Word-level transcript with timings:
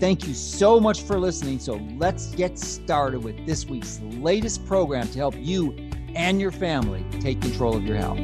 Thank 0.00 0.28
you 0.28 0.34
so 0.34 0.78
much 0.78 1.02
for 1.02 1.18
listening. 1.18 1.58
So 1.58 1.74
let's 1.96 2.32
get 2.36 2.56
started 2.56 3.24
with 3.24 3.44
this 3.44 3.66
week's 3.66 3.98
latest 4.00 4.64
program 4.64 5.08
to 5.08 5.18
help 5.18 5.34
you 5.36 5.72
and 6.14 6.40
your 6.40 6.52
family 6.52 7.04
take 7.20 7.42
control 7.42 7.76
of 7.76 7.82
your 7.84 7.96
health. 7.96 8.20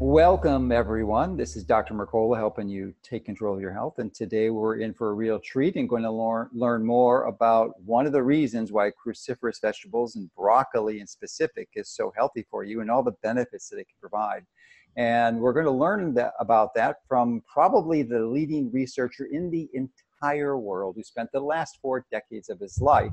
Welcome, 0.00 0.72
everyone. 0.72 1.36
This 1.36 1.54
is 1.54 1.62
Dr. 1.62 1.94
Mercola 1.94 2.36
helping 2.36 2.68
you 2.68 2.92
take 3.04 3.24
control 3.24 3.54
of 3.54 3.60
your 3.60 3.72
health. 3.72 4.00
And 4.00 4.12
today 4.12 4.50
we're 4.50 4.78
in 4.78 4.92
for 4.92 5.10
a 5.10 5.14
real 5.14 5.38
treat 5.38 5.76
and 5.76 5.88
going 5.88 6.02
to 6.02 6.10
learn, 6.10 6.48
learn 6.52 6.84
more 6.84 7.26
about 7.26 7.80
one 7.84 8.06
of 8.06 8.12
the 8.12 8.22
reasons 8.24 8.72
why 8.72 8.90
cruciferous 8.90 9.60
vegetables 9.60 10.16
and 10.16 10.28
broccoli 10.34 10.98
in 10.98 11.06
specific 11.06 11.68
is 11.74 11.88
so 11.88 12.12
healthy 12.16 12.44
for 12.50 12.64
you 12.64 12.80
and 12.80 12.90
all 12.90 13.04
the 13.04 13.14
benefits 13.22 13.68
that 13.68 13.78
it 13.78 13.86
can 13.86 14.00
provide. 14.00 14.44
And 15.00 15.40
we're 15.40 15.54
going 15.54 15.64
to 15.64 15.70
learn 15.72 16.12
that, 16.16 16.34
about 16.40 16.74
that 16.74 16.96
from 17.08 17.42
probably 17.50 18.02
the 18.02 18.20
leading 18.20 18.70
researcher 18.70 19.24
in 19.32 19.50
the 19.50 19.66
entire 19.72 20.58
world 20.58 20.96
who 20.96 21.02
spent 21.02 21.32
the 21.32 21.40
last 21.40 21.78
four 21.80 22.04
decades 22.12 22.50
of 22.50 22.60
his 22.60 22.82
life 22.82 23.10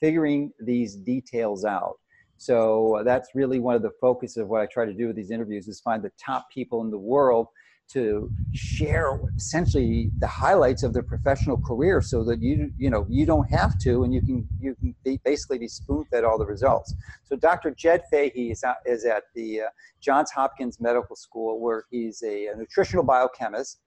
figuring 0.00 0.52
these 0.60 0.96
details 0.96 1.64
out. 1.64 1.94
So 2.36 3.00
that's 3.06 3.30
really 3.34 3.58
one 3.58 3.74
of 3.74 3.80
the 3.80 3.92
focus 4.02 4.36
of 4.36 4.48
what 4.48 4.60
I 4.60 4.66
try 4.66 4.84
to 4.84 4.92
do 4.92 5.06
with 5.06 5.16
these 5.16 5.30
interviews 5.30 5.66
is 5.66 5.80
find 5.80 6.02
the 6.02 6.12
top 6.22 6.50
people 6.52 6.82
in 6.82 6.90
the 6.90 6.98
world 6.98 7.46
to 7.88 8.30
share 8.52 9.20
essentially 9.36 10.10
the 10.18 10.26
highlights 10.26 10.82
of 10.82 10.92
their 10.92 11.02
professional 11.02 11.56
career 11.60 12.00
so 12.00 12.24
that 12.24 12.40
you 12.40 12.70
you 12.76 12.90
know 12.90 13.06
you 13.08 13.26
don't 13.26 13.48
have 13.50 13.78
to 13.78 14.04
and 14.04 14.14
you 14.14 14.20
can 14.20 14.46
you 14.60 14.74
can 14.76 14.94
be 15.04 15.20
basically 15.24 15.58
be 15.58 15.68
spoon 15.68 16.04
fed 16.10 16.24
all 16.24 16.38
the 16.38 16.46
results 16.46 16.94
so 17.24 17.36
dr 17.36 17.70
jed 17.76 18.02
fahey 18.10 18.50
is, 18.50 18.64
at, 18.64 18.76
is 18.86 19.04
at 19.04 19.24
the 19.34 19.62
uh, 19.62 19.66
johns 20.00 20.30
hopkins 20.30 20.80
medical 20.80 21.14
school 21.14 21.60
where 21.60 21.84
he's 21.90 22.22
a, 22.22 22.46
a 22.46 22.56
nutritional 22.56 23.04
biochemist 23.04 23.80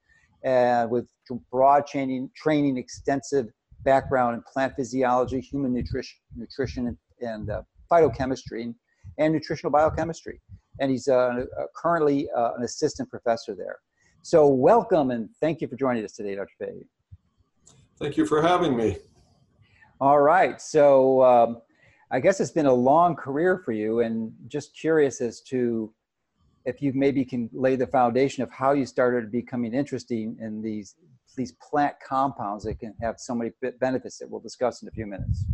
and 0.43 0.89
with 0.89 1.07
broad 1.51 1.85
training 1.87 2.29
training 2.35 2.77
extensive 2.77 3.47
background 3.83 4.35
in 4.35 4.43
plant 4.51 4.73
physiology 4.75 5.41
human 5.41 5.73
nutrition 5.73 6.17
nutrition 6.35 6.87
and, 6.87 6.97
and 7.21 7.49
uh, 7.49 7.61
phytochemistry 7.91 8.63
and, 8.63 8.75
and 9.17 9.33
nutritional 9.33 9.71
biochemistry 9.71 10.39
and 10.79 10.91
he's 10.91 11.07
uh, 11.07 11.45
currently 11.75 12.29
uh, 12.35 12.53
an 12.57 12.63
assistant 12.63 13.09
professor 13.09 13.55
there. 13.55 13.77
So, 14.29 14.45
welcome 14.45 15.11
and 15.11 15.29
thank 15.39 15.61
you 15.61 15.69
for 15.69 15.77
joining 15.77 16.03
us 16.03 16.11
today, 16.11 16.35
Dr. 16.35 16.51
Fahey. 16.59 16.85
Thank 17.97 18.17
you 18.17 18.25
for 18.25 18.41
having 18.41 18.75
me. 18.75 18.97
All 20.01 20.19
right. 20.19 20.61
So, 20.61 21.23
um, 21.23 21.61
I 22.11 22.19
guess 22.19 22.41
it's 22.41 22.51
been 22.51 22.65
a 22.65 22.73
long 22.73 23.15
career 23.15 23.61
for 23.63 23.71
you, 23.71 24.01
and 24.01 24.33
just 24.49 24.75
curious 24.75 25.21
as 25.21 25.39
to 25.43 25.93
if 26.65 26.81
you 26.81 26.91
maybe 26.93 27.23
can 27.23 27.49
lay 27.53 27.77
the 27.77 27.87
foundation 27.87 28.43
of 28.43 28.51
how 28.51 28.73
you 28.73 28.85
started 28.85 29.31
becoming 29.31 29.73
interested 29.73 30.35
in 30.41 30.61
these 30.61 30.95
these 31.37 31.53
plant 31.53 31.95
compounds 32.05 32.65
that 32.65 32.79
can 32.79 32.95
have 33.01 33.21
so 33.21 33.33
many 33.33 33.51
benefits 33.79 34.17
that 34.17 34.29
we'll 34.29 34.41
discuss 34.41 34.81
in 34.81 34.89
a 34.89 34.91
few 34.91 35.05
minutes. 35.05 35.45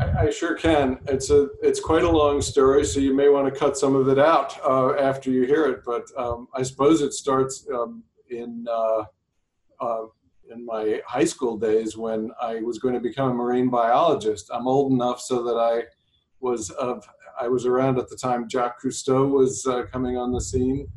I, 0.00 0.30
sure 0.30 0.54
can. 0.54 0.98
It's 1.06 1.30
a 1.30 1.48
it's 1.62 1.78
quite 1.78 2.02
a 2.02 2.10
long 2.10 2.42
story, 2.42 2.84
so 2.84 2.98
you 2.98 3.14
may 3.14 3.28
want 3.28 3.52
to 3.52 3.58
cut 3.58 3.76
some 3.76 3.94
of 3.94 4.08
it 4.08 4.18
out 4.18 4.58
uh, 4.64 4.94
after 4.94 5.30
you 5.30 5.44
hear 5.44 5.66
it. 5.66 5.82
But 5.84 6.04
um, 6.16 6.48
I 6.54 6.62
suppose 6.62 7.00
it 7.00 7.12
starts 7.12 7.66
um, 7.72 8.02
in 8.28 8.66
uh, 8.68 9.04
uh, 9.80 10.02
in 10.50 10.66
my 10.66 11.00
high 11.06 11.24
school 11.24 11.56
days 11.56 11.96
when 11.96 12.30
I 12.40 12.56
was 12.56 12.78
going 12.78 12.94
to 12.94 13.00
become 13.00 13.30
a 13.30 13.34
marine 13.34 13.70
biologist. 13.70 14.50
I'm 14.52 14.66
old 14.66 14.92
enough 14.92 15.20
so 15.20 15.44
that 15.44 15.56
I 15.56 15.84
was 16.40 16.70
of 16.70 17.06
I 17.40 17.46
was 17.46 17.64
around 17.64 17.98
at 17.98 18.08
the 18.08 18.16
time 18.16 18.48
Jacques 18.48 18.82
Cousteau 18.82 19.30
was 19.30 19.64
uh, 19.66 19.84
coming 19.92 20.16
on 20.16 20.32
the 20.32 20.40
scene. 20.40 20.88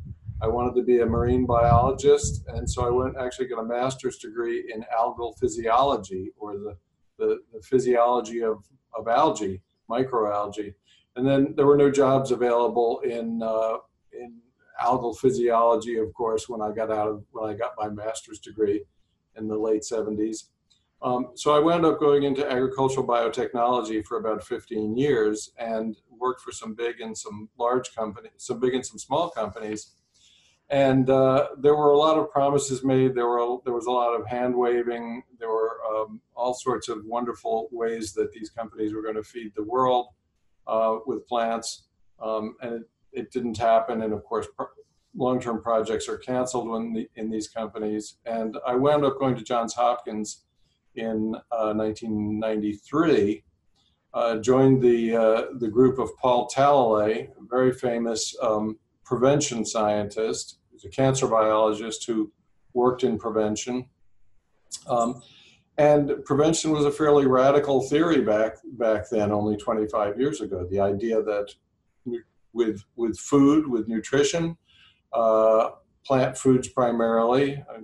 I 0.41 0.47
wanted 0.47 0.75
to 0.75 0.83
be 0.83 1.01
a 1.01 1.05
marine 1.05 1.45
biologist, 1.45 2.45
and 2.47 2.67
so 2.69 2.85
I 2.85 2.89
went 2.89 3.17
actually 3.17 3.47
got 3.47 3.59
a 3.59 3.65
master's 3.65 4.17
degree 4.17 4.71
in 4.73 4.83
algal 4.97 5.37
physiology, 5.39 6.31
or 6.39 6.53
the 6.53 6.77
the, 7.19 7.39
the 7.53 7.61
physiology 7.61 8.43
of 8.43 8.63
of 8.97 9.07
algae, 9.07 9.61
microalgae. 9.89 10.73
And 11.15 11.27
then 11.27 11.53
there 11.55 11.65
were 11.65 11.77
no 11.77 11.89
jobs 11.91 12.31
available 12.31 12.99
in, 12.99 13.41
uh, 13.41 13.77
in 14.11 14.35
algal 14.81 15.17
physiology, 15.17 15.97
of 15.97 16.13
course, 16.13 16.47
when 16.47 16.61
I 16.61 16.71
got 16.71 16.91
out 16.91 17.07
of, 17.07 17.23
when 17.31 17.49
I 17.49 17.53
got 17.55 17.73
my 17.77 17.89
master's 17.89 18.39
degree 18.39 18.83
in 19.35 19.47
the 19.47 19.57
late 19.57 19.81
70s. 19.81 20.49
Um, 21.01 21.29
so 21.35 21.55
I 21.55 21.59
wound 21.59 21.85
up 21.85 21.99
going 21.99 22.23
into 22.23 22.49
agricultural 22.49 23.05
biotechnology 23.05 24.03
for 24.05 24.17
about 24.17 24.43
15 24.43 24.97
years 24.97 25.51
and 25.59 25.95
worked 26.09 26.41
for 26.41 26.51
some 26.51 26.73
big 26.73 27.01
and 27.01 27.15
some 27.15 27.49
large 27.59 27.93
companies, 27.95 28.31
some 28.37 28.59
big 28.59 28.73
and 28.73 28.85
some 28.85 28.97
small 28.97 29.29
companies. 29.29 29.93
And 30.69 31.09
uh, 31.09 31.49
there 31.57 31.75
were 31.75 31.91
a 31.91 31.97
lot 31.97 32.17
of 32.17 32.29
promises 32.29 32.83
made. 32.83 33.15
There 33.15 33.27
were 33.27 33.57
there 33.63 33.73
was 33.73 33.85
a 33.85 33.91
lot 33.91 34.19
of 34.19 34.27
hand 34.27 34.53
waving. 34.53 35.23
There 35.39 35.49
were 35.49 35.79
um, 35.89 36.21
all 36.35 36.53
sorts 36.53 36.89
of 36.89 37.05
wonderful 37.05 37.69
ways 37.71 38.11
that 38.13 38.33
these 38.33 38.49
companies 38.49 38.93
were 38.93 39.01
going 39.01 39.15
to 39.15 39.23
feed 39.23 39.53
the 39.55 39.63
world 39.63 40.07
uh, 40.67 40.97
with 41.05 41.25
plants, 41.25 41.87
um, 42.21 42.57
and 42.61 42.73
it, 42.73 42.81
it, 43.13 43.31
didn't 43.31 43.57
happen. 43.57 44.01
And 44.01 44.11
of 44.11 44.25
course, 44.25 44.47
pro- 44.57 44.67
long-term 45.15 45.61
projects 45.61 46.09
are 46.09 46.17
canceled 46.17 46.69
when 46.69 46.91
the, 46.91 47.09
in 47.15 47.29
these 47.29 47.47
companies. 47.47 48.17
And 48.25 48.57
I 48.67 48.75
wound 48.75 49.05
up 49.05 49.19
going 49.19 49.37
to 49.37 49.43
Johns 49.43 49.73
Hopkins 49.73 50.43
in 50.95 51.33
uh, 51.49 51.73
1993. 51.73 53.43
Uh, 54.13 54.37
joined 54.37 54.81
the 54.81 55.15
uh, 55.15 55.43
the 55.59 55.67
group 55.67 55.99
of 55.99 56.09
Paul 56.17 56.49
Talalay, 56.49 57.29
a 57.29 57.45
very 57.49 57.71
famous 57.71 58.35
um, 58.41 58.77
prevention 59.07 59.65
scientist. 59.65 60.59
He's 60.71 60.83
a 60.83 60.89
cancer 60.89 61.27
biologist 61.27 62.05
who 62.05 62.31
worked 62.73 63.03
in 63.03 63.17
prevention. 63.17 63.85
Um, 64.87 65.21
and 65.77 66.11
prevention 66.25 66.71
was 66.71 66.85
a 66.85 66.91
fairly 66.91 67.25
radical 67.25 67.81
theory 67.81 68.21
back 68.21 68.57
back 68.73 69.09
then, 69.09 69.31
only 69.31 69.55
25 69.55 70.19
years 70.19 70.41
ago. 70.41 70.67
The 70.69 70.79
idea 70.79 71.21
that 71.23 71.53
with 72.53 72.83
with 72.95 73.17
food, 73.17 73.67
with 73.67 73.87
nutrition, 73.87 74.57
uh, 75.13 75.69
plant 76.05 76.37
foods 76.37 76.67
primarily, 76.67 77.63
I 77.69 77.81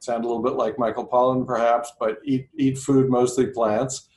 sound 0.00 0.24
a 0.24 0.26
little 0.26 0.42
bit 0.42 0.54
like 0.54 0.78
Michael 0.78 1.06
Pollan 1.06 1.46
perhaps, 1.46 1.92
but 1.98 2.18
eat 2.24 2.48
eat 2.58 2.76
food 2.76 3.08
mostly 3.08 3.46
plants. 3.46 4.08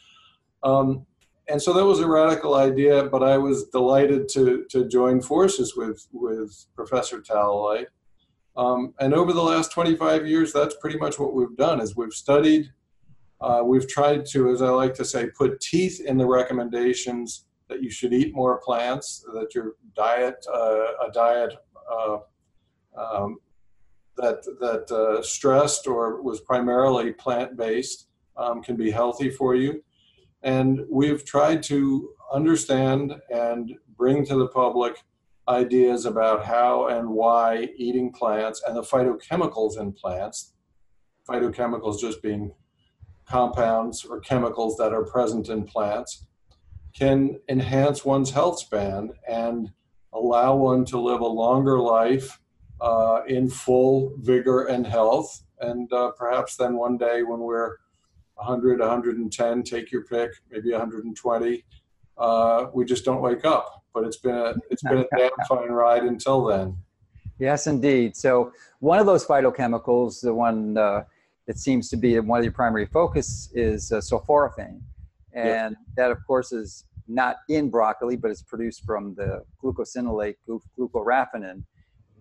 Um, 0.64 1.06
and 1.50 1.62
so 1.62 1.74
that 1.74 1.86
was 1.86 2.00
a 2.00 2.08
radical 2.08 2.56
idea, 2.56 3.04
but 3.06 3.24
I 3.24 3.38
was 3.38 3.66
delighted 3.66 4.28
to 4.30 4.66
to 4.70 4.88
join 4.88 5.22
forces 5.22 5.76
with 5.76 6.08
with 6.12 6.66
Professor 6.76 7.22
Talalay. 7.22 7.86
Um, 8.58 8.94
and 9.00 9.14
over 9.14 9.34
the 9.34 9.44
last 9.44 9.72
25 9.72 10.26
years, 10.26 10.52
that's 10.52 10.76
pretty 10.82 10.98
much 10.98 11.20
what 11.20 11.34
we've 11.34 11.56
done: 11.56 11.80
is 11.80 11.96
we've 11.96 12.14
studied, 12.14 12.72
uh, 13.40 13.62
we've 13.64 13.88
tried 13.88 14.26
to, 14.28 14.50
as 14.52 14.62
I 14.62 14.70
like 14.70 14.94
to 14.96 15.06
say, 15.06 15.28
put 15.28 15.62
teeth 15.62 16.02
in 16.02 16.18
the 16.18 16.26
recommendations 16.26 17.46
that 17.70 17.82
you 17.82 17.90
should 17.90 18.14
eat 18.14 18.34
more 18.34 18.60
plants, 18.60 19.26
that 19.34 19.54
your 19.56 19.76
diet, 19.96 20.46
uh, 20.54 21.08
a 21.08 21.12
diet 21.14 21.54
uh, 21.90 22.18
um, 22.98 23.38
that 24.18 24.44
that 24.60 24.92
uh, 24.92 25.22
stressed 25.22 25.88
or 25.88 26.22
was 26.22 26.42
primarily 26.42 27.14
plant-based, 27.14 28.08
um, 28.36 28.62
can 28.62 28.76
be 28.76 28.92
healthy 28.92 29.30
for 29.30 29.56
you 29.56 29.82
and 30.44 30.82
we've 30.90 31.26
tried 31.26 31.64
to 31.64 32.10
understand 32.32 33.16
and 33.34 33.74
bring 33.98 34.26
to 34.26 34.36
the 34.36 34.48
public 34.48 34.98
ideas 35.48 36.06
about 36.06 36.46
how 36.46 36.88
and 36.88 37.10
why 37.10 37.70
eating 37.78 38.12
plants 38.12 38.62
and 38.68 38.76
the 38.76 38.82
phytochemicals 38.82 39.80
in 39.80 39.94
plants, 39.94 40.54
phytochemicals 41.28 42.00
just 42.00 42.22
being 42.22 42.52
compounds 43.26 44.06
or 44.06 44.20
chemicals 44.20 44.78
that 44.78 44.94
are 44.94 45.04
present 45.04 45.50
in 45.50 45.64
plants, 45.64 46.26
can 46.94 47.40
enhance 47.50 48.04
one's 48.04 48.32
health 48.32 48.60
span 48.60 49.12
and 49.30 49.72
allow 50.14 50.56
one 50.56 50.84
to 50.86 51.00
live 51.00 51.22
a 51.22 51.28
longer 51.28 51.80
life 51.80 52.40
uh, 52.82 53.22
in 53.28 53.50
full 53.50 54.14
vigor 54.20 54.66
and 54.66 54.86
health. 54.86 55.44
And 55.60 55.92
uh, 55.92 56.12
perhaps 56.12 56.56
then 56.56 56.76
one 56.76 56.98
day 56.98 57.24
when 57.24 57.40
we're 57.40 57.78
100, 58.38 58.80
110, 58.80 59.64
take 59.64 59.92
your 59.92 60.04
pick, 60.04 60.32
maybe 60.52 60.72
120. 60.72 61.64
Uh, 62.18 62.66
we 62.74 62.86
just 62.86 63.06
don't 63.06 63.22
wake 63.22 63.46
up. 63.46 63.84
But 63.94 64.06
it's 64.06 64.18
been 64.18 64.36
a 64.36 64.54
it's 64.70 64.84
been 64.84 65.00
a 65.00 65.06
damn 65.18 65.30
fine 65.48 65.70
ride 65.70 66.04
until 66.04 66.46
then. 66.46 66.78
Yes, 67.40 67.68
indeed. 67.68 68.16
So 68.16 68.52
one 68.80 69.00
of 69.00 69.06
those 69.06 69.26
phytochemicals, 69.26 70.22
the 70.22 70.34
one 70.34 70.78
uh, 70.78 71.04
it 71.48 71.58
seems 71.58 71.90
to 71.90 71.98
be 71.98 72.20
one 72.20 72.40
of 72.40 72.46
your 72.46 72.54
primary 72.54 72.86
focus 72.86 73.50
is 73.54 73.92
uh, 73.92 73.98
sulforaphane. 73.98 74.82
And 75.34 75.76
that, 75.96 76.12
of 76.12 76.18
course, 76.26 76.52
is 76.52 76.86
not 77.08 77.38
in 77.48 77.70
broccoli, 77.70 78.16
but 78.16 78.32
it's 78.32 78.42
produced 78.42 78.84
from 78.86 79.16
the 79.16 79.44
glucosinolate 79.64 80.36
glucoraphanin 80.48 81.64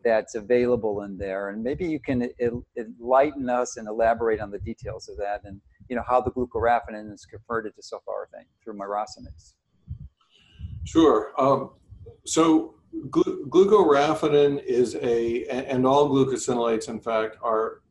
that's 0.05 0.35
available 0.35 1.03
in 1.03 1.19
there. 1.19 1.49
And 1.49 1.65
maybe 1.65 1.87
you 1.87 1.99
can 1.99 2.29
enlighten 2.77 3.49
us 3.49 3.79
and 3.79 3.89
elaborate 3.89 4.41
on 4.41 4.51
the 4.51 4.59
details 4.61 5.09
of 5.09 5.17
that 5.17 5.41
and 5.45 5.61
you 5.89 5.97
know 5.97 6.03
how 6.07 6.21
the 6.21 6.31
glucoraphanin 6.31 7.13
is 7.13 7.25
converted 7.25 7.75
to 7.77 7.83
sulforaphane 7.83 8.47
through 8.63 8.75
myrosinase. 8.75 9.55
Sure. 10.85 11.33
Um, 11.39 11.71
so 12.25 12.77
glu- 13.11 13.47
glucoraphanin 13.49 14.63
is 14.65 14.97
a, 14.97 15.45
and 15.47 15.87
all 15.87 16.09
glucosinolates, 16.09 16.89
in 16.89 17.01
fact, 17.01 17.37
are 17.43 17.83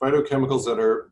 phytochemicals 0.00 0.64
that 0.64 0.78
are 0.78 1.10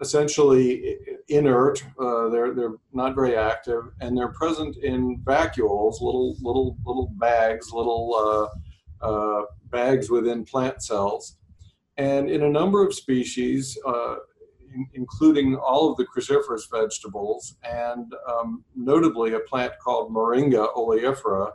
essentially 0.00 0.98
inert. 1.28 1.82
Uh, 1.98 2.28
they're 2.28 2.54
they're 2.54 2.74
not 2.92 3.14
very 3.14 3.36
active, 3.36 3.84
and 4.00 4.16
they're 4.16 4.32
present 4.32 4.76
in 4.76 5.20
vacuoles, 5.24 6.00
little 6.00 6.36
little 6.40 6.76
little 6.84 7.10
bags, 7.18 7.72
little 7.72 8.50
uh, 9.02 9.06
uh, 9.06 9.42
bags 9.70 10.10
within 10.10 10.44
plant 10.44 10.82
cells, 10.82 11.38
and 11.96 12.28
in 12.28 12.42
a 12.42 12.48
number 12.48 12.84
of 12.84 12.94
species, 12.94 13.78
uh, 13.86 14.16
in, 14.74 14.86
including 14.94 15.56
all 15.56 15.90
of 15.90 15.96
the 15.96 16.06
cruciferous 16.06 16.70
vegetables, 16.70 17.56
and 17.62 18.12
um, 18.28 18.64
notably 18.74 19.34
a 19.34 19.40
plant 19.40 19.72
called 19.82 20.12
Moringa 20.12 20.74
oleifera. 20.74 21.52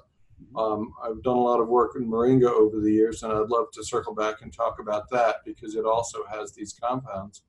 Um, 0.56 0.94
I've 1.04 1.22
done 1.22 1.36
a 1.36 1.42
lot 1.42 1.60
of 1.60 1.68
work 1.68 1.92
in 1.96 2.10
Moringa 2.10 2.50
over 2.50 2.80
the 2.80 2.92
years, 2.92 3.24
and 3.24 3.32
I'd 3.32 3.50
love 3.50 3.68
to 3.74 3.84
circle 3.84 4.16
back 4.16 4.42
and 4.42 4.54
talk 4.54 4.80
about 4.80 5.10
that 5.12 5.38
because 5.46 5.76
it 5.76 5.86
also 5.86 6.20
has 6.32 6.54
these 6.54 6.74
compounds. 6.74 7.44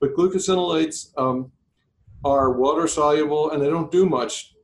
But 0.00 0.14
glucosinolates 0.14 1.16
um, 1.16 1.52
are 2.24 2.52
water 2.52 2.86
soluble 2.86 3.50
and 3.50 3.62
they 3.62 3.68
don't 3.68 3.90
do 3.90 4.06
much 4.06 4.54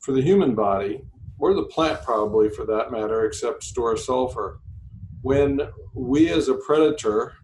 for 0.00 0.12
the 0.12 0.22
human 0.22 0.54
body 0.54 1.02
or 1.38 1.54
the 1.54 1.64
plant, 1.64 2.02
probably 2.02 2.48
for 2.48 2.64
that 2.66 2.90
matter, 2.90 3.24
except 3.24 3.62
store 3.62 3.96
sulfur. 3.96 4.60
When 5.22 5.60
we 5.94 6.28
as 6.30 6.48
a 6.48 6.54
predator 6.54 7.34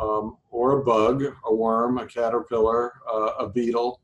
um, 0.00 0.36
or 0.50 0.80
a 0.80 0.84
bug, 0.84 1.24
a 1.44 1.54
worm, 1.54 1.98
a 1.98 2.06
caterpillar, 2.06 2.92
uh, 3.10 3.34
a 3.38 3.48
beetle, 3.48 4.00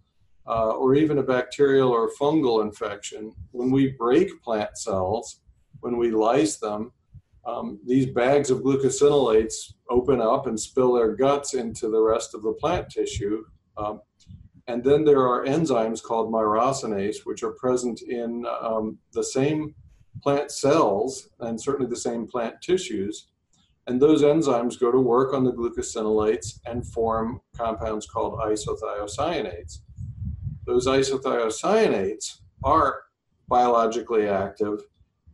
uh, 0.47 0.71
or 0.71 0.95
even 0.95 1.19
a 1.19 1.23
bacterial 1.23 1.91
or 1.91 2.11
fungal 2.21 2.63
infection, 2.63 3.33
when 3.53 3.71
we 3.71 3.93
break 3.93 4.43
plant 4.43 4.77
cells, 4.77 5.41
when 5.81 5.97
we 5.97 6.11
lyse 6.11 6.57
them, 6.59 6.93
um, 7.47 7.81
these 7.87 8.07
bags 8.07 8.51
of 8.51 8.59
glucosinolates 8.59 9.73
open 9.89 10.21
up 10.21 10.47
and 10.47 10.59
spill 10.59 10.93
their 10.93 11.15
guts 11.15 11.55
into 11.55 11.89
the 11.89 12.01
rest 12.01 12.35
of 12.35 12.43
the 12.43 12.53
plant 12.53 12.91
tissue. 12.91 13.45
Um, 13.77 14.01
and 14.67 14.85
then 14.85 15.05
there 15.05 15.27
are 15.27 15.45
enzymes 15.45 16.03
called 16.03 16.33
myrosinase, 16.33 17.25
which 17.25 17.43
are 17.43 17.53
present 17.53 18.03
in 18.03 18.47
um, 18.61 18.99
the 19.13 19.25
same 19.25 19.75
plant 20.23 20.51
cells 20.51 21.29
and 21.41 21.61
certainly 21.61 21.89
the 21.89 21.97
same 21.97 22.27
plant 22.27 22.61
tissues. 22.61 23.29
And 23.87 24.01
those 24.01 24.23
enzymes 24.23 24.79
go 24.79 24.93
to 24.93 25.01
work 25.01 25.33
on 25.35 25.45
the 25.45 25.53
glucosinolates 25.53 26.61
and 26.67 26.87
form 26.87 27.41
compounds 27.57 28.07
called 28.07 28.39
isothiocyanates. 28.39 29.79
Those 30.67 30.87
isothiocyanates 30.87 32.41
are 32.63 33.03
biologically 33.49 34.29
active 34.29 34.83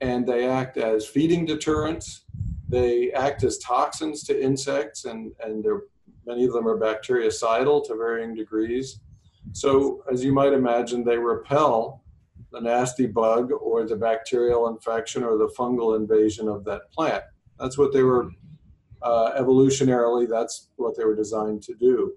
and 0.00 0.26
they 0.26 0.46
act 0.46 0.76
as 0.76 1.06
feeding 1.06 1.46
deterrents. 1.46 2.24
They 2.68 3.12
act 3.12 3.44
as 3.44 3.58
toxins 3.58 4.24
to 4.24 4.42
insects, 4.42 5.04
and, 5.04 5.32
and 5.42 5.64
many 6.26 6.44
of 6.44 6.52
them 6.52 6.66
are 6.66 6.78
bactericidal 6.78 7.86
to 7.86 7.96
varying 7.96 8.34
degrees. 8.34 9.00
So, 9.52 10.02
as 10.10 10.24
you 10.24 10.32
might 10.32 10.52
imagine, 10.52 11.04
they 11.04 11.16
repel 11.16 12.02
the 12.52 12.60
nasty 12.60 13.06
bug 13.06 13.52
or 13.52 13.86
the 13.86 13.96
bacterial 13.96 14.68
infection 14.68 15.22
or 15.22 15.38
the 15.38 15.52
fungal 15.58 15.96
invasion 15.96 16.48
of 16.48 16.64
that 16.64 16.90
plant. 16.92 17.22
That's 17.58 17.78
what 17.78 17.92
they 17.92 18.02
were 18.02 18.30
uh, 19.02 19.32
evolutionarily, 19.38 20.28
that's 20.28 20.70
what 20.76 20.96
they 20.96 21.04
were 21.04 21.14
designed 21.14 21.62
to 21.62 21.74
do. 21.74 22.14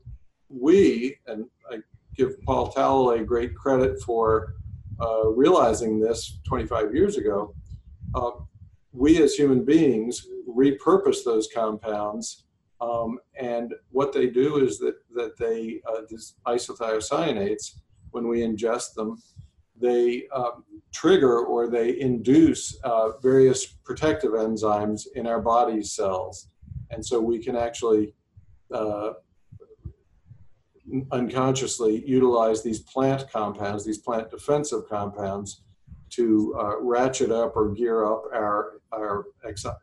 We, 0.49 1.17
and 1.27 1.45
I 1.71 1.79
give 2.15 2.41
Paul 2.43 2.71
Talalay 2.71 3.25
great 3.25 3.55
credit 3.55 4.01
for 4.01 4.55
uh, 4.99 5.29
realizing 5.29 5.99
this 5.99 6.39
25 6.47 6.93
years 6.93 7.17
ago, 7.17 7.53
uh, 8.15 8.31
we 8.91 9.21
as 9.21 9.35
human 9.35 9.63
beings 9.63 10.27
repurpose 10.47 11.23
those 11.23 11.47
compounds. 11.53 12.45
Um, 12.81 13.19
and 13.39 13.73
what 13.91 14.13
they 14.13 14.27
do 14.27 14.57
is 14.57 14.79
that, 14.79 14.95
that 15.13 15.37
they, 15.37 15.81
uh, 15.87 16.01
these 16.09 16.35
isothiocyanates, 16.47 17.75
when 18.11 18.27
we 18.27 18.39
ingest 18.39 18.93
them, 18.95 19.21
they 19.79 20.27
um, 20.33 20.63
trigger 20.91 21.39
or 21.39 21.67
they 21.67 21.99
induce 21.99 22.77
uh, 22.83 23.17
various 23.21 23.65
protective 23.65 24.31
enzymes 24.31 25.03
in 25.15 25.27
our 25.27 25.41
body 25.41 25.83
cells. 25.83 26.49
And 26.91 27.05
so 27.05 27.19
we 27.19 27.39
can 27.39 27.55
actually 27.55 28.13
uh, 28.73 29.11
unconsciously 31.11 32.03
utilize 32.05 32.63
these 32.63 32.79
plant 32.79 33.31
compounds, 33.31 33.85
these 33.85 33.99
plant 33.99 34.29
defensive 34.29 34.89
compounds, 34.89 35.61
to 36.11 36.55
uh, 36.59 36.81
ratchet 36.81 37.31
up 37.31 37.55
or 37.55 37.69
gear 37.69 38.05
up 38.05 38.23
our 38.33 38.79
our, 38.91 39.25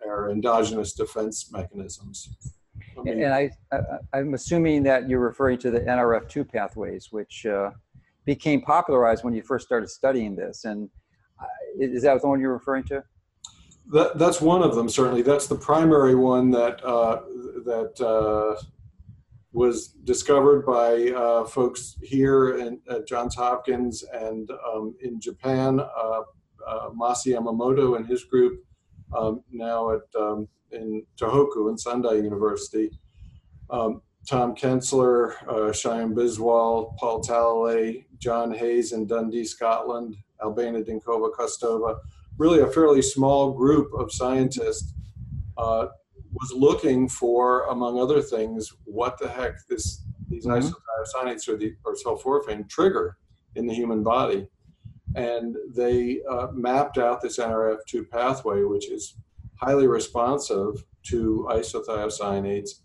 our 0.04 0.30
endogenous 0.30 0.92
defense 0.92 1.52
mechanisms. 1.52 2.56
I 2.98 3.02
mean, 3.02 3.22
and 3.22 3.32
I, 3.32 3.50
I, 4.12 4.18
am 4.18 4.34
assuming 4.34 4.82
that 4.84 5.08
you're 5.08 5.20
referring 5.20 5.58
to 5.58 5.70
the 5.70 5.80
NRF2 5.80 6.50
pathways, 6.50 7.12
which 7.12 7.46
uh, 7.46 7.70
became 8.26 8.60
popularized 8.60 9.24
when 9.24 9.32
you 9.32 9.42
first 9.42 9.64
started 9.64 9.88
studying 9.88 10.36
this. 10.36 10.64
And 10.64 10.90
uh, 11.40 11.46
is 11.78 12.02
that 12.02 12.20
the 12.20 12.28
one 12.28 12.40
you're 12.40 12.52
referring 12.52 12.84
to? 12.84 13.02
That, 13.92 14.18
that's 14.18 14.40
one 14.40 14.62
of 14.62 14.74
them, 14.74 14.88
certainly. 14.88 15.22
That's 15.22 15.46
the 15.46 15.56
primary 15.56 16.16
one 16.16 16.50
that 16.50 16.84
uh, 16.84 17.22
that 17.64 18.00
uh, 18.00 18.60
was 19.52 19.88
discovered 20.04 20.66
by 20.66 21.12
uh, 21.12 21.44
folks 21.44 21.96
here 22.02 22.58
in, 22.58 22.80
at 22.90 23.06
Johns 23.06 23.36
Hopkins 23.36 24.02
and 24.12 24.50
um, 24.50 24.94
in 25.00 25.20
Japan. 25.20 25.80
Uh, 25.80 26.22
uh, 26.66 26.90
Masi 26.90 27.32
Yamamoto 27.32 27.96
and 27.96 28.06
his 28.06 28.24
group 28.24 28.64
um, 29.16 29.42
now 29.52 29.92
at 29.92 30.20
um, 30.20 30.48
in 30.72 31.04
Tohoku 31.16 31.70
in 31.70 31.78
Sendai 31.78 32.14
University. 32.14 32.90
Um, 33.70 34.02
Tom 34.26 34.54
Kensler, 34.54 35.34
uh, 35.48 35.70
Shyam 35.72 36.14
Biswal, 36.14 36.96
Paul 36.96 37.22
Talalay, 37.22 38.04
John 38.18 38.52
Hayes 38.52 38.92
in 38.92 39.06
Dundee, 39.06 39.44
Scotland, 39.44 40.16
Albena 40.42 40.82
Dinkova 40.84 41.30
Kostova, 41.32 41.98
really 42.36 42.60
a 42.60 42.66
fairly 42.66 43.02
small 43.02 43.52
group 43.52 43.92
of 43.94 44.12
scientists 44.12 44.92
uh, 45.56 45.86
was 46.32 46.52
looking 46.54 47.08
for, 47.08 47.66
among 47.66 47.98
other 47.98 48.20
things, 48.20 48.72
what 48.84 49.18
the 49.18 49.28
heck 49.28 49.54
this 49.68 50.02
these 50.28 50.44
mm-hmm. 50.44 50.66
isothiocyanates 50.66 51.48
or 51.48 51.56
the 51.56 51.74
or 51.84 51.94
sulforaphane 51.94 52.68
trigger 52.68 53.16
in 53.54 53.66
the 53.66 53.74
human 53.74 54.02
body, 54.02 54.46
and 55.14 55.56
they 55.74 56.20
uh, 56.28 56.48
mapped 56.52 56.98
out 56.98 57.22
this 57.22 57.38
NRF2 57.38 58.10
pathway, 58.10 58.62
which 58.62 58.90
is 58.90 59.16
highly 59.54 59.86
responsive 59.86 60.84
to 61.04 61.46
isothiocyanates, 61.50 62.80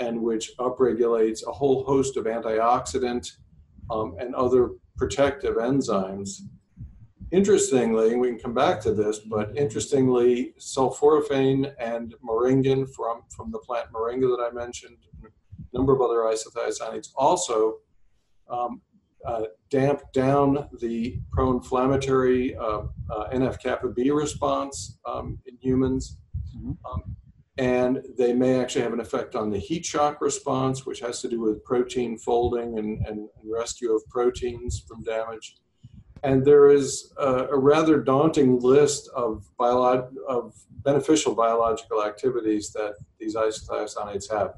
and 0.00 0.20
which 0.20 0.56
upregulates 0.58 1.46
a 1.46 1.52
whole 1.52 1.84
host 1.84 2.16
of 2.16 2.24
antioxidant 2.24 3.30
um, 3.90 4.16
and 4.18 4.34
other 4.34 4.70
protective 4.96 5.56
enzymes 5.56 6.40
Interestingly, 7.32 8.16
we 8.16 8.28
can 8.28 8.38
come 8.40 8.54
back 8.54 8.80
to 8.80 8.92
this, 8.92 9.20
but 9.20 9.56
interestingly, 9.56 10.52
sulforaphane 10.58 11.72
and 11.78 12.14
moringin 12.24 12.92
from, 12.92 13.22
from 13.34 13.52
the 13.52 13.58
plant 13.58 13.86
moringa 13.92 14.36
that 14.36 14.44
I 14.44 14.52
mentioned, 14.52 14.96
a 15.22 15.76
number 15.76 15.94
of 15.94 16.00
other 16.00 16.18
isothiocyanates 16.22 17.10
also 17.14 17.76
um, 18.50 18.80
uh, 19.24 19.42
damp 19.70 20.00
down 20.12 20.68
the 20.80 21.20
pro-inflammatory 21.30 22.56
uh, 22.56 22.82
uh, 23.10 23.30
NF-kappa 23.32 23.90
B 23.90 24.10
response 24.10 24.98
um, 25.06 25.38
in 25.46 25.56
humans. 25.60 26.18
Mm-hmm. 26.56 26.72
Um, 26.84 27.16
and 27.60 28.02
they 28.16 28.32
may 28.32 28.58
actually 28.58 28.82
have 28.82 28.92
an 28.92 29.00
effect 29.00 29.36
on 29.36 29.50
the 29.50 29.58
heat 29.58 29.84
shock 29.84 30.20
response, 30.20 30.86
which 30.86 31.00
has 31.00 31.20
to 31.20 31.28
do 31.28 31.40
with 31.40 31.62
protein 31.62 32.18
folding 32.18 32.78
and, 32.78 33.06
and, 33.06 33.28
rescue 33.44 33.92
of 33.92 34.02
proteins 34.08 34.82
from 34.86 35.02
damage 35.02 35.56
and 36.22 36.44
there 36.44 36.68
is 36.70 37.12
a, 37.18 37.46
a 37.46 37.58
rather 37.58 37.98
daunting 38.00 38.60
list 38.60 39.08
of, 39.14 39.46
of 39.58 40.54
beneficial 40.84 41.34
biological 41.34 42.04
activities 42.04 42.72
that 42.72 42.94
these 43.18 43.36
isothiocyanates 43.36 44.30
have. 44.30 44.54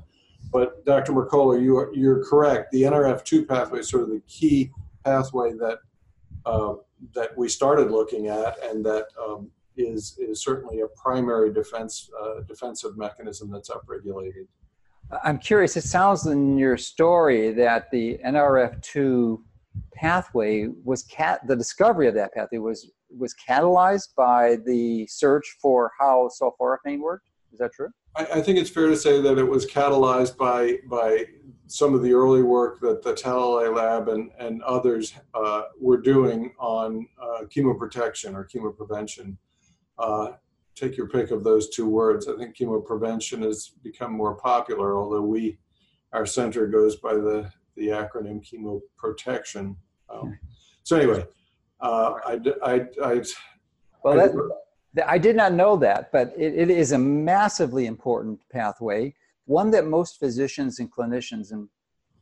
But 0.53 0.85
Dr. 0.85 1.13
Mercola, 1.13 1.63
you 1.63 1.77
are, 1.79 1.95
you're 1.95 2.25
correct. 2.25 2.73
The 2.73 2.83
NRF2 2.83 3.49
pathway 3.49 3.81
is 3.81 3.89
sort 3.89 4.03
of 4.03 4.11
the 4.11 4.23
key 4.27 4.71
pathway 5.05 5.53
that 5.55 5.79
uh, 6.45 6.75
that 7.15 7.37
we 7.37 7.49
started 7.49 7.91
looking 7.91 8.29
at, 8.29 8.57
and 8.65 8.85
that 8.85 9.07
um, 9.21 9.51
is 9.77 10.17
is 10.19 10.43
certainly 10.43 10.81
a 10.81 10.87
primary 10.97 11.53
defense 11.53 12.11
uh, 12.21 12.41
defensive 12.47 12.97
mechanism 12.97 13.51
that's 13.51 13.71
upregulated. 13.71 14.47
I'm 15.25 15.39
curious, 15.39 15.77
it 15.77 15.85
sounds 15.85 16.27
in 16.27 16.57
your 16.57 16.79
story 16.79 17.53
that 17.53 17.91
the 17.91 18.19
NRF2 18.25 19.43
pathway 19.95 20.69
was 20.85 21.03
cat 21.05 21.47
the 21.47 21.57
discovery 21.57 22.09
of 22.09 22.15
that 22.15 22.33
pathway 22.35 22.59
was 22.59 22.91
was 23.11 23.35
catalyzed 23.35 24.15
by 24.17 24.57
the 24.65 25.07
search 25.07 25.57
for 25.61 25.91
how 25.99 26.31
sulforaphane 26.41 27.01
worked. 27.01 27.29
Is 27.53 27.59
that 27.59 27.73
true? 27.75 27.89
I, 28.17 28.25
I, 28.25 28.41
think 28.41 28.59
it's 28.59 28.71
fair 28.71 28.87
to 28.89 28.97
say 28.97 29.21
that 29.21 29.39
it 29.39 29.45
was 29.45 29.67
catalyzed 29.67 30.37
by 30.39 30.79
by 30.89 31.27
some 31.67 31.95
of 31.95 32.03
the 32.03 32.13
early 32.13 32.43
work 32.43 32.81
that 32.81 33.03
the 33.03 33.15
Talalay 33.15 33.75
lab 33.75 34.09
and, 34.09 34.31
and 34.39 34.63
others 34.63 35.15
uh, 35.35 35.63
were 35.81 35.97
doing 35.97 36.53
on 36.59 37.07
uh, 37.21 37.45
chemoprotection 37.45 38.35
or 38.35 38.47
chemoprevention. 38.47 39.37
Uh, 39.99 40.33
take 40.75 40.97
your 40.97 41.09
pick 41.09 41.31
of 41.31 41.45
those 41.45 41.69
two 41.69 41.87
words. 41.87 42.29
I 42.29 42.37
think 42.37 42.57
chemoprevention 42.57 43.43
has 43.43 43.73
become 43.83 44.13
more 44.13 44.35
popular, 44.37 44.97
although 44.97 45.23
we, 45.23 45.59
our 46.13 46.27
center 46.27 46.67
goes 46.67 46.97
by 46.97 47.15
the, 47.15 47.51
the 47.77 47.89
acronym 47.89 48.43
chemoprotection. 48.43 49.77
Um, 50.09 50.39
so 50.83 50.97
anyway, 50.97 51.27
uh, 51.81 52.15
I, 52.25 52.41
I, 52.65 52.87
I, 53.05 53.23
well, 54.03 54.17
that, 54.95 55.09
I 55.09 55.19
did 55.19 55.37
not 55.37 55.53
know 55.53 55.77
that, 55.77 56.11
but 56.13 56.33
it, 56.37 56.55
it 56.55 56.71
is 56.71 56.93
a 56.93 56.99
massively 56.99 57.87
important 57.87 58.41
pathway, 58.51 59.15
one 59.47 59.71
that 59.71 59.87
most 59.87 60.19
physicians 60.19 60.79
and 60.81 60.93
clinicians 60.93 61.53
and 61.53 61.69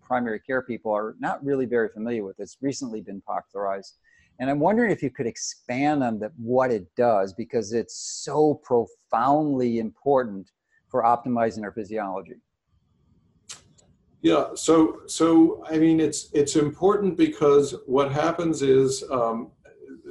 primary 0.03 0.41
care 0.41 0.63
people 0.63 0.93
are 0.93 1.15
not 1.21 1.45
really 1.45 1.67
very 1.67 1.89
familiar 1.89 2.25
with. 2.25 2.39
It's 2.41 2.59
recently 2.61 3.01
been 3.01 3.21
popularized. 3.21 3.99
And 4.41 4.49
I'm 4.49 4.59
wondering 4.59 4.91
if 4.91 5.03
you 5.03 5.11
could 5.11 5.27
expand 5.27 6.03
on 6.03 6.19
the, 6.19 6.33
what 6.39 6.73
it 6.73 6.87
does 6.97 7.35
because 7.35 7.75
it's 7.75 8.23
so 8.25 8.55
profoundly 8.65 9.79
important 9.79 10.51
for 10.89 11.03
optimizing 11.03 11.63
our 11.63 11.73
physiology. 11.73 12.37
Yeah, 14.23 14.49
so 14.55 15.01
so 15.07 15.65
I 15.71 15.79
mean 15.79 16.01
it's 16.01 16.31
it's 16.35 16.57
important 16.57 17.17
because 17.17 17.75
what 17.87 18.13
happens 18.13 18.61
is 18.61 19.03
um, 19.11 19.51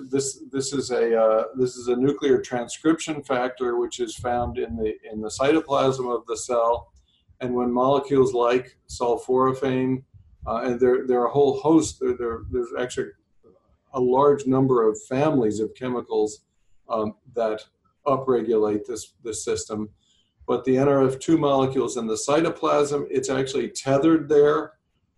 this 0.09 0.43
this 0.51 0.73
is 0.73 0.89
a 0.89 1.19
uh, 1.19 1.43
this 1.55 1.75
is 1.75 1.89
a 1.89 1.95
nuclear 1.95 2.41
transcription 2.41 3.21
factor 3.21 3.77
which 3.77 3.99
is 3.99 4.15
found 4.15 4.57
in 4.57 4.75
the 4.75 4.95
in 5.11 5.21
the 5.21 5.27
cytoplasm 5.29 6.11
of 6.11 6.25
the 6.25 6.37
cell, 6.37 6.91
and 7.41 7.53
when 7.53 7.71
molecules 7.71 8.33
like 8.33 8.77
sulforaphane 8.89 10.03
uh, 10.47 10.61
and 10.63 10.79
there 10.79 11.05
there 11.05 11.19
are 11.21 11.27
a 11.27 11.31
whole 11.31 11.59
host 11.59 11.99
there, 11.99 12.17
there 12.17 12.41
there's 12.49 12.73
actually 12.79 13.09
a 13.93 13.99
large 13.99 14.45
number 14.45 14.87
of 14.87 15.01
families 15.03 15.59
of 15.59 15.73
chemicals 15.75 16.41
um, 16.89 17.15
that 17.35 17.63
upregulate 18.07 18.85
this 18.85 19.13
this 19.23 19.43
system 19.43 19.89
but 20.49 20.65
the 20.65 20.77
NRF2 20.77 21.37
molecules 21.37 21.95
in 21.95 22.07
the 22.07 22.15
cytoplasm, 22.15 23.05
it's 23.11 23.29
actually 23.29 23.69
tethered 23.69 24.27
there 24.27 24.73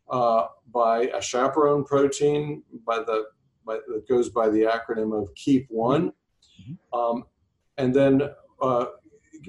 uh, 0.09 0.47
by 0.73 1.03
a 1.03 1.21
chaperone 1.21 1.85
protein 1.85 2.63
by 2.85 2.97
the 2.97 3.27
by, 3.65 3.75
that 3.87 4.09
goes 4.09 4.27
by 4.27 4.49
the 4.49 4.63
acronym 4.63 5.17
of 5.17 5.33
KEAP1. 5.35 5.69
Mm-hmm. 5.71 6.99
Um, 6.99 7.23
and 7.77 7.95
then 7.95 8.23
uh, 8.61 8.87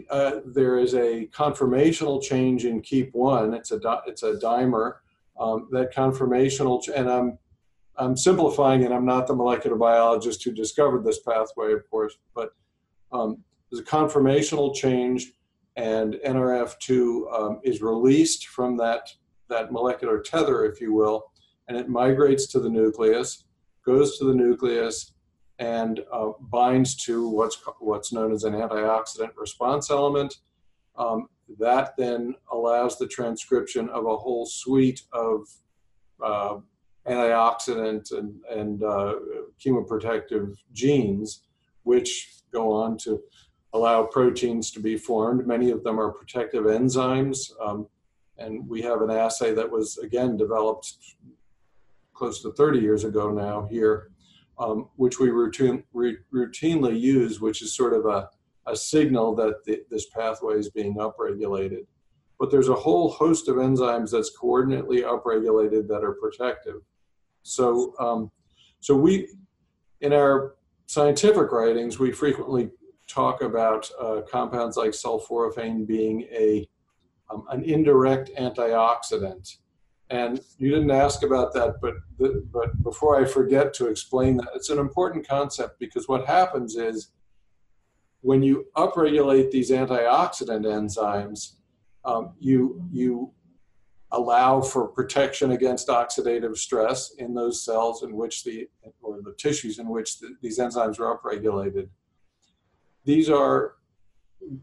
uh, 0.09 0.33
there 0.47 0.79
is 0.79 0.95
a 0.95 1.27
conformational 1.35 2.23
change 2.23 2.65
in 2.65 2.81
KEAP1. 2.81 3.53
It's 3.57 3.73
a 3.73 3.81
it's 4.07 4.23
a 4.23 4.35
dimer. 4.35 4.99
Um, 5.37 5.67
that 5.73 5.93
conformational, 5.93 6.81
ch- 6.81 6.91
and 6.95 7.11
I'm 7.11 7.39
I'm 7.99 8.17
simplifying 8.17 8.83
it. 8.83 8.93
I'm 8.93 9.05
not 9.05 9.27
the 9.27 9.35
molecular 9.35 9.77
biologist 9.77 10.43
who 10.45 10.53
discovered 10.53 11.05
this 11.05 11.21
pathway, 11.21 11.73
of 11.73 11.89
course, 11.91 12.17
but 12.35 12.55
um, 13.13 13.43
there's 13.71 13.83
a 13.83 13.85
conformational 13.85 14.75
change 14.75 15.33
and 15.77 16.15
NRF2 16.27 17.33
um, 17.33 17.61
is 17.63 17.83
released 17.83 18.49
from 18.49 18.77
that, 18.79 19.11
that 19.49 19.73
molecular 19.73 20.21
tether, 20.21 20.65
if 20.65 20.81
you 20.81 20.93
will, 20.93 21.33
and 21.69 21.77
it 21.77 21.89
migrates 21.89 22.47
to 22.49 22.61
the 22.61 22.69
nucleus, 22.69 23.45
goes 23.85 24.19
to 24.19 24.25
the 24.25 24.35
nucleus, 24.35 25.13
and 25.59 26.01
uh, 26.13 26.31
binds 26.51 26.97
to 27.05 27.29
what's, 27.29 27.59
what's 27.79 28.13
known 28.13 28.33
as 28.33 28.45
an 28.45 28.55
antioxidant 28.55 29.31
response 29.37 29.91
element. 29.91 30.37
Um, 30.97 31.29
that 31.59 31.97
then 31.97 32.35
allows 32.51 32.99
the 32.99 33.07
transcription 33.07 33.89
of 33.91 34.07
a 34.07 34.17
whole 34.17 34.47
suite 34.47 35.03
of 35.13 35.47
uh, 36.23 36.57
antioxidant 37.07 38.17
and, 38.17 38.41
and 38.51 38.83
uh, 38.83 39.15
chemoprotective 39.61 40.55
genes, 40.73 41.43
which 41.83 42.29
go 42.53 42.73
on 42.73 42.97
to 42.99 43.21
allow 43.73 44.05
proteins 44.05 44.71
to 44.71 44.81
be 44.81 44.97
formed. 44.97 45.47
Many 45.47 45.71
of 45.71 45.83
them 45.83 45.99
are 45.99 46.13
protective 46.13 46.65
enzymes. 46.65 47.51
Um, 47.61 47.89
and 48.39 48.69
we 48.69 48.83
have 48.83 49.03
an 49.03 49.11
assay 49.11 49.55
that 49.55 49.71
was, 49.71 49.99
again, 49.99 50.37
developed 50.37 50.95
close 52.15 52.43
to 52.43 52.53
30 52.53 52.81
years 52.81 53.05
ago 53.05 53.31
now 53.31 53.67
here, 53.71 54.11
um, 54.59 54.89
which 54.97 55.19
we 55.19 55.31
routine, 55.31 55.83
re, 55.93 56.17
routinely 56.33 56.99
use, 56.99 57.41
which 57.41 57.63
is 57.63 57.75
sort 57.75 57.93
of 57.95 58.07
a, 58.07 58.29
a 58.67 58.77
signal 58.77 59.35
that 59.37 59.65
the, 59.65 59.83
this 59.91 60.07
pathway 60.07 60.55
is 60.55 60.71
being 60.71 60.97
upregulated. 60.97 61.87
But 62.39 62.51
there's 62.51 62.69
a 62.69 62.75
whole 62.75 63.11
host 63.11 63.49
of 63.49 63.57
enzymes 63.57 64.11
that's 64.11 64.37
coordinately 64.37 65.03
upregulated 65.03 65.89
that 65.89 66.05
are 66.05 66.15
protective. 66.15 66.83
So, 67.43 67.95
um, 67.99 68.31
so 68.81 68.95
we, 68.95 69.29
in 70.01 70.13
our 70.13 70.55
scientific 70.87 71.53
writings, 71.53 71.99
we 71.99 72.13
frequently 72.13 72.71
talk 73.09 73.43
about 73.43 73.91
uh, 74.01 74.23
compounds 74.31 74.77
like 74.77 74.91
sulforaphane 74.91 75.87
being 75.87 76.23
a 76.33 76.69
um, 77.31 77.45
an 77.51 77.63
indirect 77.65 78.31
antioxidant. 78.39 79.57
And 80.11 80.41
you 80.59 80.71
didn't 80.71 80.91
ask 80.91 81.23
about 81.23 81.55
that, 81.55 81.77
but 81.81 81.95
the, 82.19 82.47
but 82.53 82.83
before 82.83 83.19
I 83.19 83.25
forget 83.25 83.73
to 83.75 83.87
explain 83.87 84.37
that, 84.39 84.49
it's 84.55 84.69
an 84.69 84.79
important 84.79 85.27
concept 85.27 85.79
because 85.79 86.07
what 86.07 86.27
happens 86.27 86.77
is 86.77 87.13
when 88.21 88.43
you 88.43 88.67
upregulate 88.77 89.51
these 89.51 89.71
antioxidant 89.71 90.67
enzymes, 90.67 91.55
um, 92.05 92.35
you 92.39 92.83
you 92.91 93.33
allow 94.13 94.61
for 94.61 94.89
protection 94.89 95.53
against 95.53 95.89
oxidative 95.89 96.57
stress 96.57 97.15
in 97.19 97.35
those 97.35 97.65
cells 97.65 98.03
in 98.03 98.15
which 98.15 98.45
the 98.45 98.69
or 99.01 99.21
the 99.23 99.35
tissues 99.39 99.79
in 99.79 99.89
which 99.89 100.21
the, 100.21 100.35
these 100.43 100.59
enzymes 100.59 101.01
are 101.01 101.19
upregulated 101.19 101.89
these 103.05 103.29
are 103.29 103.75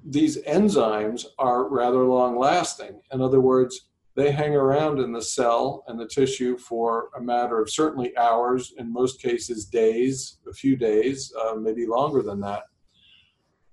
these 0.05 0.41
enzymes 0.43 1.25
are 1.37 1.69
rather 1.69 2.03
long 2.03 2.37
lasting. 2.37 2.99
In 3.13 3.21
other 3.21 3.39
words, 3.39 3.89
they 4.15 4.31
hang 4.31 4.53
around 4.53 4.99
in 4.99 5.13
the 5.13 5.21
cell 5.21 5.85
and 5.87 5.97
the 5.97 6.07
tissue 6.07 6.57
for 6.57 7.09
a 7.15 7.21
matter 7.21 7.61
of 7.61 7.69
certainly 7.69 8.15
hours, 8.17 8.73
in 8.77 8.91
most 8.91 9.21
cases 9.21 9.65
days, 9.65 10.39
a 10.49 10.53
few 10.53 10.75
days, 10.75 11.33
uh, 11.41 11.55
maybe 11.55 11.85
longer 11.85 12.21
than 12.21 12.41
that. 12.41 12.63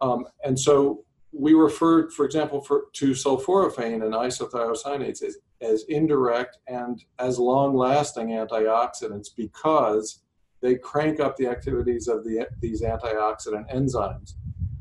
Um, 0.01 0.27
and 0.45 0.59
so 0.59 1.05
we 1.33 1.55
refer, 1.55 2.09
for 2.11 2.25
example, 2.25 2.61
for, 2.61 2.85
to 2.93 3.11
sulforaphane 3.11 4.05
and 4.05 4.15
isothiocyanates 4.15 5.23
as, 5.25 5.39
as 5.61 5.85
indirect 5.89 6.59
and 6.69 7.05
as 7.19 7.39
long 7.39 7.75
lasting 7.77 8.29
antioxidants 8.29 9.29
because 9.37 10.23
they 10.63 10.75
crank 10.77 11.21
up 11.21 11.37
the 11.37 11.47
activities 11.47 12.09
of 12.09 12.25
the, 12.25 12.47
these 12.61 12.83
antioxidant 12.83 13.73
enzymes. 13.75 14.35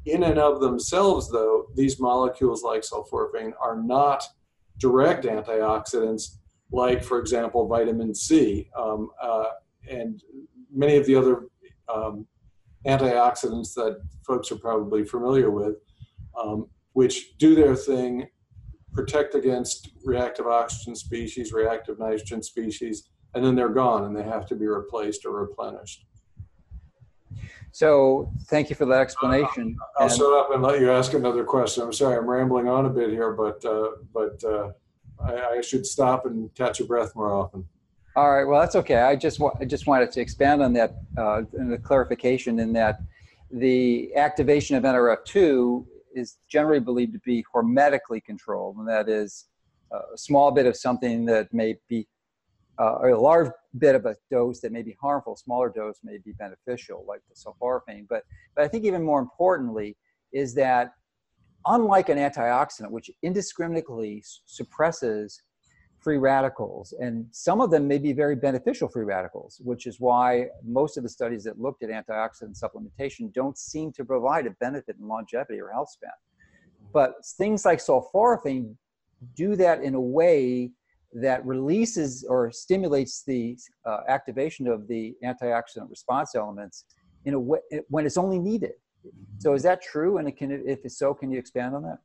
In 0.06 0.24
and 0.24 0.38
of 0.38 0.62
themselves, 0.62 1.32
though, 1.32 1.68
these 1.76 2.00
molecules 2.00 2.64
like 2.64 2.82
sulforaphane 2.82 3.54
are 3.60 3.82
not 3.82 4.24
direct 4.78 5.26
antioxidants, 5.26 6.38
like, 6.72 7.04
for 7.04 7.20
example, 7.20 7.68
vitamin 7.68 8.14
C 8.14 8.70
um, 8.78 9.10
uh, 9.22 9.46
and 9.90 10.22
many 10.72 10.98
of 10.98 11.06
the 11.06 11.16
other 11.16 11.48
um, 11.94 12.28
antioxidants 12.86 13.74
that 13.74 14.02
folks 14.26 14.52
are 14.52 14.58
probably 14.58 15.04
familiar 15.04 15.50
with, 15.50 15.76
um, 16.40 16.68
which 16.94 17.38
do 17.38 17.56
their 17.56 17.76
thing, 17.76 18.28
protect 18.96 19.36
against 19.36 19.92
reactive 20.04 20.48
oxygen 20.48 20.96
species, 20.96 21.52
reactive 21.52 22.00
nitrogen 22.00 22.42
species, 22.42 23.10
and 23.36 23.44
then 23.44 23.54
they're 23.54 23.70
gone 23.70 24.06
and 24.06 24.16
they 24.16 24.24
have 24.24 24.46
to 24.48 24.56
be 24.56 24.66
replaced 24.66 25.26
or 25.26 25.32
replenished. 25.32 26.06
So 27.74 28.32
thank 28.48 28.70
you 28.70 28.76
for 28.76 28.86
that 28.86 29.02
explanation. 29.02 29.76
Uh, 29.82 30.04
I'll 30.04 30.08
and, 30.08 30.16
shut 30.16 30.34
up 30.34 30.52
and 30.54 30.64
let 30.64 30.80
you 30.80 30.90
ask 30.90 31.14
another 31.14 31.44
question. 31.44 31.84
I'm 31.84 31.92
sorry, 31.92 32.18
I'm 32.18 32.26
rambling 32.26 32.70
on 32.70 32.86
a 32.86 32.90
bit 32.90 33.10
here, 33.10 33.34
but 33.34 33.64
uh, 33.66 33.90
but 34.14 34.42
uh, 34.46 34.72
I, 35.22 35.58
I, 35.58 35.62
should 35.62 35.86
stop 35.86 36.26
and 36.26 36.54
catch 36.56 36.80
your 36.80 36.88
breath 36.88 37.14
more 37.18 37.34
often. 37.34 37.68
All 38.16 38.32
right, 38.32 38.46
well 38.46 38.62
that's 38.62 38.78
okay. 38.78 38.96
I 38.96 39.18
just 39.18 39.42
I 39.60 39.66
just 39.66 39.88
wanted 39.88 40.10
to 40.14 40.22
expand 40.22 40.64
on 40.64 40.72
that 40.74 40.96
uh, 41.18 41.42
and 41.52 41.70
the 41.70 41.78
clarification 41.78 42.60
in 42.60 42.72
that 42.74 43.02
the 43.52 44.16
activation 44.16 44.78
of 44.78 44.84
NRF2 44.84 45.86
is 46.16 46.38
generally 46.50 46.80
believed 46.80 47.14
to 47.14 47.20
be 47.20 47.46
hormetically 47.54 48.24
controlled, 48.24 48.78
and 48.78 48.88
that 48.88 49.10
is 49.10 49.46
a 49.92 50.18
small 50.18 50.52
bit 50.52 50.66
of 50.66 50.76
something 50.76 51.26
that 51.26 51.54
may 51.54 51.78
be 51.88 52.08
uh, 52.80 52.98
a 53.04 53.16
large 53.16 53.52
bit 53.78 53.96
of 53.96 54.06
a 54.06 54.16
dose 54.30 54.60
that 54.62 54.72
may 54.72 54.82
be 54.82 54.96
harmful, 55.00 55.36
smaller 55.36 55.70
dose 55.70 56.00
may 56.04 56.18
be 56.18 56.34
beneficial, 56.34 57.06
like 57.08 57.22
the 57.30 57.36
sulforaphane. 57.36 58.06
But, 58.10 58.24
but 58.56 58.66
I 58.66 58.68
think 58.68 58.84
even 58.86 59.04
more 59.04 59.20
importantly 59.20 59.96
is 60.34 60.54
that 60.56 60.94
unlike 61.66 62.10
an 62.10 62.18
antioxidant, 62.18 62.92
which 62.92 63.10
indiscriminately 63.24 64.24
suppresses 64.46 65.42
free 66.06 66.18
radicals, 66.18 66.94
and 67.00 67.26
some 67.32 67.60
of 67.60 67.72
them 67.72 67.88
may 67.88 67.98
be 67.98 68.14
very 68.14 68.36
beneficial 68.36 68.88
free 68.88 69.06
radicals, 69.06 69.60
which 69.64 69.88
is 69.88 70.00
why 70.00 70.46
most 70.64 70.98
of 70.98 71.04
the 71.04 71.10
studies 71.10 71.44
that 71.44 71.60
looked 71.60 71.82
at 71.82 71.90
antioxidant 71.90 72.56
supplementation 72.64 73.34
don't 73.34 73.58
seem 73.58 73.92
to 73.92 74.06
provide 74.06 74.46
a 74.46 74.52
benefit 74.66 74.96
in 75.02 75.08
longevity 75.08 75.60
or 75.60 75.72
health 75.72 75.90
span. 75.90 76.12
But 76.94 77.16
things 77.40 77.66
like 77.66 77.80
sulforaphane 77.80 78.76
do 79.36 79.56
that 79.56 79.82
in 79.82 79.96
a 79.96 80.00
way 80.00 80.70
that 81.14 81.44
releases 81.44 82.24
or 82.30 82.52
stimulates 82.52 83.24
the 83.26 83.58
uh, 83.88 84.02
activation 84.08 84.68
of 84.68 84.88
the 84.88 85.16
antioxidant 85.24 85.90
response 85.90 86.36
elements 86.36 86.86
in 87.26 87.34
a 87.34 87.40
way 87.40 87.62
when 87.88 88.06
it's 88.06 88.18
only 88.18 88.38
needed. 88.38 88.74
So 89.40 89.56
is 89.56 89.64
that 89.64 89.82
true? 89.82 90.20
And 90.20 90.38
can, 90.38 90.52
if 90.52 90.80
so, 90.92 91.16
can 91.16 91.32
you 91.32 91.40
expand 91.40 91.74
on 91.74 91.82
that? 91.82 91.98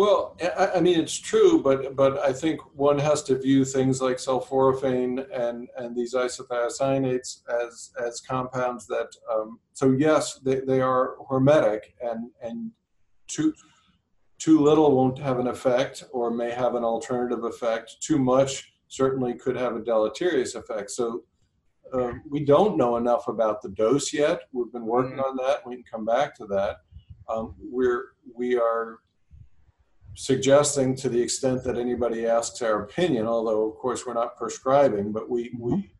Well, 0.00 0.34
I 0.56 0.80
mean, 0.80 0.98
it's 0.98 1.18
true, 1.18 1.62
but 1.62 1.94
but 1.94 2.16
I 2.20 2.32
think 2.32 2.58
one 2.74 2.98
has 2.98 3.22
to 3.24 3.38
view 3.38 3.66
things 3.66 4.00
like 4.00 4.16
sulforaphane 4.16 5.26
and 5.30 5.68
and 5.76 5.94
these 5.94 6.14
isothiocyanates 6.14 7.42
as 7.62 7.90
as 8.02 8.22
compounds 8.22 8.86
that. 8.86 9.10
Um, 9.30 9.60
so 9.74 9.90
yes, 9.90 10.40
they, 10.42 10.60
they 10.60 10.80
are 10.80 11.16
hormetic, 11.30 11.80
and 12.00 12.30
and 12.40 12.70
too 13.26 13.52
too 14.38 14.60
little 14.60 14.96
won't 14.96 15.18
have 15.18 15.38
an 15.38 15.48
effect, 15.48 16.04
or 16.12 16.30
may 16.30 16.50
have 16.50 16.76
an 16.76 16.84
alternative 16.84 17.44
effect. 17.44 18.00
Too 18.00 18.18
much 18.18 18.72
certainly 18.88 19.34
could 19.34 19.56
have 19.56 19.76
a 19.76 19.84
deleterious 19.84 20.54
effect. 20.54 20.92
So. 20.92 21.24
Uh, 21.92 22.12
we 22.30 22.44
don't 22.44 22.76
know 22.76 22.98
enough 22.98 23.26
about 23.26 23.60
the 23.62 23.68
dose 23.70 24.12
yet. 24.12 24.42
We've 24.52 24.72
been 24.72 24.86
working 24.86 25.16
mm-hmm. 25.16 25.30
on 25.30 25.36
that. 25.38 25.66
We 25.66 25.74
can 25.74 25.82
come 25.82 26.04
back 26.04 26.36
to 26.36 26.46
that. 26.46 26.76
Um, 27.28 27.56
we're 27.58 28.12
we 28.32 28.56
are 28.56 29.00
suggesting 30.14 30.96
to 30.96 31.08
the 31.08 31.20
extent 31.20 31.64
that 31.64 31.78
anybody 31.78 32.26
asks 32.26 32.62
our 32.62 32.82
opinion, 32.82 33.26
although 33.26 33.68
of 33.70 33.76
course 33.76 34.06
we're 34.06 34.14
not 34.14 34.36
prescribing, 34.36 35.12
but 35.12 35.30
we, 35.30 35.52
we 35.58 35.90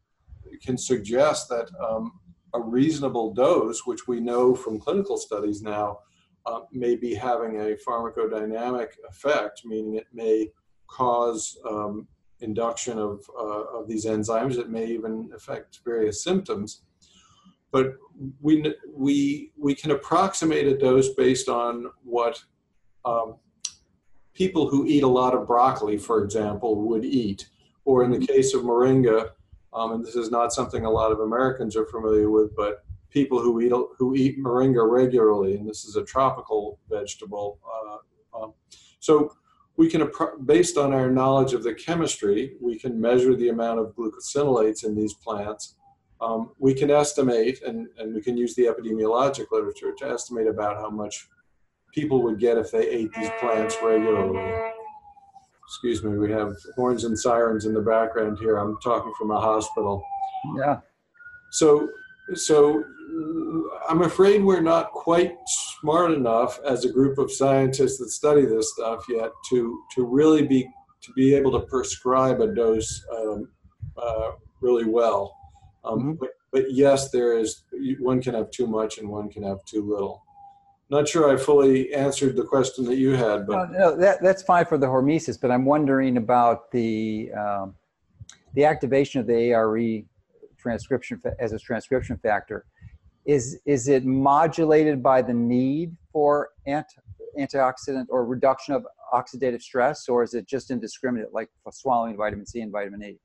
can 0.62 0.76
suggest 0.76 1.48
that 1.48 1.70
um, 1.80 2.12
a 2.54 2.60
reasonable 2.60 3.32
dose, 3.32 3.86
which 3.86 4.08
we 4.08 4.20
know 4.20 4.54
from 4.54 4.80
clinical 4.80 5.16
studies 5.16 5.62
now, 5.62 5.98
uh, 6.46 6.60
may 6.72 6.96
be 6.96 7.14
having 7.14 7.56
a 7.60 7.76
pharmacodynamic 7.86 8.88
effect, 9.08 9.62
meaning 9.64 9.94
it 9.96 10.06
may 10.12 10.50
cause 10.86 11.58
um, 11.68 12.08
induction 12.40 12.98
of, 12.98 13.20
uh, 13.38 13.78
of 13.78 13.86
these 13.86 14.06
enzymes. 14.06 14.58
It 14.58 14.70
may 14.70 14.86
even 14.86 15.30
affect 15.34 15.80
various 15.84 16.24
symptoms. 16.24 16.82
But 17.72 17.94
we, 18.40 18.74
we, 18.92 19.52
we 19.56 19.74
can 19.74 19.92
approximate 19.92 20.66
a 20.66 20.76
dose 20.76 21.10
based 21.14 21.48
on 21.48 21.86
what 22.02 22.42
um, 23.04 23.36
people 24.34 24.68
who 24.68 24.86
eat 24.86 25.02
a 25.02 25.08
lot 25.08 25.34
of 25.34 25.46
broccoli, 25.46 25.98
for 25.98 26.22
example, 26.24 26.76
would 26.88 27.04
eat. 27.04 27.48
Or 27.84 28.04
in 28.04 28.10
the 28.10 28.18
mm-hmm. 28.18 28.32
case 28.32 28.54
of 28.54 28.62
moringa, 28.62 29.30
um, 29.72 29.92
and 29.92 30.04
this 30.04 30.16
is 30.16 30.30
not 30.30 30.52
something 30.52 30.84
a 30.84 30.90
lot 30.90 31.12
of 31.12 31.20
Americans 31.20 31.76
are 31.76 31.86
familiar 31.86 32.30
with, 32.30 32.54
but 32.54 32.84
people 33.10 33.40
who 33.40 33.60
eat 33.60 33.72
who 33.98 34.14
eat 34.14 34.38
moringa 34.38 34.88
regularly, 34.88 35.56
and 35.56 35.68
this 35.68 35.84
is 35.84 35.96
a 35.96 36.04
tropical 36.04 36.78
vegetable. 36.88 37.58
Uh, 37.64 38.42
um, 38.42 38.54
so 39.00 39.34
we 39.76 39.88
can, 39.88 40.10
based 40.44 40.76
on 40.76 40.92
our 40.92 41.10
knowledge 41.10 41.54
of 41.54 41.62
the 41.62 41.72
chemistry, 41.72 42.54
we 42.60 42.78
can 42.78 43.00
measure 43.00 43.34
the 43.34 43.48
amount 43.48 43.80
of 43.80 43.94
glucosinolates 43.96 44.84
in 44.84 44.94
these 44.94 45.14
plants. 45.14 45.76
Um, 46.20 46.50
we 46.58 46.74
can 46.74 46.90
estimate, 46.90 47.62
and, 47.62 47.88
and 47.96 48.14
we 48.14 48.20
can 48.20 48.36
use 48.36 48.54
the 48.54 48.64
epidemiologic 48.64 49.46
literature 49.50 49.92
to 49.98 50.10
estimate 50.10 50.48
about 50.48 50.76
how 50.76 50.90
much 50.90 51.28
people 51.94 52.22
would 52.22 52.38
get 52.38 52.58
if 52.58 52.70
they 52.70 52.88
ate 52.88 53.12
these 53.12 53.30
plants 53.40 53.76
regularly. 53.82 54.72
Excuse 55.66 56.02
me, 56.02 56.18
we 56.18 56.30
have 56.32 56.56
horns 56.74 57.04
and 57.04 57.18
sirens 57.18 57.64
in 57.64 57.74
the 57.74 57.80
background 57.80 58.38
here. 58.40 58.56
I'm 58.56 58.76
talking 58.82 59.12
from 59.16 59.30
a 59.30 59.40
hospital. 59.40 60.02
Yeah. 60.56 60.80
So, 61.52 61.88
so 62.34 62.82
I'm 63.88 64.02
afraid 64.02 64.42
we're 64.42 64.60
not 64.60 64.90
quite 64.92 65.36
smart 65.80 66.12
enough 66.12 66.60
as 66.64 66.84
a 66.84 66.92
group 66.92 67.18
of 67.18 67.30
scientists 67.30 67.98
that 67.98 68.10
study 68.10 68.46
this 68.46 68.72
stuff 68.72 69.04
yet 69.08 69.30
to 69.50 69.82
to 69.94 70.04
really 70.04 70.46
be 70.46 70.68
to 71.02 71.12
be 71.14 71.34
able 71.34 71.52
to 71.52 71.66
prescribe 71.66 72.40
a 72.40 72.48
dose 72.48 73.04
um, 73.16 73.48
uh, 73.96 74.32
really 74.60 74.84
well. 74.84 75.34
Um, 75.84 75.98
mm-hmm. 75.98 76.12
but, 76.20 76.30
but 76.52 76.70
yes, 76.70 77.10
there 77.10 77.38
is 77.38 77.62
one 78.00 78.20
can 78.20 78.34
have 78.34 78.50
too 78.50 78.66
much 78.66 78.98
and 78.98 79.08
one 79.08 79.30
can 79.30 79.42
have 79.42 79.64
too 79.64 79.88
little 79.88 80.22
not 80.90 81.08
sure 81.08 81.32
I 81.32 81.36
fully 81.36 81.94
answered 81.94 82.36
the 82.36 82.44
question 82.44 82.84
that 82.86 82.96
you 82.96 83.12
had, 83.12 83.46
but 83.46 83.70
no, 83.70 83.78
no, 83.78 83.96
that, 83.96 84.22
that's 84.22 84.42
fine 84.42 84.64
for 84.66 84.76
the 84.76 84.86
hormesis. 84.86 85.40
But 85.40 85.50
I'm 85.50 85.64
wondering 85.64 86.16
about 86.16 86.70
the 86.72 87.30
um, 87.32 87.74
the 88.54 88.64
activation 88.64 89.20
of 89.20 89.26
the 89.26 89.52
ARE 89.52 90.02
transcription 90.58 91.20
as 91.38 91.52
a 91.52 91.58
transcription 91.58 92.18
factor. 92.18 92.66
Is 93.24 93.60
is 93.66 93.88
it 93.88 94.04
modulated 94.04 95.02
by 95.02 95.22
the 95.22 95.32
need 95.32 95.96
for 96.12 96.50
anti, 96.66 96.96
antioxidant 97.38 98.06
or 98.08 98.24
reduction 98.24 98.74
of 98.74 98.84
oxidative 99.12 99.62
stress, 99.62 100.08
or 100.08 100.22
is 100.22 100.34
it 100.34 100.46
just 100.46 100.70
indiscriminate, 100.70 101.32
like 101.32 101.50
swallowing 101.70 102.16
vitamin 102.16 102.46
C 102.46 102.60
and 102.60 102.72
vitamin 102.72 103.02
E? 103.02 103.18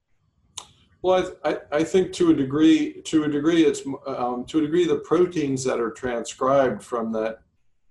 Well, 1.01 1.35
I, 1.43 1.59
I, 1.71 1.83
think 1.83 2.13
to 2.13 2.31
a 2.31 2.33
degree, 2.33 3.01
to 3.03 3.25
a 3.25 3.27
degree, 3.27 3.63
it's 3.63 3.83
um, 4.07 4.43
to 4.45 4.57
a 4.57 4.61
degree 4.61 4.87
the 4.87 4.95
proteins 4.95 5.63
that 5.63 5.79
are 5.79 5.91
transcribed 5.91 6.81
from 6.81 7.11
that 7.11 7.41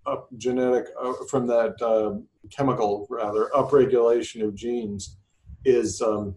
up 0.07 0.29
genetic 0.37 0.87
uh, 1.01 1.13
from 1.31 1.47
that 1.47 1.81
uh, 1.83 2.19
chemical 2.51 3.07
rather 3.09 3.51
upregulation 3.55 4.43
of 4.43 4.55
genes 4.55 5.17
is 5.65 6.03
um, 6.03 6.37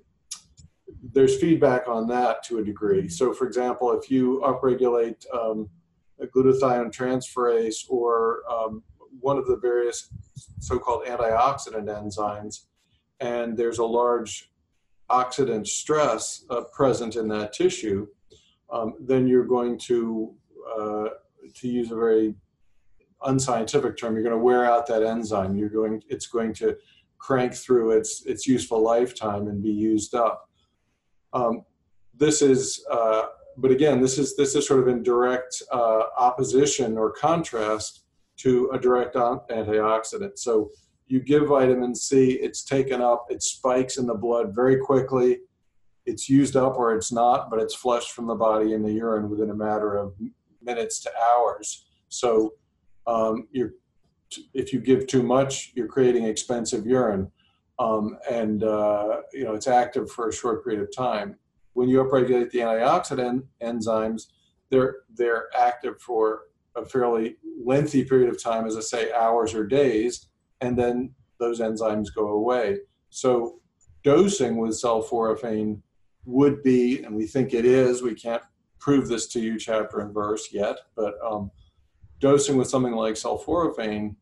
there's 1.14 1.40
feedback 1.40 1.88
on 1.88 2.08
that 2.08 2.44
to 2.44 2.60
a 2.60 2.64
degree. 2.64 3.10
So, 3.10 3.34
for 3.34 3.46
example, 3.46 3.92
if 3.92 4.10
you 4.10 4.42
upregulate 4.46 5.26
um, 5.34 5.70
glutathione 6.22 6.92
transferase 6.92 7.86
or 7.90 8.42
um, 8.50 8.84
one 9.20 9.38
of 9.38 9.48
the 9.48 9.58
various 9.58 10.10
so-called 10.60 11.06
antioxidant 11.06 11.86
enzymes, 11.86 12.66
and 13.20 13.58
there's 13.58 13.80
a 13.80 13.86
large 13.86 14.52
oxidant 15.10 15.68
stress 15.68 16.46
uh, 16.50 16.62
present 16.74 17.16
in 17.16 17.28
that 17.30 17.54
tissue, 17.54 18.08
um, 18.72 18.94
then 19.00 19.28
you're 19.28 19.46
going 19.46 19.78
to, 19.78 20.34
uh, 20.78 21.08
to 21.56 21.68
use 21.68 21.92
a 21.92 21.96
very 21.96 22.36
unscientific 23.24 23.98
term, 23.98 24.14
you're 24.14 24.24
going 24.24 24.36
to 24.36 24.44
wear 24.44 24.66
out 24.66 24.88
that 24.88 25.04
enzyme. 25.04 25.56
You're 25.56 25.70
going, 25.70 26.04
it's 26.10 26.28
going 26.28 26.54
to 26.56 26.78
crank 27.18 27.54
through 27.54 27.92
its 27.92 28.26
its 28.26 28.48
useful 28.48 28.82
lifetime 28.82 29.48
and 29.48 29.62
be 29.62 29.72
used 29.72 30.14
up. 30.14 30.50
Um, 31.34 31.64
this 32.16 32.42
is, 32.42 32.86
uh, 32.92 33.24
but 33.58 33.72
again, 33.72 34.02
this 34.02 34.18
is 34.18 34.36
this 34.36 34.56
is 34.56 34.68
sort 34.68 34.82
of 34.82 34.88
in 34.88 35.04
direct 35.04 35.62
uh, 35.72 36.04
opposition 36.18 36.98
or 36.98 37.12
contrast 37.12 38.04
to 38.38 38.70
a 38.72 38.80
direct 38.80 39.16
antioxidant. 39.16 40.38
So 40.38 40.70
you 41.08 41.20
give 41.22 41.48
vitamin 41.48 41.96
C, 41.96 42.34
it's 42.34 42.64
taken 42.64 43.02
up, 43.02 43.28
it 43.30 43.42
spikes 43.42 43.98
in 43.98 44.06
the 44.06 44.14
blood 44.14 44.54
very 44.54 44.78
quickly. 44.78 45.40
It's 46.06 46.30
used 46.30 46.56
up 46.56 46.78
or 46.78 46.96
it's 46.96 47.12
not, 47.12 47.50
but 47.50 47.60
it's 47.60 47.76
flushed 47.76 48.12
from 48.12 48.28
the 48.28 48.36
body 48.36 48.74
in 48.74 48.84
the 48.84 48.92
urine 48.92 49.30
within 49.30 49.50
a 49.50 49.56
matter 49.56 49.96
of 49.96 50.14
minutes 50.62 51.00
to 51.00 51.12
hours. 51.32 51.86
So 52.10 52.54
um, 53.08 53.48
you're, 53.52 53.72
if 54.54 54.74
you 54.74 54.80
give 54.80 55.08
too 55.08 55.24
much, 55.24 55.72
you're 55.76 55.88
creating 55.88 56.26
expensive 56.26 56.86
urine. 56.86 57.32
Um, 57.80 58.18
and 58.30 58.64
uh, 58.64 59.22
you 59.34 59.44
know 59.44 59.54
it's 59.54 59.68
active 59.68 60.10
for 60.12 60.30
a 60.30 60.34
short 60.34 60.64
period 60.64 60.82
of 60.82 60.96
time. 60.96 61.38
When 61.74 61.88
you 61.88 62.04
upregulate 62.04 62.50
the 62.50 62.60
antioxidant 62.60 63.44
enzymes, 63.62 64.24
they're 64.72 64.98
they're 65.16 65.46
active 65.56 66.02
for 66.02 66.42
a 66.76 66.86
fairly 66.86 67.38
lengthy 67.64 68.04
period 68.04 68.30
of 68.30 68.42
time, 68.42 68.66
as 68.66 68.78
I 68.78 68.82
say, 68.82 69.12
hours 69.12 69.54
or 69.54 69.66
days, 69.66 70.28
and 70.62 70.78
then 70.78 71.14
those 71.40 71.60
enzymes 71.60 72.08
go 72.14 72.30
away. 72.30 72.80
So 73.10 73.60
dosing 74.04 74.58
with 74.58 74.72
sulforaphane 74.72 75.82
would 76.26 76.64
be, 76.64 77.04
and 77.04 77.16
we 77.16 77.26
think 77.26 77.54
it 77.54 77.66
is. 77.66 78.02
We 78.02 78.16
can't 78.16 78.44
prove 78.80 79.08
this 79.08 79.28
to 79.28 79.40
you 79.40 79.58
chapter 79.60 80.00
and 80.00 80.14
verse 80.14 80.50
yet, 80.52 80.78
but 80.96 81.16
um, 81.24 81.52
dosing 82.20 82.58
with 82.58 82.70
something 82.70 82.94
like 82.94 83.16
sulforaphane 83.16 84.16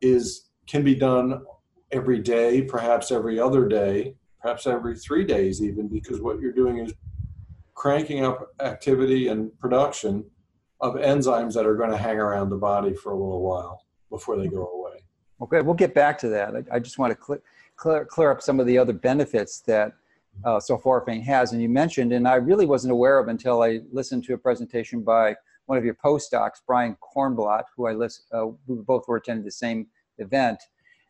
is 0.00 0.50
can 0.66 0.84
be 0.84 0.94
done 0.94 1.44
every 1.90 2.18
day, 2.18 2.62
perhaps 2.62 3.10
every 3.10 3.38
other 3.38 3.66
day, 3.68 4.14
perhaps 4.40 4.66
every 4.66 4.96
three 4.96 5.24
days 5.24 5.62
even, 5.62 5.88
because 5.88 6.20
what 6.20 6.40
you're 6.40 6.52
doing 6.52 6.78
is 6.78 6.92
cranking 7.74 8.24
up 8.24 8.48
activity 8.60 9.28
and 9.28 9.56
production 9.58 10.24
of 10.80 10.94
enzymes 10.94 11.54
that 11.54 11.66
are 11.66 11.76
going 11.76 11.90
to 11.90 11.96
hang 11.96 12.18
around 12.18 12.50
the 12.50 12.56
body 12.56 12.94
for 12.94 13.12
a 13.12 13.16
little 13.16 13.42
while 13.42 13.84
before 14.10 14.36
they 14.36 14.48
go 14.48 14.66
away. 14.66 15.04
Okay, 15.40 15.60
we'll 15.60 15.74
get 15.74 15.94
back 15.94 16.18
to 16.18 16.28
that. 16.28 16.54
I, 16.72 16.78
just 16.78 16.98
want 16.98 17.16
to 17.16 17.24
cl- 17.24 17.40
clear, 17.76 18.04
clear 18.04 18.30
up 18.30 18.42
some 18.42 18.60
of 18.60 18.66
the 18.66 18.78
other 18.78 18.92
benefits 18.92 19.60
that 19.60 19.92
uh, 20.44 20.58
sulforaphane 20.58 21.22
has. 21.24 21.52
And 21.52 21.60
you 21.60 21.68
mentioned, 21.68 22.12
and 22.12 22.26
I 22.26 22.36
really 22.36 22.66
wasn't 22.66 22.92
aware 22.92 23.18
of 23.18 23.28
until 23.28 23.62
I 23.62 23.80
listened 23.92 24.24
to 24.24 24.34
a 24.34 24.38
presentation 24.38 25.02
by 25.02 25.34
one 25.72 25.78
of 25.78 25.86
your 25.86 25.96
postdocs, 26.04 26.56
Brian 26.66 26.94
Kornblatt, 27.00 27.62
who 27.74 27.86
I 27.86 27.94
list, 27.94 28.24
uh, 28.30 28.48
we 28.66 28.76
both 28.76 29.08
were 29.08 29.16
attending 29.16 29.42
the 29.42 29.50
same 29.50 29.86
event, 30.18 30.58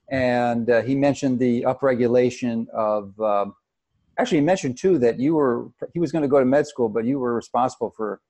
and 0.09 0.71
uh, 0.71 0.83
he 0.83 0.95
mentioned 0.95 1.41
the 1.41 1.63
upregulation 1.63 2.69
of. 2.69 3.19
Um, 3.21 3.57
actually, 4.21 4.39
he 4.39 4.45
mentioned 4.45 4.79
too 4.79 5.01
that 5.01 5.19
you 5.19 5.35
were 5.35 5.69
he 5.95 5.99
was 5.99 6.13
going 6.13 6.23
to 6.23 6.29
go 6.29 6.39
to 6.39 6.45
med 6.45 6.69
school, 6.69 6.89
but 6.89 7.05
you 7.05 7.19
were 7.19 7.35
responsible 7.35 7.91
for 7.97 8.21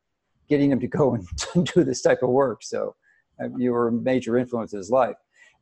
getting 0.49 0.71
him 0.73 0.81
to 0.81 0.87
go 0.87 1.19
and 1.55 1.67
do 1.75 1.85
this 1.85 2.01
type 2.01 2.23
of 2.23 2.31
work. 2.31 2.63
So 2.63 2.97
uh, 3.39 3.49
you 3.59 3.73
were 3.73 3.89
a 3.89 3.93
major 3.93 4.39
influence 4.39 4.73
in 4.73 4.79
his 4.79 4.91
life. 4.91 5.17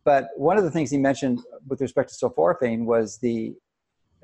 But 0.04 0.28
one 0.36 0.56
of 0.56 0.62
the 0.62 0.70
things 0.70 0.88
he 0.92 0.98
mentioned 0.98 1.40
with 1.66 1.80
respect 1.80 2.10
to 2.10 2.14
sulforaphane 2.14 2.84
was 2.84 3.18
the 3.18 3.56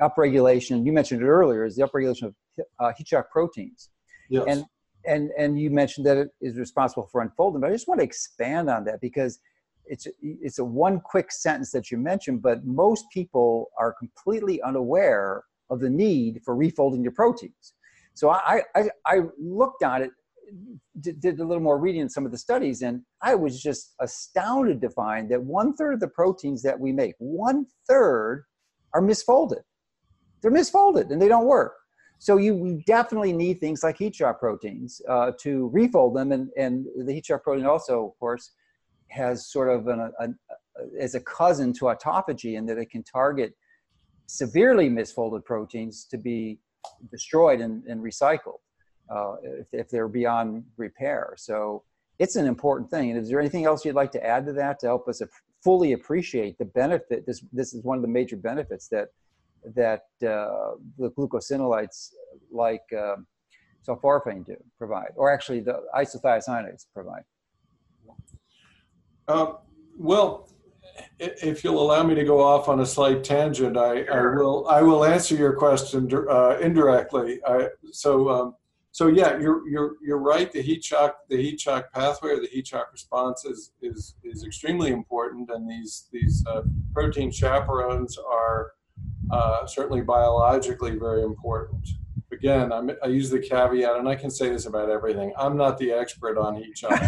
upregulation. 0.00 0.86
You 0.86 0.92
mentioned 0.92 1.22
it 1.22 1.26
earlier. 1.26 1.64
Is 1.64 1.74
the 1.74 1.82
upregulation 1.88 2.26
of 2.28 2.34
uh, 2.78 2.92
heat 2.96 3.08
shock 3.08 3.32
proteins. 3.32 3.90
Yes. 4.30 4.44
And 4.46 4.64
and 5.06 5.30
and 5.38 5.58
you 5.58 5.70
mentioned 5.70 6.06
that 6.06 6.16
it 6.16 6.28
is 6.40 6.58
responsible 6.58 7.08
for 7.10 7.20
unfolding. 7.22 7.60
But 7.60 7.70
I 7.70 7.72
just 7.72 7.88
want 7.88 8.00
to 8.00 8.04
expand 8.04 8.68
on 8.70 8.84
that 8.84 9.00
because 9.00 9.38
it's 9.86 10.06
it's 10.20 10.58
a 10.58 10.64
one 10.64 11.00
quick 11.00 11.32
sentence 11.32 11.70
that 11.72 11.90
you 11.90 11.98
mentioned, 11.98 12.42
but 12.42 12.64
most 12.64 13.04
people 13.12 13.70
are 13.78 13.92
completely 13.92 14.60
unaware 14.62 15.44
of 15.70 15.80
the 15.80 15.90
need 15.90 16.40
for 16.44 16.56
refolding 16.56 17.02
your 17.02 17.12
proteins. 17.12 17.74
So 18.14 18.30
I 18.30 18.62
I, 18.74 18.90
I 19.06 19.20
looked 19.38 19.82
on 19.82 20.02
it, 20.02 20.10
did, 21.00 21.20
did 21.20 21.40
a 21.40 21.44
little 21.44 21.62
more 21.62 21.78
reading 21.78 22.00
in 22.02 22.08
some 22.08 22.26
of 22.26 22.32
the 22.32 22.38
studies, 22.38 22.82
and 22.82 23.02
I 23.22 23.34
was 23.34 23.62
just 23.62 23.94
astounded 24.00 24.80
to 24.82 24.90
find 24.90 25.30
that 25.30 25.42
one 25.42 25.74
third 25.74 25.94
of 25.94 26.00
the 26.00 26.08
proteins 26.08 26.62
that 26.62 26.78
we 26.78 26.92
make, 26.92 27.14
one 27.18 27.66
third, 27.88 28.44
are 28.94 29.02
misfolded. 29.02 29.62
They're 30.42 30.50
misfolded 30.50 31.10
and 31.10 31.20
they 31.20 31.28
don't 31.28 31.46
work. 31.46 31.74
So 32.18 32.38
you 32.38 32.82
definitely 32.86 33.32
need 33.32 33.60
things 33.60 33.82
like 33.82 33.98
heat 33.98 34.14
shock 34.14 34.40
proteins 34.40 35.00
uh, 35.08 35.32
to 35.40 35.68
refold 35.72 36.16
them, 36.16 36.32
and, 36.32 36.50
and 36.56 36.86
the 37.04 37.12
heat 37.12 37.26
shock 37.26 37.42
protein 37.44 37.66
also, 37.66 38.06
of 38.06 38.18
course, 38.18 38.52
has 39.08 39.46
sort 39.46 39.68
of 39.68 39.86
an, 39.86 40.12
a, 40.18 40.28
as 40.98 41.14
a 41.14 41.20
cousin 41.20 41.72
to 41.74 41.86
autophagy 41.86 42.56
in 42.56 42.66
that 42.66 42.78
it 42.78 42.90
can 42.90 43.02
target 43.02 43.54
severely 44.26 44.88
misfolded 44.88 45.44
proteins 45.44 46.04
to 46.10 46.18
be 46.18 46.58
destroyed 47.10 47.60
and, 47.60 47.84
and 47.84 48.02
recycled 48.02 48.60
uh, 49.10 49.34
if, 49.42 49.66
if 49.72 49.88
they're 49.88 50.08
beyond 50.08 50.64
repair. 50.76 51.34
So 51.36 51.84
it's 52.18 52.36
an 52.36 52.46
important 52.46 52.90
thing. 52.90 53.10
And 53.10 53.20
is 53.20 53.28
there 53.28 53.40
anything 53.40 53.66
else 53.66 53.84
you'd 53.84 53.94
like 53.94 54.12
to 54.12 54.26
add 54.26 54.46
to 54.46 54.52
that 54.54 54.80
to 54.80 54.86
help 54.86 55.06
us 55.08 55.22
fully 55.62 55.92
appreciate 55.92 56.58
the 56.58 56.64
benefit? 56.64 57.26
This 57.26 57.44
this 57.52 57.74
is 57.74 57.84
one 57.84 57.98
of 57.98 58.02
the 58.02 58.08
major 58.08 58.36
benefits 58.36 58.88
that 58.88 59.08
that 59.74 60.02
uh, 60.22 60.76
the 60.98 61.10
glucosinolates 61.16 62.12
like 62.50 62.84
uh, 62.96 63.16
sulforaphane 63.86 64.44
do 64.44 64.56
provide, 64.78 65.12
or 65.16 65.32
actually 65.32 65.60
the 65.60 65.82
isothiocyanates 65.94 66.86
provide. 66.94 67.24
Uh, 69.28 69.54
well, 69.98 70.48
if 71.18 71.64
you'll 71.64 71.80
allow 71.80 72.02
me 72.02 72.14
to 72.14 72.24
go 72.24 72.40
off 72.40 72.68
on 72.68 72.80
a 72.80 72.86
slight 72.86 73.24
tangent, 73.24 73.76
I. 73.76 74.04
I 74.04 74.20
will 74.36 74.68
I 74.68 74.82
will 74.82 75.04
answer 75.04 75.34
your 75.34 75.54
question 75.54 76.10
uh, 76.30 76.58
indirectly. 76.60 77.40
I, 77.46 77.68
so 77.90 78.28
um, 78.28 78.54
so 78.92 79.08
yeah, 79.08 79.38
you're 79.38 79.68
you're 79.68 79.96
you're 80.02 80.18
right. 80.18 80.50
The 80.50 80.62
heat 80.62 80.84
shock 80.84 81.18
the 81.28 81.36
heat 81.36 81.60
shock 81.60 81.92
pathway 81.92 82.30
or 82.30 82.40
the 82.40 82.46
heat 82.46 82.68
shock 82.68 82.92
response 82.92 83.44
is 83.44 83.72
is 83.82 84.14
is 84.24 84.44
extremely 84.44 84.90
important, 84.90 85.50
and 85.50 85.68
these 85.68 86.08
these 86.12 86.44
uh, 86.48 86.62
protein 86.94 87.30
chaperones 87.30 88.16
are 88.18 88.72
uh, 89.30 89.66
certainly 89.66 90.02
biologically 90.02 90.96
very 90.96 91.22
important. 91.22 91.88
Again, 92.32 92.72
I'm, 92.72 92.90
i 93.02 93.06
use 93.06 93.30
the 93.30 93.38
caveat, 93.38 93.96
and 93.96 94.08
I 94.08 94.14
can 94.14 94.30
say 94.30 94.50
this 94.50 94.66
about 94.66 94.90
everything. 94.90 95.32
I'm 95.38 95.56
not 95.56 95.78
the 95.78 95.92
expert 95.92 96.38
on 96.38 96.56
heat 96.56 96.76
shock. 96.78 97.00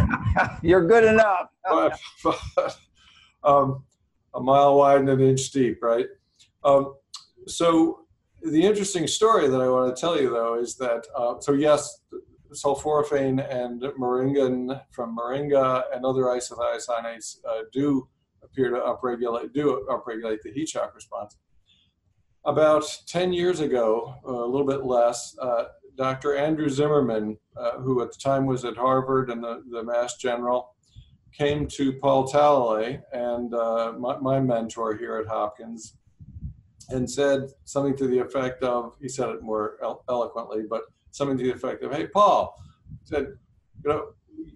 You're 0.63 0.87
good 0.87 1.05
enough. 1.05 1.49
but, 1.65 1.99
but 2.55 2.79
um, 3.43 3.85
a 4.35 4.41
mile 4.41 4.77
wide 4.77 5.01
and 5.01 5.09
an 5.09 5.21
inch 5.21 5.51
deep, 5.51 5.83
right? 5.83 6.07
Um, 6.65 6.95
so 7.47 8.07
the 8.43 8.63
interesting 8.63 9.07
story 9.07 9.49
that 9.49 9.61
I 9.61 9.69
want 9.69 9.95
to 9.95 10.01
tell 10.01 10.21
you, 10.21 10.31
though, 10.31 10.59
is 10.59 10.77
that 10.77 11.07
uh, 11.17 11.41
so 11.41 11.53
yes, 11.53 12.03
sulforaphane 12.53 13.47
and 13.53 13.83
moringa 13.99 14.83
from 14.93 15.17
moringa 15.17 15.83
and 15.95 16.05
other 16.05 16.23
isothiocyanates 16.23 17.39
uh, 17.49 17.63
do 17.73 18.09
appear 18.43 18.71
to 18.71 18.77
upregulate 18.77 19.53
do 19.53 19.87
upregulate 19.91 20.41
the 20.43 20.53
heat 20.53 20.69
shock 20.69 20.95
response. 20.95 21.37
About 22.49 22.83
10 23.07 23.35
years 23.35 23.61
ago, 23.61 24.15
uh, 24.27 24.31
a 24.31 24.49
little 24.49 24.67
bit 24.67 24.83
less, 24.83 25.37
uh, 25.39 25.65
Dr. 25.97 26.35
Andrew 26.35 26.71
Zimmerman, 26.71 27.37
uh, 27.59 27.73
who 27.73 28.01
at 28.01 28.11
the 28.11 28.19
time 28.19 28.47
was 28.47 28.65
at 28.65 28.75
Harvard 28.75 29.29
and 29.29 29.45
the, 29.45 29.63
the 29.71 29.83
Mass 29.83 30.17
General, 30.17 30.75
came 31.31 31.67
to 31.67 31.93
Paul 31.93 32.27
Talalay 32.27 33.03
and 33.13 33.53
uh, 33.53 33.93
my, 33.99 34.17
my, 34.17 34.41
mentor 34.41 34.97
here 34.97 35.19
at 35.19 35.27
Hopkins 35.27 35.99
and 36.89 37.09
said 37.11 37.51
something 37.65 37.95
to 37.99 38.07
the 38.07 38.19
effect 38.19 38.63
of, 38.63 38.97
he 38.99 39.11
said 39.11 39.29
it 39.29 39.43
more 39.43 39.77
eloquently, 40.09 40.63
but 40.63 40.85
something 41.11 41.37
to 41.37 41.45
the 41.45 41.53
effect 41.53 41.83
of, 41.83 41.93
hey, 41.93 42.07
Paul, 42.07 42.59
said, 43.05 43.27
you 43.85 43.91
know, 43.91 44.07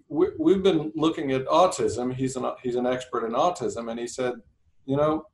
we, 0.09 0.29
we've 0.39 0.63
been 0.63 0.91
looking 0.95 1.31
at 1.33 1.45
autism. 1.45 2.11
He's 2.11 2.37
an, 2.37 2.53
he's 2.63 2.75
an 2.75 2.87
expert 2.87 3.23
in 3.23 3.33
autism. 3.33 3.91
And 3.91 3.99
he 3.99 4.07
said, 4.07 4.33
you 4.87 4.97
know, 4.97 5.27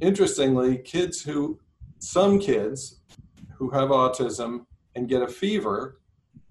interestingly, 0.00 0.78
kids 0.78 1.22
who, 1.22 1.58
some 1.98 2.38
kids 2.38 3.00
who 3.56 3.70
have 3.70 3.88
autism 3.88 4.66
and 4.94 5.08
get 5.08 5.22
a 5.22 5.28
fever, 5.28 6.00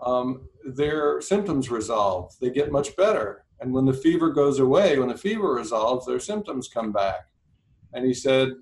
um, 0.02 0.48
their 0.66 1.22
symptoms 1.22 1.72
resolve. 1.72 2.36
They 2.40 2.50
get 2.50 2.72
much 2.72 2.96
better. 2.96 3.46
And 3.60 3.74
when 3.74 3.86
the 3.86 3.94
fever 3.94 4.30
goes 4.30 4.60
away, 4.60 5.00
when 5.00 5.10
the 5.10 5.18
fever 5.18 5.54
resolves, 5.54 6.06
their 6.06 6.20
symptoms 6.20 6.68
come 6.68 6.92
back. 6.92 7.28
And 7.94 8.06
he 8.06 8.14
said, 8.14 8.54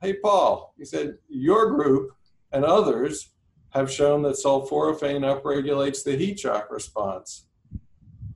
Hey, 0.00 0.14
Paul, 0.14 0.74
he 0.76 0.84
said, 0.84 1.18
your 1.28 1.70
group 1.70 2.10
and 2.50 2.64
others 2.64 3.30
have 3.70 3.90
shown 3.90 4.22
that 4.22 4.34
sulforaphane 4.34 5.22
upregulates 5.22 6.02
the 6.02 6.16
heat 6.16 6.40
shock 6.40 6.70
response. 6.70 7.46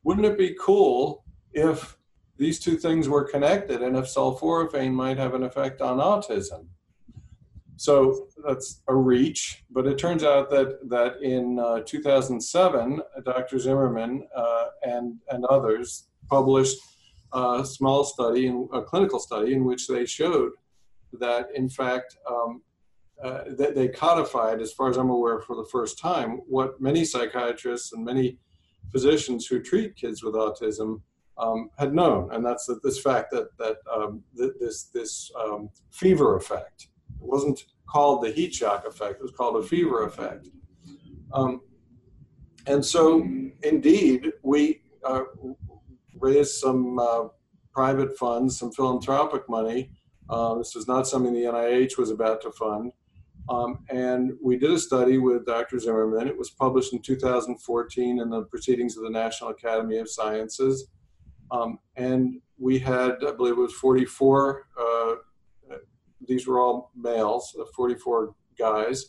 Wouldn't 0.05 0.27
it 0.27 0.38
be 0.38 0.57
cool 0.59 1.25
if 1.53 1.99
these 2.38 2.59
two 2.59 2.77
things 2.77 3.09
were 3.09 3.25
connected 3.25 3.83
and 3.83 3.96
if 3.96 4.05
sulforaphane 4.05 4.92
might 4.92 5.18
have 5.18 5.35
an 5.35 5.42
effect 5.42 5.81
on 5.81 5.99
autism. 5.99 6.66
So 7.79 8.29
that's 8.46 8.83
a 8.88 8.94
reach, 8.94 9.64
but 9.70 9.87
it 9.87 9.99
turns 9.99 10.25
out 10.25 10.49
that, 10.51 10.88
that 10.88 11.20
in 11.22 11.59
uh, 11.59 11.81
2007, 11.81 13.03
Dr. 13.25 13.59
Zimmerman 13.59 14.27
uh, 14.35 14.66
and, 14.83 15.16
and 15.31 15.44
others 15.46 16.09
published 16.29 16.79
a 17.33 17.64
small 17.64 18.05
study, 18.05 18.49
a 18.72 18.83
clinical 18.83 19.18
study, 19.18 19.53
in 19.53 19.64
which 19.64 19.88
they 19.88 20.07
showed 20.07 20.53
that, 21.20 21.49
in 21.55 21.68
fact, 21.68 22.16
um, 22.31 22.62
uh, 23.22 23.44
they 23.59 23.88
codified, 23.88 24.61
as 24.61 24.72
far 24.72 24.90
as 24.90 24.96
I'm 24.96 25.11
aware, 25.11 25.40
for 25.40 25.57
the 25.57 25.68
first 25.70 25.99
time, 25.99 26.40
what 26.49 26.81
many 26.81 27.05
psychiatrists 27.05 27.92
and 27.92 28.05
many 28.05 28.38
physicians 28.92 29.46
who 29.46 29.61
treat 29.61 29.96
kids 29.96 30.22
with 30.22 30.35
autism 30.35 31.01
um, 31.38 31.70
had 31.79 31.94
known, 31.94 32.33
and 32.33 32.44
that's 32.44 32.66
that 32.66 32.83
this 32.83 33.01
fact 33.01 33.31
that 33.33 33.57
that 33.59 33.77
um, 33.92 34.22
th- 34.37 34.53
this 34.61 34.85
this 34.85 35.31
um, 35.38 35.70
fever 35.90 36.37
effect. 36.37 36.88
It 37.20 37.27
wasn't 37.27 37.64
called 37.87 38.25
the 38.25 38.31
heat 38.31 38.55
shock 38.55 38.87
effect; 38.87 39.20
it 39.20 39.22
was 39.22 39.33
called 39.33 39.62
a 39.62 39.66
fever 39.66 40.05
effect. 40.05 40.49
Um, 41.33 41.61
and 42.66 42.85
so, 42.85 43.27
indeed, 43.62 44.33
we 44.42 44.81
uh, 45.05 45.22
raised 46.18 46.55
some 46.55 46.99
uh, 46.99 47.25
private 47.72 48.16
funds, 48.18 48.59
some 48.59 48.72
philanthropic 48.72 49.49
money. 49.49 49.90
Uh, 50.29 50.55
this 50.57 50.75
was 50.75 50.88
not 50.88 51.07
something 51.07 51.33
the 51.33 51.42
NIH 51.42 51.96
was 51.99 52.11
about 52.11 52.42
to 52.42 52.51
fund. 52.51 52.92
Um, 53.49 53.85
and 53.90 54.33
we 54.42 54.57
did 54.57 54.72
a 54.72 54.79
study 54.79 55.18
with 55.18 55.46
Dr. 55.46 55.79
Zimmerman. 55.79 56.27
It 56.27 56.37
was 56.37 56.51
published 56.51 56.92
in 56.92 57.01
2014 57.01 58.18
in 58.18 58.31
the 58.31 58.42
Proceedings 58.42 58.96
of 58.96 59.05
the 59.05 59.11
National 59.11 59.51
Academy 59.51 59.99
of 59.99 60.11
Sciences. 60.11 60.88
Um, 61.50 61.78
and 61.96 62.40
we 62.59 62.78
had, 62.78 63.16
I 63.26 63.32
believe 63.32 63.54
it 63.54 63.61
was 63.61 63.74
44, 63.74 64.66
uh, 64.80 65.14
these 66.26 66.46
were 66.46 66.61
all 66.61 66.90
males, 66.96 67.54
uh, 67.61 67.64
44 67.74 68.35
guys. 68.59 69.06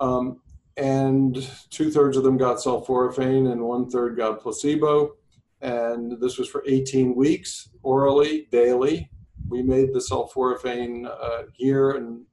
Um, 0.00 0.40
and 0.76 1.48
two 1.70 1.90
thirds 1.90 2.16
of 2.16 2.24
them 2.24 2.36
got 2.36 2.58
sulforaphane 2.58 3.50
and 3.50 3.62
one 3.62 3.88
third 3.88 4.16
got 4.16 4.40
placebo. 4.40 5.16
And 5.62 6.20
this 6.20 6.38
was 6.38 6.48
for 6.48 6.62
18 6.66 7.14
weeks, 7.14 7.70
orally, 7.82 8.46
daily. 8.50 9.10
We 9.48 9.62
made 9.62 9.94
the 9.94 10.00
sulforaphane 10.00 11.06
uh, 11.06 11.44
here 11.54 11.92
in 11.92 12.24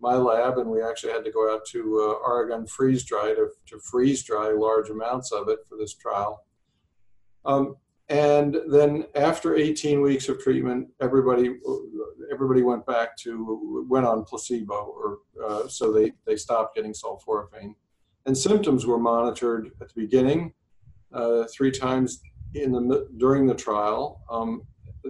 my 0.00 0.14
lab, 0.14 0.58
and 0.58 0.70
we 0.70 0.80
actually 0.80 1.12
had 1.12 1.24
to 1.24 1.32
go 1.32 1.52
out 1.52 1.64
to 1.66 1.80
uh, 2.00 2.24
Oregon 2.24 2.66
freeze 2.66 3.04
dry 3.04 3.34
to, 3.34 3.48
to 3.66 3.80
freeze 3.80 4.22
dry 4.22 4.52
large 4.52 4.90
amounts 4.90 5.32
of 5.32 5.48
it 5.48 5.58
for 5.68 5.76
this 5.76 5.94
trial. 5.94 6.44
Um, 7.44 7.76
and 8.08 8.56
then 8.68 9.04
after 9.14 9.56
18 9.56 10.00
weeks 10.00 10.28
of 10.28 10.40
treatment, 10.40 10.88
everybody 11.00 11.56
everybody 12.32 12.62
went 12.62 12.86
back 12.86 13.16
to 13.18 13.86
went 13.88 14.06
on 14.06 14.24
placebo, 14.24 14.74
or 14.74 15.18
uh, 15.46 15.68
so 15.68 15.92
they 15.92 16.12
they 16.26 16.36
stopped 16.36 16.74
getting 16.74 16.92
sulforaphane. 16.92 17.74
And 18.26 18.36
symptoms 18.36 18.86
were 18.86 18.98
monitored 18.98 19.70
at 19.80 19.88
the 19.88 20.00
beginning, 20.00 20.52
uh, 21.12 21.44
three 21.52 21.70
times 21.70 22.20
in 22.54 22.72
the 22.72 23.08
during 23.18 23.46
the 23.46 23.54
trial, 23.54 24.22
um, 24.30 24.62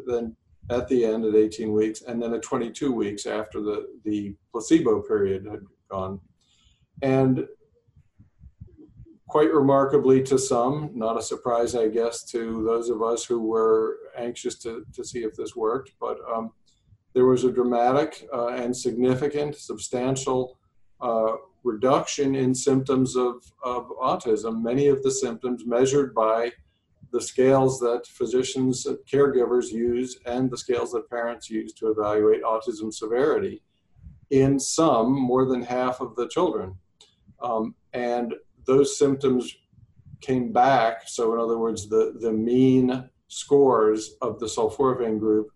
then 0.07 0.37
at 0.71 0.89
the 0.89 1.05
end 1.05 1.25
at 1.25 1.35
18 1.35 1.73
weeks, 1.73 2.03
and 2.03 2.21
then 2.21 2.35
at 2.35 2.43
22 2.43 2.93
weeks 2.93 3.27
after 3.27 3.61
the 3.61 3.87
the 4.05 4.35
placebo 4.51 5.03
period 5.03 5.47
had 5.47 5.61
gone, 5.89 6.21
and 7.03 7.47
quite 9.29 9.53
remarkably 9.53 10.23
to 10.23 10.39
some, 10.39 10.91
not 10.95 11.19
a 11.19 11.23
surprise, 11.23 11.75
I 11.75 11.89
guess, 11.89 12.25
to 12.33 12.65
those 12.65 12.89
of 12.89 13.03
us 13.03 13.25
who 13.25 13.41
were 13.41 13.99
anxious 14.17 14.57
to, 14.61 14.85
to 14.95 15.05
see 15.05 15.21
if 15.21 15.35
this 15.37 15.55
worked, 15.55 15.93
but 16.01 16.19
um, 16.35 16.51
there 17.15 17.27
was 17.27 17.45
a 17.45 17.53
dramatic 17.53 18.27
uh, 18.33 18.49
and 18.49 18.75
significant, 18.75 19.55
substantial 19.57 20.59
uh, 21.01 21.33
reduction 21.63 22.35
in 22.35 22.55
symptoms 22.55 23.17
of, 23.17 23.43
of 23.63 23.91
autism. 24.03 24.63
Many 24.63 24.89
of 24.89 25.03
the 25.03 25.11
symptoms 25.11 25.67
measured 25.67 26.15
by 26.15 26.53
the 27.13 27.21
scales 27.21 27.79
that 27.81 28.07
physicians 28.07 28.87
and 28.87 28.99
caregivers 29.11 29.71
use 29.71 30.19
and 30.25 30.51
the 30.51 30.59
scales 30.59 30.93
that 30.93 31.09
parents 31.11 31.51
use 31.51 31.73
to 31.75 31.91
evaluate 31.91 32.43
autism 32.43 32.93
severity 32.93 33.63
in 34.31 34.59
some, 34.59 35.13
more 35.13 35.47
than 35.47 35.63
half 35.63 36.01
of 36.01 36.15
the 36.17 36.29
children. 36.29 36.75
Um, 37.43 37.75
and 37.93 38.35
those 38.69 38.97
symptoms 38.97 39.57
came 40.21 40.53
back. 40.53 41.09
So, 41.09 41.33
in 41.35 41.41
other 41.41 41.59
words, 41.59 41.89
the, 41.89 42.17
the 42.21 42.33
mean 42.33 43.09
scores 43.27 44.15
of 44.21 44.39
the 44.39 44.47
sulforaphane 44.47 45.19
group 45.19 45.49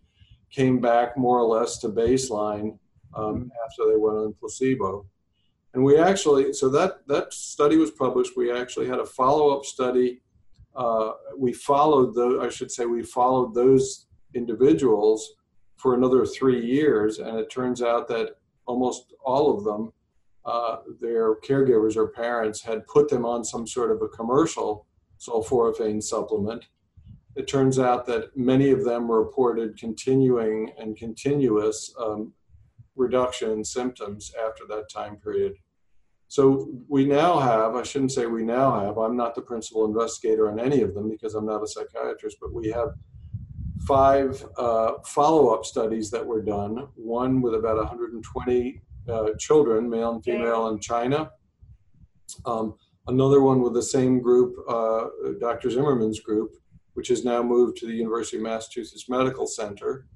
came 0.51 0.81
back 0.81 1.17
more 1.17 1.39
or 1.39 1.47
less 1.47 1.79
to 1.79 1.89
baseline 1.89 2.79
um, 3.15 3.53
after 3.67 3.89
they 3.89 3.97
went 3.97 4.17
on 4.17 4.35
placebo. 4.41 5.07
And 5.75 5.85
we 5.85 5.99
actually, 5.99 6.53
so 6.53 6.69
that, 6.71 7.07
that 7.07 7.33
study 7.33 7.77
was 7.77 7.91
published. 7.91 8.37
We 8.37 8.51
actually 8.51 8.89
had 8.89 8.99
a 8.99 9.07
follow 9.07 9.57
up 9.57 9.65
study. 9.65 10.21
Uh, 10.75 11.13
we 11.37 11.53
followed 11.53 12.15
the, 12.15 12.41
I 12.43 12.49
should 12.49 12.71
say, 12.71 12.87
we 12.87 13.03
followed 13.03 13.55
those 13.55 14.07
individuals 14.35 15.35
for 15.77 15.95
another 15.95 16.25
three 16.27 16.65
years. 16.65 17.19
And 17.19 17.39
it 17.39 17.51
turns 17.51 17.83
out 17.83 18.09
that 18.09 18.37
almost 18.67 19.15
all 19.25 19.57
of 19.57 19.65
them 19.65 19.93
uh, 20.45 20.79
their 21.01 21.37
caregivers 21.37 21.97
or 21.97 22.09
parents 22.09 22.63
had 22.63 22.87
put 22.87 23.09
them 23.09 23.25
on 23.25 23.45
some 23.45 23.67
sort 23.67 23.91
of 23.91 24.03
a 24.03 24.09
commercial 24.09 24.87
sulforaphane 25.21 26.03
supplement. 26.03 26.67
It 27.37 27.47
turns 27.47 27.79
out 27.79 28.07
that 28.07 28.37
many 28.37 28.71
of 28.71 28.85
them 28.85 29.11
reported 29.11 29.79
continuing 29.79 30.73
and 30.79 30.97
continuous 30.97 31.95
um, 31.99 32.33
reduction 32.97 33.51
in 33.51 33.65
symptoms 33.65 34.33
after 34.47 34.65
that 34.69 34.91
time 34.91 35.17
period. 35.17 35.55
So 36.29 36.69
we 36.89 37.05
now 37.05 37.39
have, 37.39 37.77
I 37.77 37.83
shouldn't 37.83 38.13
say 38.13 38.27
we 38.27 38.43
now 38.43 38.81
have, 38.81 38.99
I'm 38.99 39.17
not 39.17 39.35
the 39.35 39.43
principal 39.43 39.85
investigator 39.85 40.51
on 40.51 40.59
any 40.59 40.81
of 40.81 40.95
them 40.95 41.11
because 41.11 41.35
I'm 41.35 41.47
not 41.47 41.63
a 41.63 41.67
psychiatrist, 41.67 42.39
but 42.41 42.53
we 42.53 42.71
have 42.71 42.95
five 43.87 44.45
uh, 44.57 44.95
follow 45.05 45.49
up 45.55 45.65
studies 45.65 46.11
that 46.11 46.25
were 46.25 46.43
done, 46.43 46.89
one 46.95 47.43
with 47.43 47.55
about 47.55 47.77
120 47.77 48.81
uh, 49.09 49.31
children, 49.39 49.89
male 49.89 50.13
and 50.13 50.25
female, 50.25 50.69
in 50.69 50.79
China. 50.79 51.31
Um, 52.45 52.75
another 53.07 53.41
one 53.41 53.61
with 53.63 53.75
the 53.75 53.83
same 53.83 54.21
group, 54.21 54.57
uh, 54.69 55.07
Dr. 55.41 55.71
Zimmerman's 55.71 56.21
group, 56.21 56.53
which 56.95 57.09
has 57.09 57.25
now 57.25 57.43
moved 57.43 57.77
to 57.79 57.87
the 57.87 57.95
University 57.95 58.37
of 58.37 58.43
Massachusetts 58.43 59.09
Medical 59.09 59.47
Center. 59.47 60.07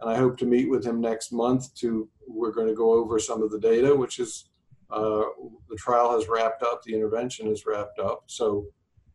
And 0.00 0.10
I 0.10 0.16
hope 0.16 0.36
to 0.38 0.46
meet 0.46 0.68
with 0.68 0.84
him 0.84 1.00
next 1.00 1.32
month 1.32 1.74
to, 1.76 2.08
we're 2.26 2.50
going 2.50 2.66
to 2.66 2.74
go 2.74 2.92
over 2.92 3.18
some 3.18 3.42
of 3.42 3.50
the 3.50 3.60
data, 3.60 3.94
which 3.94 4.18
is, 4.18 4.50
uh, 4.90 5.24
the 5.68 5.76
trial 5.78 6.12
has 6.12 6.28
wrapped 6.28 6.62
up, 6.62 6.82
the 6.82 6.94
intervention 6.94 7.46
is 7.46 7.64
wrapped 7.66 7.98
up. 7.98 8.24
So 8.26 8.66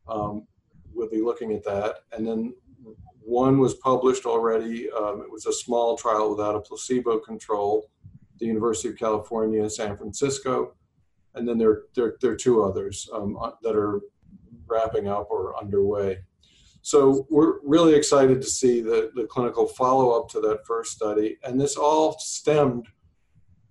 um, 0.07 0.47
we'll 0.93 1.09
be 1.09 1.21
looking 1.21 1.51
at 1.53 1.63
that. 1.65 1.97
And 2.13 2.25
then 2.25 2.53
one 3.19 3.59
was 3.59 3.73
published 3.75 4.25
already. 4.25 4.89
Um, 4.91 5.21
it 5.21 5.29
was 5.29 5.45
a 5.45 5.53
small 5.53 5.97
trial 5.97 6.29
without 6.29 6.55
a 6.55 6.61
placebo 6.61 7.19
control 7.19 7.89
the 8.39 8.45
University 8.45 8.89
of 8.89 8.97
California, 8.97 9.69
San 9.69 9.97
Francisco, 9.97 10.75
and 11.35 11.47
then 11.47 11.57
there, 11.57 11.83
there, 11.95 12.15
there 12.21 12.31
are 12.31 12.35
two 12.35 12.63
others 12.63 13.09
um, 13.13 13.37
uh, 13.39 13.51
that 13.61 13.75
are 13.75 14.01
wrapping 14.67 15.07
up 15.07 15.27
or 15.29 15.57
underway. 15.57 16.19
So 16.81 17.27
we're 17.29 17.59
really 17.63 17.95
excited 17.95 18.41
to 18.41 18.47
see 18.47 18.81
the, 18.81 19.11
the 19.15 19.25
clinical 19.25 19.67
follow-up 19.67 20.29
to 20.29 20.39
that 20.41 20.65
first 20.65 20.93
study. 20.93 21.37
And 21.43 21.59
this 21.59 21.75
all 21.75 22.17
stemmed, 22.19 22.87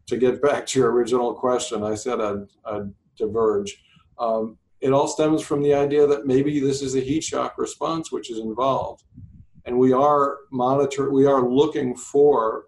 to 0.06 0.16
get 0.16 0.40
back 0.40 0.66
to 0.66 0.78
your 0.78 0.92
original 0.92 1.34
question, 1.34 1.82
I 1.82 1.94
said 1.94 2.20
I'd, 2.20 2.46
I'd 2.64 2.92
diverge. 3.16 3.82
Um, 4.18 4.58
it 4.80 4.92
all 4.92 5.08
stems 5.08 5.42
from 5.42 5.62
the 5.62 5.74
idea 5.74 6.06
that 6.06 6.26
maybe 6.26 6.60
this 6.60 6.82
is 6.82 6.94
a 6.94 7.00
heat 7.00 7.24
shock 7.24 7.58
response 7.58 8.12
which 8.12 8.30
is 8.30 8.38
involved. 8.38 9.02
And 9.64 9.78
we 9.78 9.92
are 9.92 10.38
monitor, 10.52 11.10
we 11.10 11.26
are 11.26 11.48
looking 11.48 11.96
for 11.96 12.66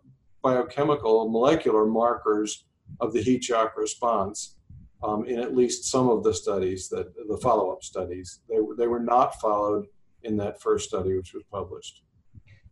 biochemical 0.48 1.28
molecular 1.28 1.84
markers 1.84 2.64
of 3.00 3.12
the 3.12 3.20
heat 3.20 3.44
shock 3.44 3.76
response 3.76 4.56
um, 5.02 5.26
in 5.26 5.38
at 5.38 5.54
least 5.54 5.84
some 5.84 6.08
of 6.08 6.24
the 6.24 6.32
studies 6.32 6.88
that 6.88 7.06
the 7.28 7.36
follow-up 7.36 7.82
studies. 7.82 8.40
They, 8.48 8.56
they 8.78 8.86
were 8.86 9.04
not 9.14 9.38
followed 9.40 9.86
in 10.22 10.36
that 10.38 10.60
first 10.60 10.88
study 10.88 11.14
which 11.14 11.34
was 11.34 11.44
published. 11.52 12.02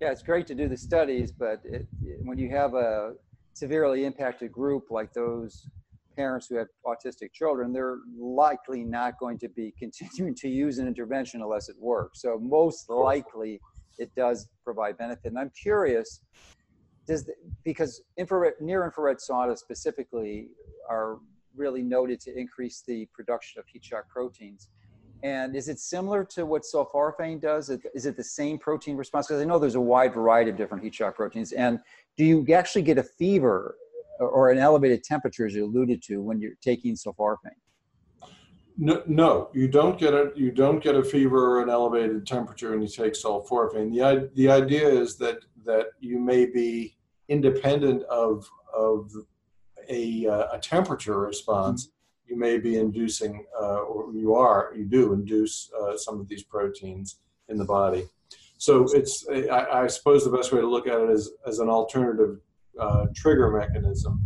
Yeah 0.01 0.11
it's 0.11 0.23
great 0.23 0.47
to 0.47 0.55
do 0.55 0.69
the 0.69 0.77
studies 0.77 1.31
but 1.31 1.61
it, 1.65 1.87
when 2.29 2.39
you 2.39 2.51
have 2.51 2.73
a 2.75 3.13
severely 3.53 4.05
impacted 4.05 4.51
group 4.53 4.85
like 4.91 5.13
those 5.13 5.69
parents 6.17 6.47
who 6.47 6.57
have 6.57 6.69
autistic 6.87 7.31
children 7.33 7.75
they're 7.75 7.99
likely 8.19 8.83
not 8.85 9.19
going 9.19 9.39
to 9.39 9.49
be 9.51 9.75
continuing 9.79 10.35
to 10.35 10.49
use 10.49 10.79
an 10.79 10.87
intervention 10.89 11.43
unless 11.43 11.69
it 11.69 11.77
works. 11.79 12.23
So 12.23 12.39
most 12.41 12.89
likely 12.89 13.61
it 13.99 14.11
does 14.15 14.49
provide 14.65 14.97
benefit. 14.97 15.27
And 15.33 15.39
i'm 15.39 15.53
curious 15.69 16.21
does 17.07 17.25
the, 17.25 17.35
because 17.65 18.03
infrared 18.17 18.55
near 18.61 18.85
infrared 18.85 19.19
saunas 19.19 19.59
specifically 19.59 20.49
are 20.89 21.19
really 21.55 21.83
noted 21.83 22.21
to 22.21 22.39
increase 22.39 22.83
the 22.87 23.07
production 23.15 23.59
of 23.59 23.67
heat 23.67 23.85
shock 23.85 24.09
proteins. 24.09 24.69
And 25.23 25.57
is 25.57 25.69
it 25.69 25.79
similar 25.79 26.25
to 26.27 26.45
what 26.45 26.63
sulforaphane 26.63 27.41
does? 27.41 27.71
Is 27.95 28.07
it 28.07 28.17
the 28.17 28.25
same 28.25 28.59
protein 28.59 28.97
response? 28.97 29.27
Because 29.27 29.41
I 29.41 29.47
know 29.47 29.59
there's 29.59 29.75
a 29.75 29.81
wide 29.81 30.13
variety 30.13 30.51
of 30.51 30.57
different 30.57 30.85
heat 30.85 30.95
shock 30.95 31.17
proteins. 31.17 31.53
And 31.53 31.81
do 32.17 32.25
you 32.25 32.47
actually 32.53 32.83
get 32.83 32.99
a 32.99 33.03
fever 33.03 33.77
or 34.21 34.51
an 34.51 34.59
elevated 34.59 35.05
temperature, 35.05 35.47
as 35.47 35.55
you 35.55 35.65
alluded 35.65 36.03
to, 36.05 36.21
when 36.21 36.41
you're 36.41 36.57
taking 36.63 36.95
sulforaphane? 36.95 37.51
No, 38.79 39.03
no, 39.07 39.49
you 39.55 39.69
don't 39.69 39.99
get 39.99 40.13
a 40.13 40.33
you 40.37 40.51
don't 40.51 40.83
get 40.83 40.95
a 40.95 41.03
fever 41.03 41.57
or 41.57 41.63
an 41.63 41.71
elevated 41.71 42.27
temperature 42.27 42.71
when 42.71 42.83
you 42.83 42.89
take 42.89 43.15
sulforaphane. 43.15 43.91
the 43.91 44.31
The 44.35 44.51
idea 44.51 44.87
is 44.87 45.17
that 45.17 45.39
that 45.65 45.87
you 46.01 46.19
may 46.21 46.45
be 46.45 46.96
independent 47.29 48.03
of 48.05 48.49
of 48.75 49.11
a, 49.89 50.27
uh, 50.27 50.47
a 50.53 50.59
temperature 50.59 51.21
response, 51.21 51.87
mm-hmm. 51.87 52.33
you 52.33 52.39
may 52.39 52.59
be 52.59 52.79
inducing, 52.79 53.45
uh, 53.61 53.79
or 53.79 54.13
you 54.13 54.35
are, 54.35 54.73
you 54.77 54.85
do 54.85 55.13
induce 55.13 55.71
uh, 55.81 55.97
some 55.97 56.21
of 56.21 56.29
these 56.29 56.43
proteins 56.43 57.21
in 57.49 57.57
the 57.57 57.65
body. 57.65 58.07
So 58.59 58.87
it's, 58.93 59.27
I, 59.31 59.83
I, 59.83 59.87
suppose 59.87 60.25
the 60.25 60.31
best 60.31 60.53
way 60.53 60.61
to 60.61 60.67
look 60.67 60.87
at 60.87 60.99
it 60.99 61.11
is 61.11 61.31
as 61.47 61.59
an 61.59 61.69
alternative 61.69 62.41
uh, 62.81 63.07
trigger 63.15 63.51
mechanism. 63.51 64.21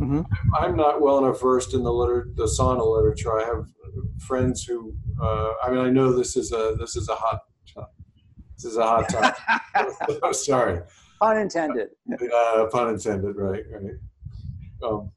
Mm-hmm. 0.00 0.22
I'm 0.54 0.76
not 0.76 1.00
well 1.00 1.18
enough 1.18 1.40
versed 1.40 1.74
in 1.74 1.82
the 1.82 1.92
liter- 1.92 2.28
the 2.34 2.44
sauna 2.44 2.84
literature. 2.96 3.40
I 3.40 3.44
have 3.44 3.66
friends 4.18 4.64
who, 4.64 4.94
uh, 5.20 5.54
I 5.62 5.70
mean, 5.70 5.80
I 5.80 5.90
know 5.90 6.12
this 6.12 6.36
is 6.36 6.52
a 6.52 6.76
this 6.78 6.94
is 6.94 7.08
a 7.08 7.14
hot 7.14 7.40
this 8.54 8.64
is 8.64 8.76
a 8.76 8.82
hot 8.82 9.08
topic. 9.08 10.34
Sorry. 10.34 10.82
Pun 11.20 11.36
intended. 11.38 11.90
Uh, 12.12 12.66
pun 12.70 12.90
intended, 12.90 13.36
right, 13.36 13.64
right. 13.70 13.94
Um, 14.82 15.10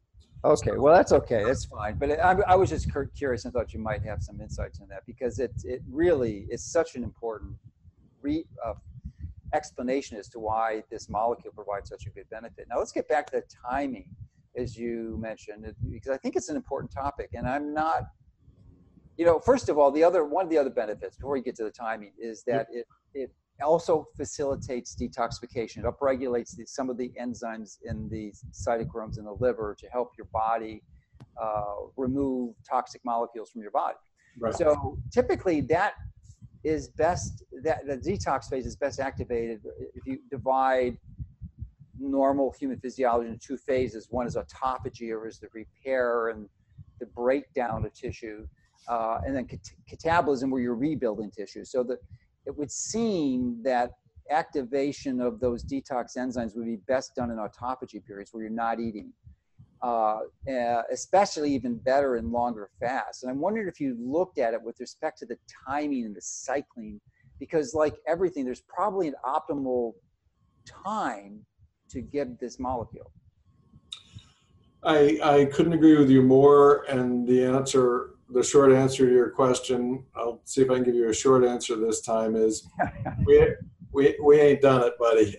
okay, 0.44 0.72
well, 0.78 0.96
that's 0.96 1.12
okay. 1.12 1.44
That's 1.44 1.66
fine. 1.66 1.98
But 1.98 2.20
I, 2.20 2.36
I 2.48 2.56
was 2.56 2.70
just 2.70 2.90
curious 3.16 3.46
and 3.46 3.54
thought 3.54 3.74
you 3.74 3.80
might 3.80 4.04
have 4.04 4.24
some 4.24 4.42
insights 4.42 4.82
on 4.82 4.88
that 4.90 5.04
because 5.06 5.40
it, 5.40 5.52
it 5.64 5.82
really 5.90 6.48
is 6.50 6.64
such 6.64 6.96
an 6.96 7.04
important 7.04 7.54
re, 8.22 8.46
uh, 8.66 8.74
explanation 9.54 10.18
as 10.18 10.28
to 10.30 10.40
why 10.40 10.84
this 10.90 11.10
molecule 11.10 11.54
provides 11.54 11.90
such 11.90 12.06
a 12.08 12.10
good 12.10 12.30
benefit. 12.30 12.68
Now, 12.70 12.80
let's 12.80 12.92
get 12.92 13.08
back 13.08 13.28
to 13.28 13.38
the 13.38 13.44
timing, 13.70 14.08
as 14.56 14.78
you 14.78 15.18
mentioned, 15.22 15.72
because 15.92 16.12
I 16.12 16.18
think 16.18 16.36
it's 16.36 16.50
an 16.50 16.56
important 16.56 16.92
topic. 16.92 17.30
And 17.34 17.48
I'm 17.48 17.74
not, 17.74 18.06
you 19.18 19.26
know, 19.26 19.40
first 19.40 19.70
of 19.70 19.78
all, 19.78 19.92
the 19.92 20.04
other 20.04 20.26
one 20.26 20.46
of 20.46 20.50
the 20.50 20.58
other 20.58 20.70
benefits 20.70 21.18
before 21.18 21.34
we 21.34 21.42
get 21.42 21.56
to 21.58 21.64
the 21.64 21.72
timing 21.72 22.14
is 22.18 22.44
that 22.48 22.68
it, 22.72 22.88
it 23.14 23.32
also 23.62 24.08
facilitates 24.16 24.96
detoxification. 24.96 25.80
It 25.80 25.86
upregulates 25.86 26.56
the, 26.56 26.66
some 26.66 26.90
of 26.90 26.98
the 26.98 27.12
enzymes 27.20 27.78
in 27.84 28.10
the 28.10 28.34
cytochromes 28.52 29.18
in 29.18 29.26
the 29.26 29.36
liver 29.40 29.76
to 29.80 29.88
help 29.88 30.12
your 30.18 30.28
body 30.34 30.84
uh, 31.42 31.62
remove 31.98 32.56
toxic 32.68 33.02
molecules 33.06 33.52
from 33.52 33.62
your 33.62 33.72
body. 33.72 33.98
Right. 34.40 34.54
So 34.54 34.98
typically 35.12 35.62
that 35.62 35.94
is 36.64 36.90
best, 36.90 37.44
that 37.64 37.86
the 37.88 37.98
detox 37.98 38.50
phase 38.50 38.66
is 38.66 38.76
best 38.76 39.00
activated 39.00 39.62
if 39.96 40.06
you 40.06 40.20
divide 40.30 40.98
normal 42.00 42.54
human 42.60 42.80
physiology 42.80 43.30
into 43.30 43.40
two 43.40 43.58
phases. 43.58 44.08
One 44.10 44.28
is 44.28 44.36
autophagy 44.36 45.12
or 45.12 45.28
is 45.28 45.40
the 45.40 45.48
repair 45.54 46.30
and 46.30 46.48
the 47.00 47.06
breakdown 47.08 47.86
of 47.86 47.94
tissue 47.94 48.48
uh, 48.88 49.20
and 49.26 49.36
then 49.36 49.46
cat- 49.46 49.72
catabolism 49.90 50.50
where 50.50 50.62
you're 50.62 50.76
rebuilding 50.76 51.32
tissue. 51.32 51.66
So 51.66 51.84
that 51.84 52.00
it 52.46 52.58
would 52.58 52.72
seem 52.72 53.62
that 53.64 53.92
activation 54.30 55.20
of 55.22 55.40
those 55.40 55.64
detox 55.64 56.18
enzymes 56.18 56.56
would 56.56 56.66
be 56.66 56.78
best 56.88 57.16
done 57.16 57.32
in 57.32 57.38
autophagy 57.38 58.04
periods 58.06 58.34
where 58.34 58.44
you're 58.44 58.52
not 58.52 58.80
eating. 58.80 59.12
Uh, 59.84 60.20
uh, 60.48 60.84
especially 60.92 61.52
even 61.52 61.76
better 61.76 62.16
in 62.16 62.32
longer 62.32 62.70
fasts. 62.80 63.24
And 63.24 63.32
I'm 63.32 63.40
wondering 63.40 63.68
if 63.68 63.80
you 63.80 63.98
looked 64.00 64.38
at 64.38 64.54
it 64.54 64.62
with 64.62 64.80
respect 64.80 65.18
to 65.20 65.26
the 65.26 65.38
timing 65.68 66.06
and 66.06 66.16
the 66.16 66.22
cycling, 66.22 67.02
because 67.40 67.74
like 67.74 67.96
everything, 68.08 68.46
there's 68.46 68.62
probably 68.62 69.08
an 69.08 69.16
optimal 69.26 69.94
time 70.68 71.44
to 71.90 72.02
give 72.02 72.38
this 72.38 72.60
molecule. 72.60 73.12
I, 74.84 75.20
I 75.24 75.46
couldn't 75.46 75.74
agree 75.74 75.98
with 75.98 76.12
you 76.12 76.22
more. 76.22 76.84
And 76.88 77.28
the 77.28 77.44
answer, 77.44 78.12
the 78.34 78.44
short 78.44 78.72
answer 78.72 79.08
to 79.08 79.14
your 79.14 79.30
question, 79.30 80.06
I'll 80.16 80.42
see 80.46 80.62
if 80.62 80.70
I 80.70 80.76
can 80.76 80.84
give 80.84 80.96
you 80.96 81.10
a 81.10 81.14
short 81.14 81.44
answer 81.44 81.76
this 81.76 82.02
time 82.02 82.36
is 82.36 82.68
we, 83.26 83.48
we, 83.92 84.18
we 84.24 84.40
ain't 84.40 84.62
done 84.62 84.84
it, 84.84 84.98
buddy. 84.98 85.38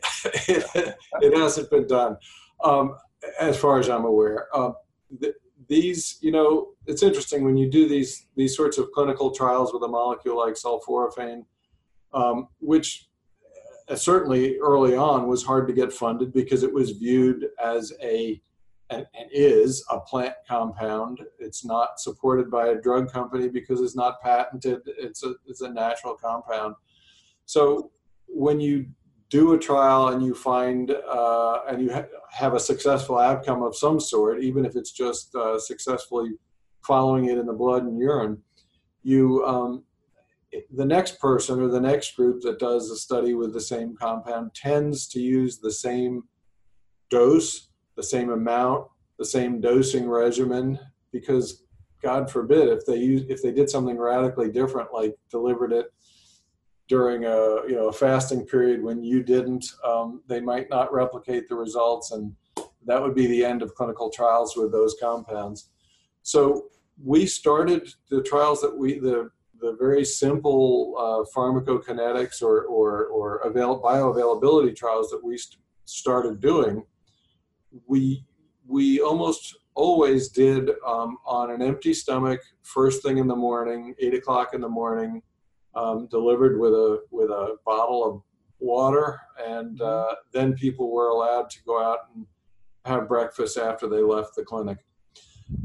it, 0.48 0.96
it 1.20 1.36
hasn't 1.36 1.70
been 1.70 1.86
done. 1.86 2.16
Um, 2.62 2.96
as 3.40 3.56
far 3.56 3.78
as 3.78 3.88
I'm 3.88 4.04
aware. 4.04 4.54
Um, 4.56 4.74
th- 5.20 5.34
these, 5.68 6.18
you 6.20 6.32
know, 6.32 6.70
it's 6.86 7.02
interesting 7.02 7.44
when 7.44 7.56
you 7.56 7.70
do 7.70 7.88
these 7.88 8.26
these 8.36 8.56
sorts 8.56 8.78
of 8.78 8.90
clinical 8.92 9.30
trials 9.30 9.72
with 9.72 9.82
a 9.84 9.88
molecule 9.88 10.36
like 10.36 10.54
sulforaphane, 10.54 11.44
um, 12.12 12.48
which 12.58 13.08
uh, 13.88 13.94
certainly 13.94 14.58
early 14.58 14.96
on 14.96 15.28
was 15.28 15.44
hard 15.44 15.66
to 15.68 15.72
get 15.72 15.92
funded 15.92 16.32
because 16.32 16.62
it 16.62 16.72
was 16.72 16.90
viewed 16.90 17.48
as 17.62 17.92
a 18.02 18.40
and, 18.92 19.06
and 19.18 19.28
is 19.32 19.84
a 19.90 19.98
plant 20.00 20.34
compound. 20.48 21.20
It's 21.38 21.64
not 21.64 21.98
supported 21.98 22.50
by 22.50 22.68
a 22.68 22.80
drug 22.80 23.12
company 23.12 23.48
because 23.48 23.80
it's 23.80 23.96
not 23.96 24.20
patented. 24.22 24.82
It's 24.86 25.24
a 25.24 25.34
it's 25.46 25.62
a 25.62 25.70
natural 25.70 26.14
compound. 26.14 26.74
So 27.46 27.90
when 28.26 28.60
you 28.60 28.86
do 29.30 29.54
a 29.54 29.58
trial 29.58 30.08
and 30.08 30.22
you 30.22 30.34
find 30.34 30.90
uh, 30.90 31.60
and 31.68 31.82
you 31.82 31.92
ha- 31.92 32.04
have 32.30 32.54
a 32.54 32.60
successful 32.60 33.18
outcome 33.18 33.62
of 33.62 33.74
some 33.74 33.98
sort, 33.98 34.42
even 34.42 34.64
if 34.64 34.76
it's 34.76 34.92
just 34.92 35.34
uh, 35.34 35.58
successfully 35.58 36.32
following 36.86 37.26
it 37.26 37.38
in 37.38 37.46
the 37.46 37.52
blood 37.52 37.84
and 37.84 37.98
urine, 37.98 38.42
you 39.02 39.44
um, 39.46 39.84
the 40.74 40.84
next 40.84 41.18
person 41.18 41.60
or 41.60 41.68
the 41.68 41.80
next 41.80 42.14
group 42.14 42.42
that 42.42 42.58
does 42.58 42.90
a 42.90 42.96
study 42.96 43.32
with 43.34 43.52
the 43.54 43.60
same 43.60 43.96
compound 43.96 44.54
tends 44.54 45.08
to 45.08 45.20
use 45.20 45.58
the 45.58 45.72
same 45.72 46.24
dose, 47.10 47.68
the 47.96 48.02
same 48.02 48.30
amount, 48.30 48.88
the 49.18 49.24
same 49.24 49.60
dosing 49.60 50.08
regimen 50.08 50.78
because 51.12 51.64
God 52.02 52.30
forbid 52.30 52.68
if 52.68 52.84
they 52.84 52.96
use 52.96 53.24
if 53.28 53.42
they 53.42 53.52
did 53.52 53.70
something 53.70 53.96
radically 53.96 54.50
different 54.50 54.92
like 54.92 55.16
delivered 55.30 55.72
it 55.72 55.92
during 56.88 57.24
a 57.24 57.66
you 57.68 57.74
know 57.74 57.88
a 57.88 57.92
fasting 57.92 58.44
period 58.44 58.82
when 58.82 59.02
you 59.02 59.22
didn't, 59.22 59.64
um, 59.84 60.22
they 60.26 60.40
might 60.40 60.68
not 60.68 60.92
replicate 60.92 61.48
the 61.48 61.54
results, 61.54 62.10
and 62.12 62.34
that 62.86 63.00
would 63.00 63.14
be 63.14 63.26
the 63.26 63.44
end 63.44 63.62
of 63.62 63.74
clinical 63.74 64.10
trials 64.10 64.56
with 64.56 64.72
those 64.72 64.96
compounds. 65.00 65.70
So 66.22 66.66
we 67.02 67.26
started 67.26 67.88
the 68.10 68.22
trials 68.22 68.60
that 68.60 68.76
we 68.76 68.98
the 68.98 69.30
the 69.60 69.76
very 69.78 70.04
simple 70.04 70.94
uh, 70.98 71.22
pharmacokinetics 71.34 72.42
or 72.42 72.64
or, 72.64 73.06
or 73.06 73.38
avail- 73.38 73.80
bioavailability 73.80 74.74
trials 74.74 75.08
that 75.10 75.24
we 75.24 75.38
st- 75.38 75.62
started 75.84 76.40
doing. 76.40 76.84
We 77.86 78.24
we 78.66 79.00
almost 79.00 79.56
always 79.74 80.28
did 80.28 80.70
um, 80.86 81.18
on 81.26 81.50
an 81.50 81.62
empty 81.62 81.94
stomach, 81.94 82.40
first 82.62 83.02
thing 83.02 83.18
in 83.18 83.26
the 83.26 83.36
morning, 83.36 83.94
eight 83.98 84.14
o'clock 84.14 84.54
in 84.54 84.60
the 84.60 84.68
morning 84.68 85.22
um, 85.74 86.06
delivered 86.10 86.58
with 86.58 86.72
a 86.72 87.00
with 87.10 87.30
a 87.30 87.56
bottle 87.64 88.04
of 88.04 88.22
water, 88.58 89.18
and 89.44 89.78
mm-hmm. 89.78 90.12
uh, 90.12 90.14
then 90.32 90.54
people 90.54 90.92
were 90.92 91.08
allowed 91.08 91.50
to 91.50 91.58
go 91.64 91.82
out 91.82 91.98
and 92.14 92.26
have 92.84 93.08
breakfast 93.08 93.58
after 93.58 93.88
they 93.88 94.00
left 94.02 94.34
the 94.36 94.44
clinic. 94.44 94.78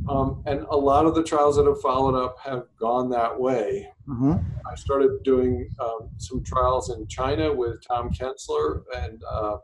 Um, 0.09 0.43
and 0.45 0.65
a 0.69 0.75
lot 0.75 1.05
of 1.05 1.15
the 1.15 1.23
trials 1.23 1.55
that 1.55 1.65
have 1.65 1.79
followed 1.79 2.15
up 2.15 2.37
have 2.43 2.63
gone 2.77 3.09
that 3.11 3.39
way. 3.39 3.87
Mm-hmm. 4.07 4.33
I 4.69 4.75
started 4.75 5.23
doing 5.23 5.69
um, 5.79 6.09
some 6.17 6.43
trials 6.43 6.89
in 6.89 7.07
China 7.07 7.53
with 7.53 7.81
Tom 7.87 8.09
Kensler, 8.11 8.83
and 8.95 9.21
uh, 9.29 9.57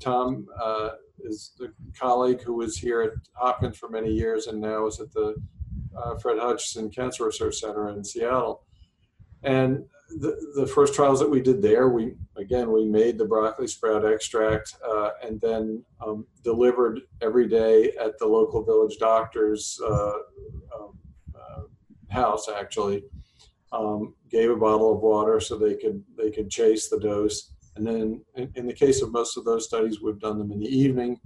Tom 0.00 0.46
uh, 0.60 0.90
is 1.22 1.52
the 1.58 1.72
colleague 1.98 2.42
who 2.42 2.54
was 2.54 2.76
here 2.76 3.02
at 3.02 3.12
Hopkins 3.34 3.76
for 3.76 3.88
many 3.88 4.12
years 4.12 4.46
and 4.46 4.60
now 4.60 4.86
is 4.86 5.00
at 5.00 5.12
the 5.12 5.34
uh, 5.96 6.16
Fred 6.16 6.38
Hutchinson 6.38 6.90
Cancer 6.90 7.26
Research 7.26 7.60
Center 7.60 7.88
in 7.90 8.02
Seattle. 8.02 8.64
And 9.42 9.84
the, 10.18 10.36
the 10.56 10.66
first 10.66 10.94
trials 10.94 11.20
that 11.20 11.30
we 11.30 11.40
did 11.40 11.62
there, 11.62 11.88
we 11.88 12.14
again 12.36 12.72
we 12.72 12.84
made 12.84 13.16
the 13.16 13.24
broccoli 13.24 13.68
sprout 13.68 14.04
extract 14.04 14.76
uh, 14.86 15.10
and 15.22 15.40
then 15.40 15.84
um, 16.04 16.26
delivered 16.42 17.00
every 17.22 17.48
day 17.48 17.92
at 18.00 18.18
the 18.18 18.26
local 18.26 18.62
village 18.64 18.98
doctor's 18.98 19.80
uh, 19.84 20.12
um, 20.78 20.98
uh, 21.34 21.62
house. 22.08 22.48
Actually, 22.48 23.04
um, 23.72 24.14
gave 24.30 24.50
a 24.50 24.56
bottle 24.56 24.92
of 24.92 25.00
water 25.00 25.38
so 25.40 25.56
they 25.56 25.76
could 25.76 26.02
they 26.18 26.30
could 26.30 26.50
chase 26.50 26.88
the 26.88 26.98
dose. 26.98 27.52
And 27.80 27.86
then 27.86 28.24
in, 28.36 28.52
in 28.54 28.66
the 28.66 28.74
case 28.74 29.02
of 29.02 29.10
most 29.10 29.36
of 29.36 29.44
those 29.44 29.64
studies, 29.64 30.00
we've 30.00 30.18
done 30.20 30.38
them 30.38 30.52
in 30.52 30.60
the 30.60 30.68
evening, 30.68 31.18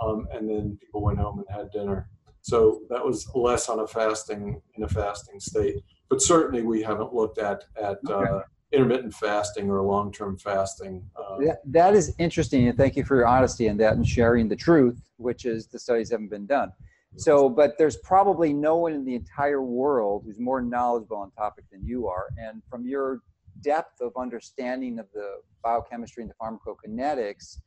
um, 0.00 0.28
and 0.32 0.48
then 0.48 0.78
people 0.80 1.02
went 1.02 1.18
home 1.18 1.38
and 1.38 1.56
had 1.56 1.70
dinner. 1.72 2.08
So 2.42 2.82
that 2.90 3.04
was 3.04 3.28
less 3.34 3.68
on 3.68 3.80
a 3.80 3.86
fasting 3.86 4.62
in 4.76 4.84
a 4.84 4.88
fasting 4.88 5.40
state 5.40 5.82
but 6.08 6.22
certainly 6.22 6.62
we 6.62 6.82
haven't 6.82 7.12
looked 7.12 7.38
at 7.38 7.64
at 7.80 7.98
okay. 8.08 8.30
uh, 8.30 8.40
intermittent 8.72 9.14
fasting 9.14 9.70
or 9.70 9.80
long-term 9.82 10.38
fasting. 10.38 11.04
Uh, 11.16 11.38
that, 11.38 11.58
that 11.64 11.94
is 11.94 12.14
interesting, 12.18 12.68
and 12.68 12.76
thank 12.76 12.96
you 12.96 13.04
for 13.04 13.16
your 13.16 13.26
honesty 13.26 13.68
in 13.68 13.76
that 13.78 13.94
and 13.94 14.06
sharing 14.06 14.48
the 14.48 14.56
truth, 14.56 15.00
which 15.16 15.44
is 15.44 15.66
the 15.66 15.78
studies 15.78 16.10
haven't 16.10 16.30
been 16.30 16.46
done. 16.46 16.72
So, 17.18 17.48
but 17.48 17.78
there's 17.78 17.96
probably 17.98 18.52
no 18.52 18.76
one 18.76 18.92
in 18.92 19.04
the 19.04 19.14
entire 19.14 19.62
world 19.62 20.24
who's 20.26 20.38
more 20.38 20.60
knowledgeable 20.60 21.16
on 21.16 21.30
topic 21.30 21.64
than 21.72 21.84
you 21.84 22.08
are, 22.08 22.26
and 22.36 22.62
from 22.68 22.86
your 22.86 23.20
depth 23.62 24.00
of 24.00 24.12
understanding 24.16 24.98
of 24.98 25.06
the 25.12 25.40
biochemistry 25.62 26.22
and 26.22 26.30
the 26.30 26.34
pharmacokinetics, 26.40 27.58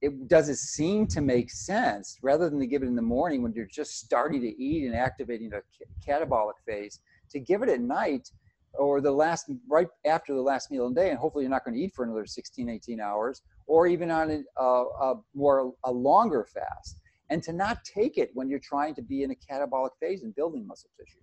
it 0.00 0.28
does 0.28 0.48
it 0.48 0.56
seem 0.56 1.06
to 1.06 1.20
make 1.20 1.50
sense? 1.50 2.18
Rather 2.22 2.48
than 2.48 2.58
to 2.58 2.66
give 2.66 2.82
it 2.82 2.86
in 2.86 2.96
the 2.96 3.02
morning 3.02 3.42
when 3.42 3.52
you're 3.52 3.66
just 3.66 3.98
starting 3.98 4.40
to 4.40 4.62
eat 4.62 4.86
and 4.86 4.94
activating 4.94 5.52
a 5.52 5.60
catabolic 6.06 6.54
phase 6.66 7.00
to 7.30 7.38
give 7.38 7.62
it 7.62 7.68
at 7.68 7.80
night 7.80 8.30
or 8.74 9.00
the 9.00 9.10
last 9.10 9.50
right 9.68 9.88
after 10.06 10.34
the 10.34 10.40
last 10.40 10.70
meal 10.70 10.86
of 10.86 10.94
the 10.94 11.00
day 11.00 11.10
and 11.10 11.18
hopefully 11.18 11.44
you're 11.44 11.50
not 11.50 11.64
going 11.64 11.74
to 11.74 11.80
eat 11.80 11.92
for 11.94 12.04
another 12.04 12.26
16 12.26 12.68
18 12.68 13.00
hours 13.00 13.42
or 13.66 13.86
even 13.86 14.10
on 14.10 14.44
a, 14.58 14.62
a, 14.62 15.14
more 15.34 15.72
a 15.84 15.92
longer 15.92 16.46
fast. 16.52 17.00
And 17.30 17.42
to 17.42 17.52
not 17.52 17.84
take 17.84 18.16
it 18.16 18.30
when 18.32 18.48
you're 18.48 18.58
trying 18.58 18.94
to 18.94 19.02
be 19.02 19.22
in 19.22 19.30
a 19.30 19.34
catabolic 19.34 19.90
phase 20.00 20.22
and 20.22 20.34
building 20.34 20.66
muscle 20.66 20.90
tissue 20.98 21.20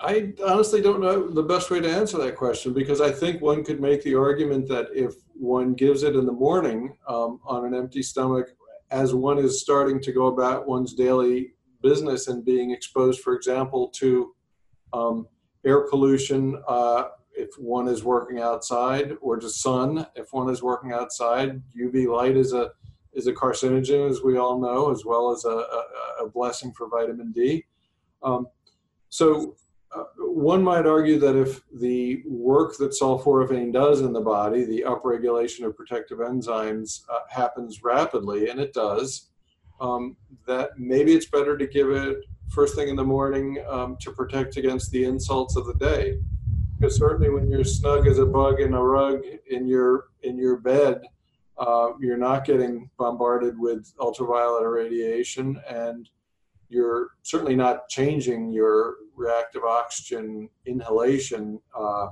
i 0.00 0.32
honestly 0.46 0.80
don't 0.80 1.00
know 1.00 1.28
the 1.28 1.42
best 1.42 1.70
way 1.70 1.80
to 1.80 1.90
answer 1.90 2.18
that 2.18 2.36
question 2.36 2.72
because 2.72 3.00
i 3.00 3.10
think 3.10 3.40
one 3.40 3.64
could 3.64 3.80
make 3.80 4.02
the 4.02 4.14
argument 4.14 4.66
that 4.68 4.88
if 4.94 5.14
one 5.34 5.74
gives 5.74 6.02
it 6.02 6.16
in 6.16 6.26
the 6.26 6.32
morning 6.32 6.96
um, 7.08 7.40
on 7.44 7.64
an 7.64 7.74
empty 7.74 8.02
stomach 8.02 8.48
as 8.90 9.14
one 9.14 9.38
is 9.38 9.60
starting 9.60 10.00
to 10.00 10.12
go 10.12 10.26
about 10.26 10.68
one's 10.68 10.94
daily 10.94 11.54
business 11.82 12.28
and 12.28 12.44
being 12.44 12.70
exposed, 12.70 13.20
for 13.20 13.34
example, 13.34 13.88
to 13.88 14.34
um, 14.92 15.26
air 15.66 15.82
pollution 15.88 16.60
uh, 16.68 17.04
if 17.32 17.50
one 17.58 17.88
is 17.88 18.04
working 18.04 18.40
outside, 18.40 19.12
or 19.20 19.36
to 19.36 19.50
sun 19.50 20.06
if 20.14 20.32
one 20.32 20.48
is 20.48 20.62
working 20.62 20.92
outside. 20.92 21.60
UV 21.76 22.06
light 22.06 22.36
is 22.36 22.52
a 22.52 22.70
is 23.12 23.26
a 23.28 23.32
carcinogen, 23.32 24.10
as 24.10 24.22
we 24.22 24.38
all 24.38 24.60
know, 24.60 24.90
as 24.90 25.04
well 25.04 25.30
as 25.30 25.44
a, 25.44 25.48
a, 25.48 26.24
a 26.24 26.28
blessing 26.28 26.72
for 26.72 26.88
vitamin 26.88 27.30
D. 27.32 27.64
Um, 28.22 28.48
so 29.08 29.54
one 30.18 30.62
might 30.62 30.86
argue 30.86 31.18
that 31.20 31.36
if 31.36 31.60
the 31.72 32.22
work 32.26 32.76
that 32.78 32.90
sulforaphane 32.90 33.72
does 33.72 34.00
in 34.00 34.12
the 34.12 34.20
body, 34.20 34.64
the 34.64 34.84
upregulation 34.86 35.64
of 35.64 35.76
protective 35.76 36.18
enzymes, 36.18 37.02
uh, 37.08 37.20
happens 37.30 37.82
rapidly, 37.82 38.48
and 38.48 38.58
it 38.60 38.72
does, 38.72 39.30
um, 39.80 40.16
that 40.46 40.78
maybe 40.78 41.12
it's 41.12 41.26
better 41.26 41.56
to 41.56 41.66
give 41.66 41.90
it 41.90 42.18
first 42.50 42.74
thing 42.74 42.88
in 42.88 42.96
the 42.96 43.04
morning 43.04 43.64
um, 43.68 43.96
to 44.00 44.12
protect 44.12 44.56
against 44.56 44.90
the 44.90 45.04
insults 45.04 45.56
of 45.56 45.66
the 45.66 45.74
day. 45.74 46.18
Because 46.78 46.96
certainly 46.96 47.30
when 47.30 47.48
you're 47.48 47.64
snug 47.64 48.06
as 48.06 48.18
a 48.18 48.26
bug 48.26 48.60
in 48.60 48.74
a 48.74 48.82
rug 48.82 49.22
in 49.50 49.66
your 49.66 50.08
in 50.22 50.36
your 50.36 50.56
bed, 50.56 51.02
uh, 51.56 51.90
you're 52.00 52.16
not 52.16 52.44
getting 52.44 52.90
bombarded 52.98 53.58
with 53.58 53.92
ultraviolet 54.00 54.62
irradiation, 54.62 55.60
and 55.68 56.08
you're 56.68 57.10
certainly 57.22 57.54
not 57.54 57.88
changing 57.88 58.50
your 58.50 58.96
reactive 59.16 59.64
oxygen 59.64 60.48
inhalation 60.66 61.60
uh, 61.76 62.08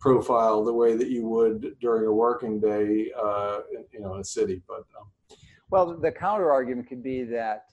profile 0.00 0.64
the 0.64 0.72
way 0.72 0.96
that 0.96 1.08
you 1.08 1.26
would 1.26 1.76
during 1.80 2.06
a 2.06 2.12
working 2.12 2.60
day, 2.60 3.10
uh, 3.18 3.60
in, 3.72 3.84
you 3.92 4.00
know, 4.00 4.14
in 4.14 4.20
a 4.20 4.24
city. 4.24 4.62
But 4.68 4.84
um, 4.98 5.36
well, 5.70 5.96
the 5.96 6.12
counter 6.12 6.52
argument 6.52 6.88
could 6.88 7.02
be 7.02 7.24
that 7.24 7.66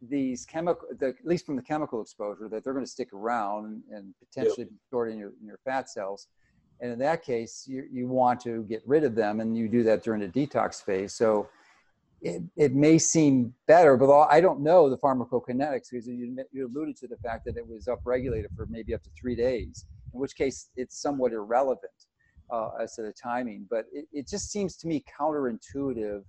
these 0.00 0.44
chemical, 0.44 0.86
the, 0.98 1.08
at 1.08 1.24
least 1.24 1.46
from 1.46 1.56
the 1.56 1.62
chemical 1.62 2.00
exposure, 2.00 2.48
that 2.48 2.62
they're 2.62 2.72
going 2.72 2.84
to 2.84 2.90
stick 2.90 3.12
around 3.12 3.82
and 3.90 4.14
potentially 4.18 4.64
yep. 4.64 4.70
be 4.70 4.76
stored 4.86 5.10
in 5.10 5.18
your 5.18 5.32
in 5.40 5.46
your 5.46 5.58
fat 5.64 5.88
cells. 5.90 6.28
And 6.80 6.92
in 6.92 6.98
that 7.00 7.24
case, 7.24 7.66
you, 7.66 7.84
you 7.90 8.06
want 8.06 8.40
to 8.42 8.62
get 8.64 8.82
rid 8.86 9.02
of 9.02 9.16
them, 9.16 9.40
and 9.40 9.56
you 9.58 9.68
do 9.68 9.82
that 9.82 10.04
during 10.04 10.20
the 10.20 10.28
detox 10.28 10.84
phase. 10.84 11.12
So 11.12 11.48
it, 12.20 12.42
it 12.56 12.74
may 12.74 12.98
seem 12.98 13.54
better, 13.66 13.96
but 13.96 14.26
I 14.26 14.40
don't 14.40 14.60
know 14.60 14.90
the 14.90 14.98
pharmacokinetics 14.98 15.90
because 15.90 16.08
you, 16.08 16.36
you 16.52 16.66
alluded 16.66 16.96
to 16.96 17.06
the 17.06 17.16
fact 17.18 17.44
that 17.44 17.56
it 17.56 17.66
was 17.66 17.86
upregulated 17.86 18.54
for 18.56 18.66
maybe 18.66 18.94
up 18.94 19.02
to 19.04 19.10
three 19.18 19.36
days, 19.36 19.86
in 20.12 20.20
which 20.20 20.34
case 20.34 20.70
it's 20.76 21.00
somewhat 21.00 21.32
irrelevant 21.32 21.92
uh, 22.52 22.70
as 22.80 22.96
to 22.96 23.02
the 23.02 23.12
timing. 23.12 23.66
But 23.70 23.84
it, 23.92 24.06
it 24.12 24.28
just 24.28 24.50
seems 24.50 24.76
to 24.78 24.88
me 24.88 25.04
counterintuitive, 25.20 26.24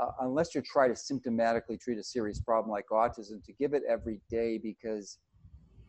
uh, 0.00 0.06
unless 0.20 0.54
you're 0.54 0.64
trying 0.64 0.94
to 0.94 1.00
symptomatically 1.00 1.78
treat 1.78 1.98
a 1.98 2.04
serious 2.04 2.40
problem 2.40 2.70
like 2.70 2.86
autism, 2.90 3.44
to 3.44 3.52
give 3.52 3.74
it 3.74 3.82
every 3.86 4.20
day 4.30 4.56
because 4.56 5.18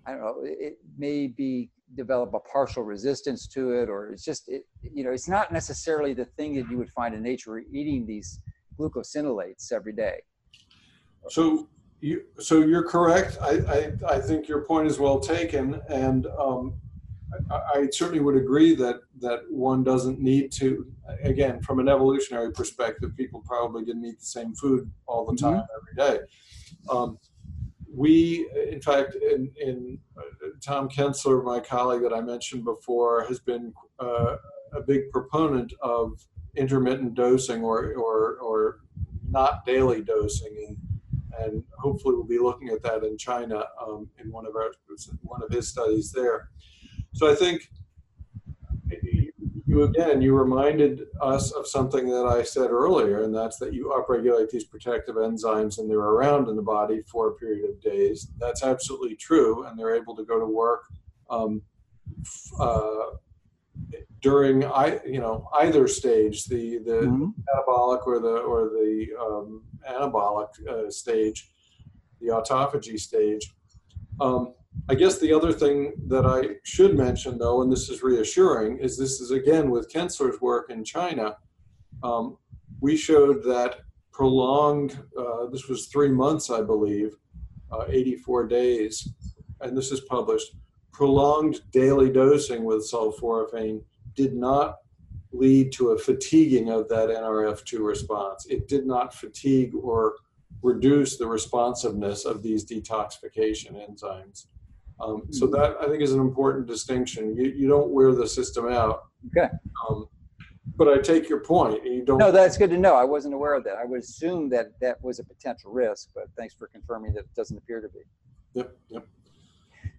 I 0.06 0.12
don't 0.12 0.22
know, 0.22 0.42
it 0.44 0.78
may 0.98 1.28
be 1.28 1.70
develop 1.96 2.34
a 2.34 2.40
partial 2.40 2.84
resistance 2.84 3.48
to 3.48 3.72
it, 3.72 3.90
or 3.90 4.10
it's 4.12 4.24
just, 4.24 4.50
it, 4.50 4.66
you 4.82 5.04
know, 5.04 5.12
it's 5.12 5.28
not 5.28 5.52
necessarily 5.52 6.14
the 6.14 6.26
thing 6.26 6.56
that 6.56 6.70
you 6.70 6.78
would 6.78 6.90
find 6.90 7.16
in 7.16 7.24
nature 7.24 7.60
eating 7.60 8.06
these 8.06 8.40
glucosinolates 8.80 9.72
every 9.72 9.94
day. 9.94 10.22
So 11.30 11.68
you, 12.02 12.24
so 12.40 12.62
you're 12.62 12.88
correct. 12.88 13.38
I, 13.42 13.92
I, 14.08 14.16
I 14.16 14.20
think 14.20 14.48
your 14.48 14.64
point 14.64 14.88
is 14.88 15.00
well 15.00 15.20
taken, 15.20 15.82
and 15.90 16.28
um, 16.40 16.76
I, 17.52 17.56
I, 17.56 17.90
certainly 17.92 18.22
would 18.22 18.38
agree 18.38 18.74
that 18.76 19.02
that 19.20 19.42
one 19.50 19.84
doesn't 19.84 20.20
need 20.20 20.52
to. 20.54 20.86
Again, 21.24 21.60
from 21.62 21.80
an 21.80 21.90
evolutionary 21.90 22.52
perspective, 22.52 23.16
people 23.18 23.44
probably 23.46 23.84
didn't 23.84 24.06
eat 24.06 24.20
the 24.20 24.26
same 24.26 24.54
food 24.56 24.90
all 25.08 25.26
the 25.26 25.36
time 25.36 25.56
mm-hmm. 25.56 26.04
every 26.06 26.18
day. 26.18 26.26
Um, 26.90 27.18
we, 27.94 28.48
in 28.72 28.82
fact, 28.82 29.16
in, 29.16 29.52
in 29.60 29.98
uh, 30.18 30.22
Tom 30.62 30.88
Kensler, 30.88 31.44
my 31.44 31.60
colleague 31.60 32.04
that 32.04 32.14
I 32.14 32.22
mentioned 32.22 32.64
before, 32.64 33.26
has 33.26 33.40
been 33.40 33.74
uh, 34.00 34.36
a 34.74 34.82
big 34.82 35.10
proponent 35.12 35.74
of 35.82 36.14
intermittent 36.56 37.14
dosing 37.14 37.64
or, 37.64 37.94
or, 37.96 38.38
or 38.38 38.80
not 39.30 39.66
daily 39.66 40.02
dosing. 40.02 40.56
And, 40.68 40.78
and 41.40 41.64
hopefully 41.78 42.16
we'll 42.16 42.26
be 42.26 42.40
looking 42.40 42.70
at 42.70 42.82
that 42.84 43.04
in 43.04 43.18
China 43.18 43.64
um, 43.82 44.10
in 44.20 44.32
one 44.32 44.46
of 44.46 44.56
our 44.56 44.72
one 45.22 45.42
of 45.44 45.50
his 45.50 45.68
studies 45.68 46.12
there. 46.12 46.50
So 47.14 47.32
I 47.32 47.36
think 47.36 47.70
you 49.70 49.84
again 49.84 50.22
you 50.22 50.36
reminded 50.36 51.04
us 51.22 51.52
of 51.52 51.68
something 51.68 52.08
that 52.10 52.26
I 52.26 52.44
said 52.44 52.72
earlier, 52.72 53.24
and 53.24 53.34
that's 53.34 53.58
that 53.58 53.74
you 53.74 53.94
upregulate 53.96 54.50
these 54.50 54.64
protective 54.64 55.16
enzymes 55.16 55.78
and 55.78 55.90
they're 55.90 56.00
around 56.00 56.50
in 56.50 56.56
the 56.56 56.62
body 56.62 57.04
for 57.04 57.30
a 57.30 57.34
period 57.36 57.70
of 57.70 57.80
days. 57.82 58.28
That's 58.40 58.64
absolutely 58.64 59.16
true, 59.16 59.66
and 59.66 59.78
they're 59.78 59.96
able 59.96 60.16
to 60.16 60.24
go 60.24 60.40
to 60.40 60.46
work 60.46 60.86
um, 61.30 61.62
uh, 62.60 63.12
during 64.22 64.66
I 64.66 65.00
you 65.06 65.20
know 65.20 65.48
either 65.56 65.88
stage, 65.88 66.46
the 66.46 66.80
the 66.80 67.02
mm-hmm. 67.02 67.30
metabolic 67.48 68.06
or 68.08 68.20
the 68.20 68.38
or 68.38 68.70
the 68.70 69.08
um, 69.20 69.64
anabolic 69.90 70.50
uh, 70.68 70.90
stage, 70.90 71.52
the 72.20 72.28
autophagy 72.28 73.00
stage. 73.00 73.54
Um, 74.20 74.54
I 74.88 74.96
guess 74.96 75.20
the 75.20 75.34
other 75.34 75.52
thing 75.52 75.94
that 76.08 76.26
I 76.26 76.56
should 76.64 76.98
mention, 76.98 77.38
though, 77.38 77.62
and 77.62 77.72
this 77.72 77.90
is 77.90 78.04
reassuring, 78.04 78.80
is 78.80 78.98
this 78.98 79.20
is 79.20 79.32
again 79.32 79.70
with 79.70 79.92
Kensler's 79.92 80.42
work 80.42 80.70
in 80.70 80.84
China. 80.84 81.38
Um, 82.04 82.38
we 82.82 82.96
showed 82.96 83.44
that 83.44 83.82
prolonged, 84.12 85.00
uh, 85.18 85.48
this 85.48 85.68
was 85.68 85.88
three 85.88 86.10
months, 86.10 86.50
I 86.50 86.62
believe, 86.62 87.16
uh, 87.72 87.86
84 87.88 88.48
days, 88.48 89.08
and 89.62 89.78
this 89.78 89.92
is 89.92 90.02
published, 90.02 90.56
prolonged 90.92 91.62
daily 91.72 92.12
dosing 92.12 92.64
with 92.64 92.90
sulforaphane 92.90 93.82
did 94.20 94.36
not 94.36 94.80
lead 95.32 95.72
to 95.72 95.92
a 95.92 95.98
fatiguing 95.98 96.70
of 96.70 96.90
that 96.90 97.08
NRF2 97.08 97.80
response. 97.80 98.46
It 98.50 98.68
did 98.68 98.86
not 98.86 99.14
fatigue 99.14 99.74
or 99.74 100.16
reduce 100.62 101.18
the 101.18 101.26
responsiveness 101.26 102.26
of 102.26 102.44
these 102.44 102.66
detoxification 102.66 103.72
enzymes. 103.80 104.48
Um, 105.00 105.24
so 105.32 105.46
hmm. 105.46 105.54
that 105.54 105.78
I 105.80 105.88
think 105.88 106.04
is 106.04 106.12
an 106.12 106.20
important 106.20 106.68
distinction. 106.68 107.34
You, 107.38 107.46
you 107.46 107.70
don't 107.70 107.92
wear 107.92 108.14
the 108.14 108.28
system 108.28 108.68
out. 108.68 109.04
Okay. 109.28 109.50
Um, 109.88 110.08
but 110.76 110.90
I 110.90 110.98
take 110.98 111.30
your 111.30 111.40
point. 111.40 111.86
You 111.86 112.04
don't. 112.04 112.18
No, 112.18 112.30
that's 112.30 112.58
good 112.58 112.70
to 112.72 112.78
know. 112.78 112.96
I 112.96 113.06
wasn't 113.06 113.34
aware 113.34 113.54
of 113.54 113.64
that. 113.64 113.78
I 113.78 113.86
would 113.86 114.02
assume 114.02 114.50
that 114.50 114.78
that 114.82 115.02
was 115.02 115.20
a 115.20 115.24
potential 115.24 115.72
risk, 115.72 116.10
but 116.14 116.26
thanks 116.38 116.54
for 116.54 116.68
confirming 116.68 117.14
that 117.14 117.22
it 117.22 117.36
doesn't 117.38 117.58
appear 117.58 117.80
to 117.80 117.88
be. 117.88 118.00
Yep. 118.56 118.78
Yep. 118.90 119.08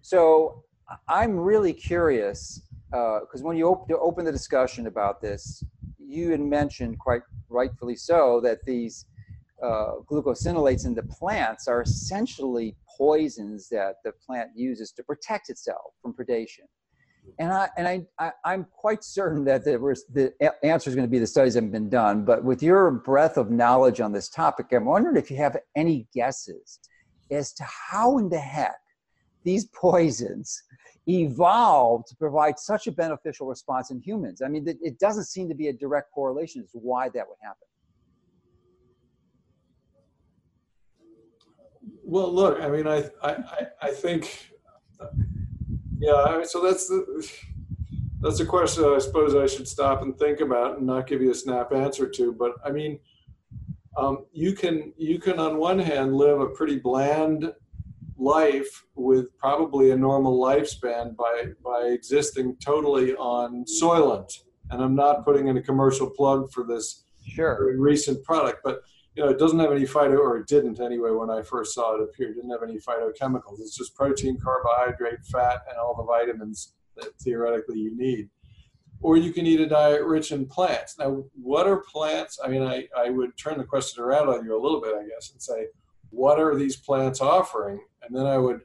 So 0.01 0.63
I'm 1.07 1.35
really 1.37 1.73
curious 1.73 2.61
because 2.91 3.41
uh, 3.41 3.45
when 3.45 3.55
you 3.57 3.67
op- 3.67 3.89
open 3.91 4.25
the 4.25 4.31
discussion 4.31 4.87
about 4.87 5.21
this, 5.21 5.63
you 5.97 6.31
had 6.31 6.41
mentioned 6.41 6.99
quite 6.99 7.21
rightfully 7.49 7.95
so 7.95 8.41
that 8.41 8.59
these 8.65 9.05
uh, 9.63 9.93
glucosinolates 10.09 10.85
in 10.85 10.93
the 10.93 11.03
plants 11.03 11.67
are 11.67 11.81
essentially 11.81 12.75
poisons 12.97 13.69
that 13.69 13.95
the 14.03 14.11
plant 14.11 14.49
uses 14.55 14.91
to 14.91 15.03
protect 15.03 15.49
itself 15.49 15.93
from 16.01 16.13
predation. 16.13 16.65
And 17.39 17.53
I 17.53 17.69
and 17.77 17.87
I, 17.87 18.31
I 18.43 18.53
am 18.53 18.65
quite 18.75 19.03
certain 19.03 19.45
that 19.45 19.63
was 19.79 20.03
the 20.11 20.33
answer 20.63 20.89
is 20.89 20.95
going 20.95 21.07
to 21.07 21.11
be 21.11 21.19
the 21.19 21.27
studies 21.27 21.53
haven't 21.53 21.71
been 21.71 21.89
done. 21.89 22.25
But 22.25 22.43
with 22.43 22.61
your 22.63 22.89
breadth 22.91 23.37
of 23.37 23.51
knowledge 23.51 24.01
on 24.01 24.11
this 24.11 24.27
topic, 24.27 24.67
I'm 24.71 24.85
wondering 24.85 25.15
if 25.15 25.29
you 25.29 25.37
have 25.37 25.55
any 25.75 26.07
guesses 26.13 26.79
as 27.29 27.53
to 27.53 27.63
how 27.63 28.17
in 28.17 28.27
the 28.29 28.39
heck 28.39 28.79
these 29.43 29.65
poisons 29.65 30.63
evolved 31.07 32.07
to 32.07 32.15
provide 32.15 32.59
such 32.59 32.87
a 32.87 32.91
beneficial 32.91 33.47
response 33.47 33.91
in 33.91 33.99
humans. 33.99 34.41
I 34.41 34.47
mean, 34.47 34.65
it 34.67 34.99
doesn't 34.99 35.25
seem 35.25 35.49
to 35.49 35.55
be 35.55 35.67
a 35.67 35.73
direct 35.73 36.11
correlation 36.11 36.61
as 36.61 36.69
why 36.73 37.09
that 37.09 37.27
would 37.27 37.37
happen. 37.41 37.67
Well, 42.03 42.31
look, 42.31 42.61
I 42.61 42.69
mean, 42.69 42.87
I, 42.87 43.09
I, 43.23 43.67
I 43.81 43.91
think, 43.91 44.51
yeah. 45.97 46.43
So 46.43 46.61
that's 46.61 46.87
the 46.87 47.31
that's 48.21 48.39
a 48.39 48.45
question 48.45 48.83
I 48.83 48.99
suppose 48.99 49.33
I 49.33 49.47
should 49.47 49.67
stop 49.67 50.03
and 50.03 50.17
think 50.17 50.41
about 50.41 50.77
and 50.77 50.85
not 50.85 51.07
give 51.07 51.21
you 51.21 51.31
a 51.31 51.35
snap 51.35 51.71
answer 51.73 52.07
to. 52.07 52.33
But 52.33 52.53
I 52.63 52.71
mean, 52.71 52.99
um, 53.97 54.25
you 54.31 54.53
can 54.53 54.93
you 54.97 55.19
can 55.19 55.39
on 55.39 55.57
one 55.57 55.79
hand 55.79 56.15
live 56.15 56.39
a 56.39 56.47
pretty 56.47 56.77
bland 56.77 57.51
life 58.21 58.85
with 58.95 59.35
probably 59.37 59.91
a 59.91 59.97
normal 59.97 60.39
lifespan 60.39 61.15
by 61.15 61.45
by 61.63 61.87
existing 61.87 62.55
totally 62.63 63.15
on 63.15 63.65
Soylent. 63.65 64.31
And 64.69 64.81
I'm 64.81 64.95
not 64.95 65.25
putting 65.25 65.47
in 65.47 65.57
a 65.57 65.61
commercial 65.61 66.09
plug 66.09 66.51
for 66.51 66.63
this 66.63 67.03
sure. 67.27 67.75
recent 67.77 68.23
product, 68.23 68.59
but 68.63 68.81
you 69.15 69.23
know, 69.23 69.29
it 69.29 69.39
doesn't 69.39 69.59
have 69.59 69.71
any 69.71 69.85
phyto, 69.85 70.17
or 70.17 70.37
it 70.37 70.47
didn't 70.47 70.79
anyway 70.79 71.11
when 71.11 71.29
I 71.29 71.41
first 71.41 71.73
saw 71.73 71.95
it 71.95 72.03
appear. 72.03 72.29
It 72.29 72.35
didn't 72.35 72.51
have 72.51 72.63
any 72.63 72.77
phytochemicals. 72.77 73.59
It's 73.59 73.75
just 73.75 73.95
protein, 73.95 74.39
carbohydrate, 74.39 75.25
fat, 75.25 75.63
and 75.67 75.77
all 75.77 75.95
the 75.95 76.03
vitamins 76.03 76.73
that 76.95 77.09
theoretically 77.19 77.79
you 77.79 77.97
need. 77.97 78.29
Or 79.01 79.17
you 79.17 79.33
can 79.33 79.45
eat 79.45 79.59
a 79.59 79.67
diet 79.67 80.03
rich 80.03 80.31
in 80.31 80.45
plants. 80.45 80.97
Now, 80.97 81.25
what 81.33 81.67
are 81.67 81.77
plants? 81.77 82.39
I 82.41 82.47
mean, 82.47 82.61
I, 82.61 82.87
I 82.95 83.09
would 83.09 83.35
turn 83.35 83.57
the 83.57 83.65
question 83.65 84.01
around 84.01 84.29
on 84.29 84.45
you 84.45 84.57
a 84.57 84.61
little 84.61 84.79
bit, 84.79 84.95
I 84.95 85.03
guess, 85.07 85.31
and 85.31 85.41
say, 85.41 85.65
what 86.11 86.39
are 86.39 86.55
these 86.55 86.75
plants 86.75 87.21
offering? 87.21 87.79
And 88.03 88.15
then 88.15 88.25
I 88.25 88.37
would 88.37 88.61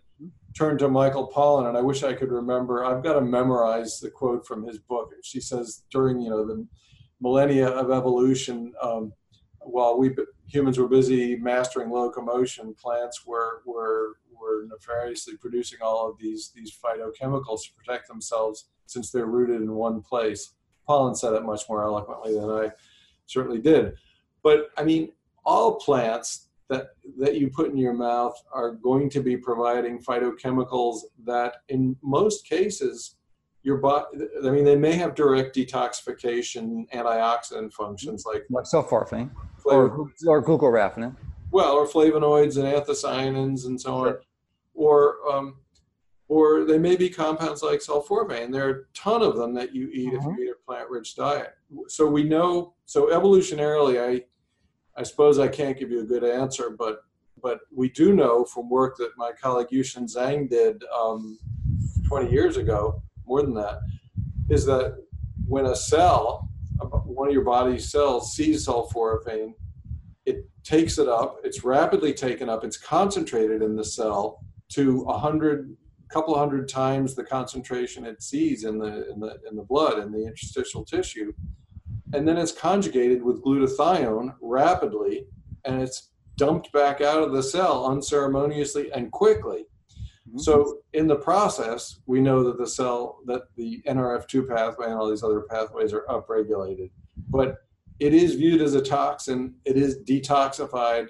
turn 0.57 0.79
to 0.79 0.89
Michael 0.89 1.31
Pollan, 1.35 1.69
and 1.69 1.77
I 1.77 1.81
wish 1.81 2.03
I 2.03 2.13
could 2.13 2.31
remember. 2.31 2.85
I've 2.85 3.03
got 3.03 3.15
to 3.15 3.21
memorize 3.21 4.01
the 4.01 4.11
quote 4.11 4.47
from 4.47 4.67
his 4.67 4.79
book. 4.79 5.13
She 5.23 5.41
says 5.41 5.85
during 5.91 6.21
you 6.21 6.31
know 6.31 6.47
the 6.47 6.67
millennia 7.21 7.69
of 7.69 7.91
evolution, 7.91 8.73
um, 8.83 9.13
while 9.61 9.99
we 9.99 10.15
humans 10.47 10.79
were 10.79 10.89
busy 10.89 11.37
mastering 11.37 11.91
locomotion, 11.91 12.75
plants 12.75 13.27
were 13.27 13.63
were 13.67 14.17
were 14.39 14.67
nefariously 14.69 15.37
producing 15.37 15.79
all 15.83 16.09
of 16.09 16.19
these 16.19 16.53
these 16.55 16.73
phytochemicals 16.73 17.63
to 17.65 17.75
protect 17.77 18.09
themselves 18.09 18.69
since 18.87 19.11
they're 19.11 19.27
rooted 19.27 19.61
in 19.61 19.73
one 19.73 20.01
place. 20.01 20.55
Pollan 20.89 21.17
said 21.17 21.35
it 21.35 21.43
much 21.43 21.63
more 21.69 21.83
eloquently 21.83 22.35
than 22.39 22.49
I 22.49 22.71
certainly 23.27 23.59
did. 23.59 23.95
But 24.43 24.71
I 24.79 24.85
mean, 24.85 25.13
all 25.45 25.75
plants 25.75 26.46
that 26.69 26.89
that 27.19 27.37
you 27.37 27.49
put 27.49 27.71
in 27.71 27.77
your 27.77 27.93
mouth 27.93 28.37
are 28.53 28.73
going 28.73 29.09
to 29.11 29.21
be 29.21 29.37
providing 29.37 30.03
phytochemicals 30.03 31.01
that 31.25 31.57
in 31.69 31.97
most 32.03 32.47
cases 32.49 33.17
your 33.62 33.79
body 33.79 34.07
i 34.45 34.51
mean 34.51 34.64
they 34.64 34.77
may 34.77 34.93
have 34.93 35.14
direct 35.14 35.57
detoxification 35.57 36.89
antioxidant 36.93 37.73
functions 37.73 38.25
like 38.27 38.45
like 38.51 38.64
sulforaphane 38.64 39.31
or, 39.64 40.09
or 40.27 40.43
glucoraphanin 40.43 41.14
well 41.51 41.75
or 41.75 41.87
flavonoids 41.87 42.57
and 42.57 42.64
anthocyanins 42.64 43.67
and 43.67 43.81
so 43.81 43.95
on 43.95 44.07
sure. 44.07 44.23
or 44.75 45.17
um, 45.33 45.57
or 46.29 46.64
they 46.64 46.79
may 46.79 46.97
be 46.97 47.09
compounds 47.09 47.62
like 47.62 47.81
sulforaphane 47.81 48.53
there 48.53 48.69
are 48.69 48.71
a 48.71 48.83
ton 48.95 49.23
of 49.23 49.37
them 49.37 49.55
that 49.55 49.75
you 49.75 49.89
eat 49.93 50.14
uh-huh. 50.14 50.31
if 50.31 50.39
you 50.39 50.45
eat 50.45 50.51
a 50.51 50.67
plant 50.67 50.89
rich 50.91 51.14
diet 51.14 51.55
so 51.89 52.07
we 52.07 52.23
know 52.23 52.75
so 52.85 53.07
evolutionarily 53.07 54.01
i 54.01 54.23
I 54.97 55.03
suppose 55.03 55.39
I 55.39 55.49
can't 55.49 55.79
give 55.79 55.91
you 55.91 56.01
a 56.01 56.05
good 56.05 56.25
answer, 56.25 56.71
but 56.71 57.03
but 57.43 57.61
we 57.75 57.91
do 57.91 58.15
know 58.15 58.45
from 58.45 58.71
work 58.71 58.97
that 58.97 59.11
my 59.17 59.31
colleague 59.31 59.69
Yuesheng 59.71 60.11
Zhang 60.13 60.49
did 60.49 60.83
um, 60.85 61.39
20 62.09 62.31
years 62.31 62.57
ago, 62.57 63.03
more 63.27 63.43
than 63.43 63.55
that, 63.55 63.81
is 64.49 64.65
that 64.67 64.97
when 65.47 65.67
a 65.67 65.77
cell, 65.77 66.49
one 67.05 67.29
of 67.29 67.35
your 67.35 67.45
body's 67.45 67.91
cells, 67.91 68.35
sees 68.35 68.67
sulforaphane, 68.67 69.53
it 70.25 70.49
takes 70.65 70.99
it 70.99 71.09
up, 71.09 71.37
it's 71.45 71.63
rapidly 71.63 72.13
taken 72.13 72.49
up, 72.49 72.65
it's 72.65 72.79
concentrated 72.79 73.63
in 73.63 73.77
the 73.77 73.85
cell 73.85 74.41
to 74.71 75.03
a 75.03 75.19
hundred, 75.19 75.77
couple 76.11 76.37
hundred 76.37 76.69
times 76.69 77.15
the 77.15 77.23
concentration 77.23 78.05
it 78.05 78.23
sees 78.23 78.65
in 78.65 78.79
the, 78.79 79.11
in 79.13 79.21
the, 79.21 79.39
in 79.49 79.57
the 79.57 79.63
blood, 79.63 79.99
in 79.99 80.11
the 80.11 80.27
interstitial 80.27 80.85
tissue. 80.85 81.33
And 82.13 82.27
then 82.27 82.37
it's 82.37 82.53
conjugated 82.53 83.23
with 83.23 83.43
glutathione 83.43 84.35
rapidly, 84.41 85.27
and 85.65 85.83
it's 85.83 86.11
dumped 86.37 86.73
back 86.73 87.01
out 87.01 87.23
of 87.23 87.33
the 87.33 87.43
cell 87.43 87.87
unceremoniously 87.87 88.93
and 88.93 89.11
quickly. 89.11 89.67
Mm-hmm. 90.29 90.39
So 90.39 90.79
in 90.93 91.07
the 91.07 91.17
process, 91.17 92.01
we 92.07 92.21
know 92.21 92.45
that 92.45 92.59
the 92.59 92.67
cell, 92.67 93.19
that 93.27 93.43
the 93.57 93.83
NRF2 93.87 94.49
pathway 94.49 94.87
and 94.87 94.95
all 94.95 95.09
these 95.09 95.23
other 95.23 95.43
pathways 95.43 95.93
are 95.93 96.05
upregulated. 96.09 96.91
But 97.29 97.57
it 97.99 98.13
is 98.13 98.35
viewed 98.35 98.61
as 98.61 98.75
a 98.75 98.83
toxin. 98.83 99.55
It 99.65 99.77
is 99.77 100.01
detoxified, 100.05 101.09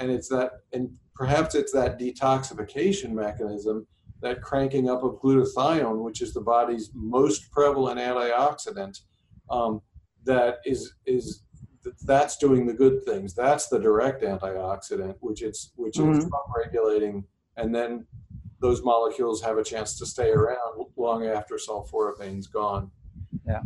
and 0.00 0.10
it's 0.10 0.28
that, 0.28 0.52
and 0.72 0.90
perhaps 1.14 1.54
it's 1.54 1.72
that 1.72 1.98
detoxification 1.98 3.12
mechanism, 3.12 3.86
that 4.20 4.42
cranking 4.42 4.90
up 4.90 5.02
of 5.02 5.20
glutathione, 5.20 6.02
which 6.02 6.20
is 6.20 6.34
the 6.34 6.40
body's 6.40 6.90
most 6.94 7.50
prevalent 7.50 7.98
antioxidant, 7.98 9.00
um, 9.50 9.80
that 10.26 10.58
is 10.64 10.94
is 11.06 11.42
that's 12.02 12.36
doing 12.36 12.66
the 12.66 12.74
good 12.74 13.04
things. 13.04 13.34
That's 13.34 13.68
the 13.68 13.78
direct 13.78 14.22
antioxidant, 14.22 15.16
which 15.20 15.42
it's 15.42 15.72
which 15.76 15.94
mm-hmm. 15.94 16.18
is 16.18 16.28
regulating, 16.56 17.24
and 17.56 17.74
then 17.74 18.06
those 18.60 18.82
molecules 18.82 19.42
have 19.42 19.58
a 19.58 19.64
chance 19.64 19.98
to 19.98 20.06
stay 20.06 20.30
around 20.30 20.86
long 20.96 21.26
after 21.26 21.56
sulforaphane's 21.56 22.46
gone. 22.46 22.90
Yeah. 23.46 23.60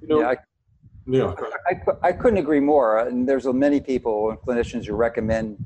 You 0.00 0.08
know, 0.08 0.20
yeah, 0.20 0.28
I, 0.28 0.36
yeah, 1.06 1.34
I, 1.66 2.08
I 2.08 2.12
couldn't 2.12 2.38
agree 2.38 2.60
more. 2.60 2.98
And 2.98 3.26
there's 3.28 3.46
many 3.46 3.80
people 3.80 4.30
and 4.30 4.38
clinicians 4.38 4.86
who 4.86 4.94
recommend 4.94 5.64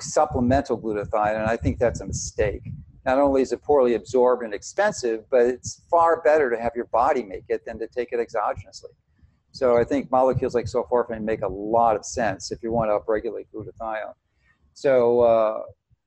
supplemental 0.00 0.78
glutathione, 0.78 1.36
and 1.36 1.46
I 1.46 1.56
think 1.56 1.78
that's 1.78 2.00
a 2.00 2.06
mistake. 2.06 2.68
Not 3.06 3.18
only 3.18 3.42
is 3.42 3.52
it 3.52 3.62
poorly 3.62 3.94
absorbed 3.94 4.42
and 4.42 4.52
expensive, 4.52 5.24
but 5.30 5.46
it's 5.46 5.82
far 5.90 6.20
better 6.22 6.50
to 6.50 6.60
have 6.60 6.72
your 6.74 6.86
body 6.86 7.22
make 7.22 7.44
it 7.48 7.64
than 7.64 7.78
to 7.78 7.86
take 7.86 8.12
it 8.12 8.18
exogenously. 8.18 8.92
So 9.58 9.76
I 9.76 9.82
think 9.82 10.08
molecules 10.12 10.54
like 10.54 10.66
sulforaphane 10.66 11.22
make 11.22 11.42
a 11.42 11.48
lot 11.48 11.96
of 11.96 12.04
sense 12.04 12.52
if 12.52 12.62
you 12.62 12.70
want 12.70 12.90
to 12.90 12.98
upregulate 13.00 13.46
glutathione. 13.52 14.14
So 14.72 15.22
uh, 15.22 15.62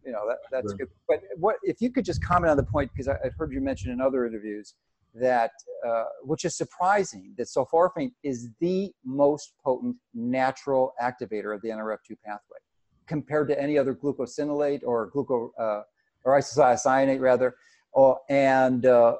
you 0.06 0.14
know 0.14 0.26
that, 0.26 0.38
that's 0.50 0.72
good. 0.72 0.88
But 1.06 1.20
what 1.36 1.58
if 1.62 1.82
you 1.82 1.92
could 1.92 2.06
just 2.06 2.24
comment 2.24 2.50
on 2.50 2.56
the 2.56 2.64
point 2.64 2.90
because 2.94 3.10
I've 3.10 3.36
heard 3.38 3.52
you 3.52 3.60
mention 3.60 3.92
in 3.92 4.00
other 4.00 4.26
interviews 4.26 4.76
that 5.16 5.52
uh, 5.86 6.06
which 6.24 6.46
is 6.46 6.56
surprising 6.56 7.34
that 7.38 7.48
sulforaphane 7.48 8.14
is 8.24 8.48
the 8.62 8.94
most 9.04 9.52
potent 9.66 9.98
natural 10.14 10.94
activator 11.04 11.54
of 11.54 11.62
the 11.62 11.68
NRF2 11.68 12.16
pathway 12.24 12.60
compared 13.06 13.50
to 13.50 13.62
any 13.62 13.78
other 13.78 13.94
glucosinolate 13.94 14.80
or 14.86 15.12
gluco 15.12 15.50
uh, 15.60 15.82
or 16.24 16.40
isocyanate 16.40 17.20
rather, 17.20 17.56
or, 17.92 18.18
and 18.30 18.86
uh, 18.86 19.18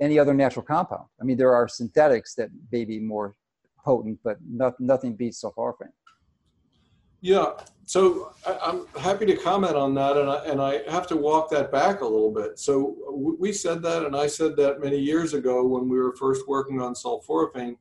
any 0.00 0.18
other 0.18 0.34
natural 0.34 0.66
compound. 0.66 1.06
I 1.18 1.24
mean, 1.24 1.38
there 1.38 1.54
are 1.54 1.66
synthetics 1.66 2.34
that 2.34 2.50
may 2.70 2.84
be 2.84 2.98
more 2.98 3.36
potent, 3.84 4.18
but 4.22 4.38
not, 4.48 4.78
nothing 4.80 5.14
beats 5.14 5.42
sulforaphane. 5.42 5.92
Yeah, 7.22 7.52
so 7.84 8.32
I, 8.46 8.70
am 8.70 8.86
happy 8.98 9.26
to 9.26 9.36
comment 9.36 9.74
on 9.74 9.94
that, 9.94 10.16
and 10.16 10.30
I, 10.30 10.36
and 10.44 10.62
I 10.62 10.88
have 10.90 11.06
to 11.08 11.16
walk 11.16 11.50
that 11.50 11.70
back 11.70 12.00
a 12.00 12.04
little 12.04 12.30
bit. 12.30 12.58
So 12.58 12.96
we 13.38 13.52
said 13.52 13.82
that, 13.82 14.06
and 14.06 14.16
I 14.16 14.26
said 14.26 14.56
that 14.56 14.80
many 14.80 14.96
years 14.96 15.34
ago 15.34 15.66
when 15.66 15.88
we 15.88 15.98
were 15.98 16.14
first 16.16 16.48
working 16.48 16.80
on 16.80 16.94
sulforaphane. 16.94 17.76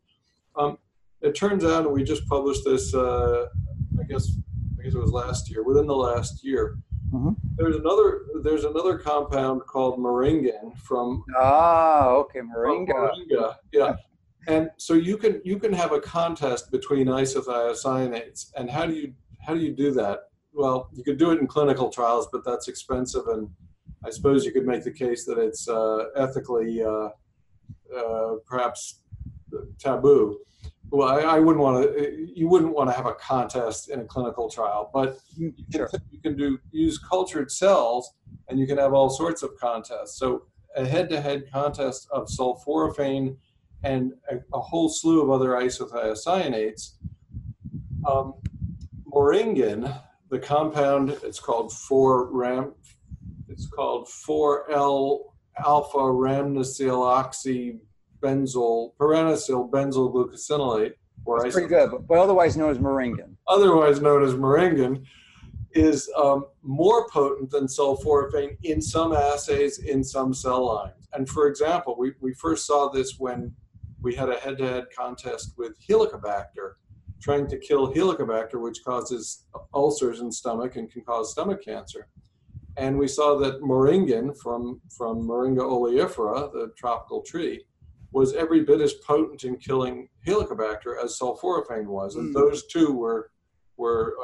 Um, 0.58 0.78
it 1.22 1.36
turns 1.36 1.64
out, 1.64 1.86
and 1.86 1.93
we 1.93 2.04
just 2.04 2.28
published 2.28 2.66
this, 2.66 2.93
uh, 2.93 3.45
I 4.00 4.04
guess, 4.04 4.32
I 4.80 4.84
guess 4.84 4.95
it 4.95 5.00
was 5.00 5.12
last 5.12 5.50
year, 5.50 5.64
within 5.64 5.86
the 5.86 5.95
last 5.95 6.43
year. 6.43 6.80
Mm-hmm. 7.14 7.34
There's 7.56 7.76
another, 7.76 8.22
there's 8.43 8.64
another 8.64 8.97
compound 8.97 9.62
called 9.68 10.00
moringin 10.00 10.76
from. 10.80 11.24
Ah, 11.38 12.08
okay, 12.08 12.39
moringa. 12.39 12.93
moringa, 12.93 13.56
yeah. 13.72 13.95
And 14.47 14.71
so 14.77 14.93
you 14.93 15.17
can 15.17 15.41
you 15.43 15.59
can 15.59 15.73
have 15.73 15.91
a 15.91 15.99
contest 15.99 16.71
between 16.71 17.07
isothiocyanates, 17.07 18.51
and 18.55 18.69
how 18.69 18.85
do 18.85 18.93
you 18.93 19.13
how 19.45 19.53
do 19.53 19.59
you 19.59 19.73
do 19.75 19.91
that? 19.91 20.19
Well, 20.53 20.89
you 20.93 21.03
could 21.03 21.17
do 21.17 21.31
it 21.31 21.39
in 21.39 21.47
clinical 21.47 21.89
trials, 21.89 22.27
but 22.31 22.43
that's 22.43 22.67
expensive, 22.67 23.27
and 23.27 23.49
I 24.03 24.09
suppose 24.09 24.45
you 24.45 24.51
could 24.51 24.65
make 24.65 24.83
the 24.83 24.91
case 24.91 25.25
that 25.25 25.37
it's 25.37 25.67
uh, 25.67 26.05
ethically 26.15 26.81
uh, 26.81 27.09
uh, 27.95 28.35
perhaps 28.45 29.01
taboo. 29.77 30.39
Well, 30.91 31.07
I, 31.07 31.35
I 31.35 31.39
wouldn't 31.39 31.63
want 31.63 31.83
to. 31.83 32.27
You 32.33 32.47
wouldn't 32.47 32.73
want 32.73 32.89
to 32.89 32.95
have 32.95 33.05
a 33.05 33.13
contest 33.13 33.89
in 33.89 33.99
a 33.99 34.05
clinical 34.05 34.49
trial, 34.49 34.89
but 34.91 35.19
you, 35.35 35.53
sure. 35.71 35.89
you 36.09 36.19
can 36.19 36.35
do 36.35 36.57
use 36.71 36.97
cultured 36.97 37.51
cells, 37.51 38.11
and 38.47 38.57
you 38.59 38.65
can 38.65 38.77
have 38.77 38.93
all 38.93 39.09
sorts 39.09 39.43
of 39.43 39.51
contests. 39.59 40.17
So 40.17 40.43
a 40.75 40.85
head-to-head 40.85 41.51
contest 41.51 42.07
of 42.11 42.27
sulforaphane 42.27 43.35
and 43.84 44.13
a, 44.30 44.38
a 44.53 44.59
whole 44.59 44.89
slew 44.89 45.21
of 45.21 45.30
other 45.30 45.49
isothiocyanates. 45.49 46.93
Um, 48.07 48.36
moringin, 49.11 50.01
the 50.30 50.39
compound, 50.39 51.17
it's 51.23 51.39
called 51.39 51.71
4-ram, 51.71 52.73
it's 53.47 53.67
called 53.67 54.07
4L 54.07 55.21
alpha 55.65 55.97
rhamnosyl 55.97 57.80
benzyl 58.21 58.91
parenylyl 58.99 59.69
benzyl 59.69 60.13
glucosinolate. 60.13 60.93
Or 61.25 61.41
That's 61.41 61.53
pretty 61.53 61.67
good, 61.67 61.91
but, 62.07 62.17
otherwise 62.17 62.55
known 62.55 62.71
as 62.71 62.77
moringin. 62.77 63.36
Otherwise 63.47 64.01
known 64.01 64.23
as 64.23 64.34
moringin, 64.34 65.05
is 65.71 66.09
um, 66.17 66.45
more 66.63 67.07
potent 67.09 67.51
than 67.51 67.65
sulforaphane 67.65 68.57
in 68.63 68.82
some 68.82 69.13
assays 69.13 69.80
in 69.80 70.03
some 70.03 70.34
cell 70.34 70.65
lines. 70.65 71.07
And 71.13 71.27
for 71.30 71.47
example, 71.47 71.95
we, 71.97 72.13
we 72.19 72.34
first 72.34 72.65
saw 72.65 72.89
this 72.89 73.19
when 73.19 73.53
we 74.02 74.16
had 74.16 74.30
a 74.30 74.39
head-to-head 74.39 74.86
contest 74.97 75.54
with 75.58 75.74
Helicobacter, 75.88 76.74
trying 77.22 77.47
to 77.47 77.58
kill 77.58 77.93
Helicobacter, 77.93 78.62
which 78.62 78.84
causes 78.84 79.45
ulcers 79.74 80.22
in 80.22 80.32
stomach 80.32 80.76
and 80.78 80.91
can 80.91 81.02
cause 81.02 81.32
stomach 81.32 81.64
cancer. 81.64 82.08
And 82.78 82.97
we 82.97 83.08
saw 83.08 83.38
that 83.39 83.62
moringin 83.62 84.38
from, 84.41 84.80
from 84.97 85.28
Moringa 85.28 85.62
oleifera, 85.62 86.52
the 86.54 86.72
tropical 86.78 87.22
tree, 87.22 87.66
was 88.12 88.34
every 88.34 88.64
bit 88.64 88.80
as 88.80 88.93
potent 88.93 89.43
in 89.43 89.58
killing 89.58 90.08
Helicobacter 90.26 91.04
as 91.04 91.20
sulforaphane 91.20 91.88
was. 91.88 92.16
And 92.16 92.30
mm. 92.30 92.34
those 92.34 92.66
two 92.68 92.93
were, 92.93 93.32
were 93.78 94.16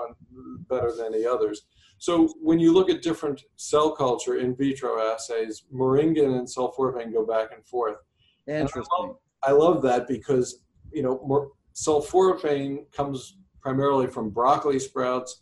better 0.70 0.96
than 0.96 1.12
the 1.12 1.30
others. 1.30 1.68
So 1.98 2.30
when 2.42 2.60
you 2.60 2.74
look 2.74 2.90
at 2.90 3.02
different 3.02 3.44
cell 3.58 3.92
culture 3.92 4.38
in 4.38 4.56
vitro 4.56 5.00
assays, 5.00 5.64
moringin 5.74 6.38
and 6.38 6.48
sulforaphane 6.48 7.14
go 7.14 7.26
back 7.26 7.50
and 7.54 7.66
forth. 7.66 7.98
Interesting. 8.48 8.84
I 9.00 9.02
love 9.02 9.16
that 9.84 10.08
because 10.08 10.64
you 10.91 11.04
know 11.04 11.22
more, 11.26 11.52
sulforaphane 11.74 12.91
comes 12.91 13.38
primarily 13.62 14.08
from 14.08 14.30
broccoli 14.30 14.80
sprouts 14.80 15.41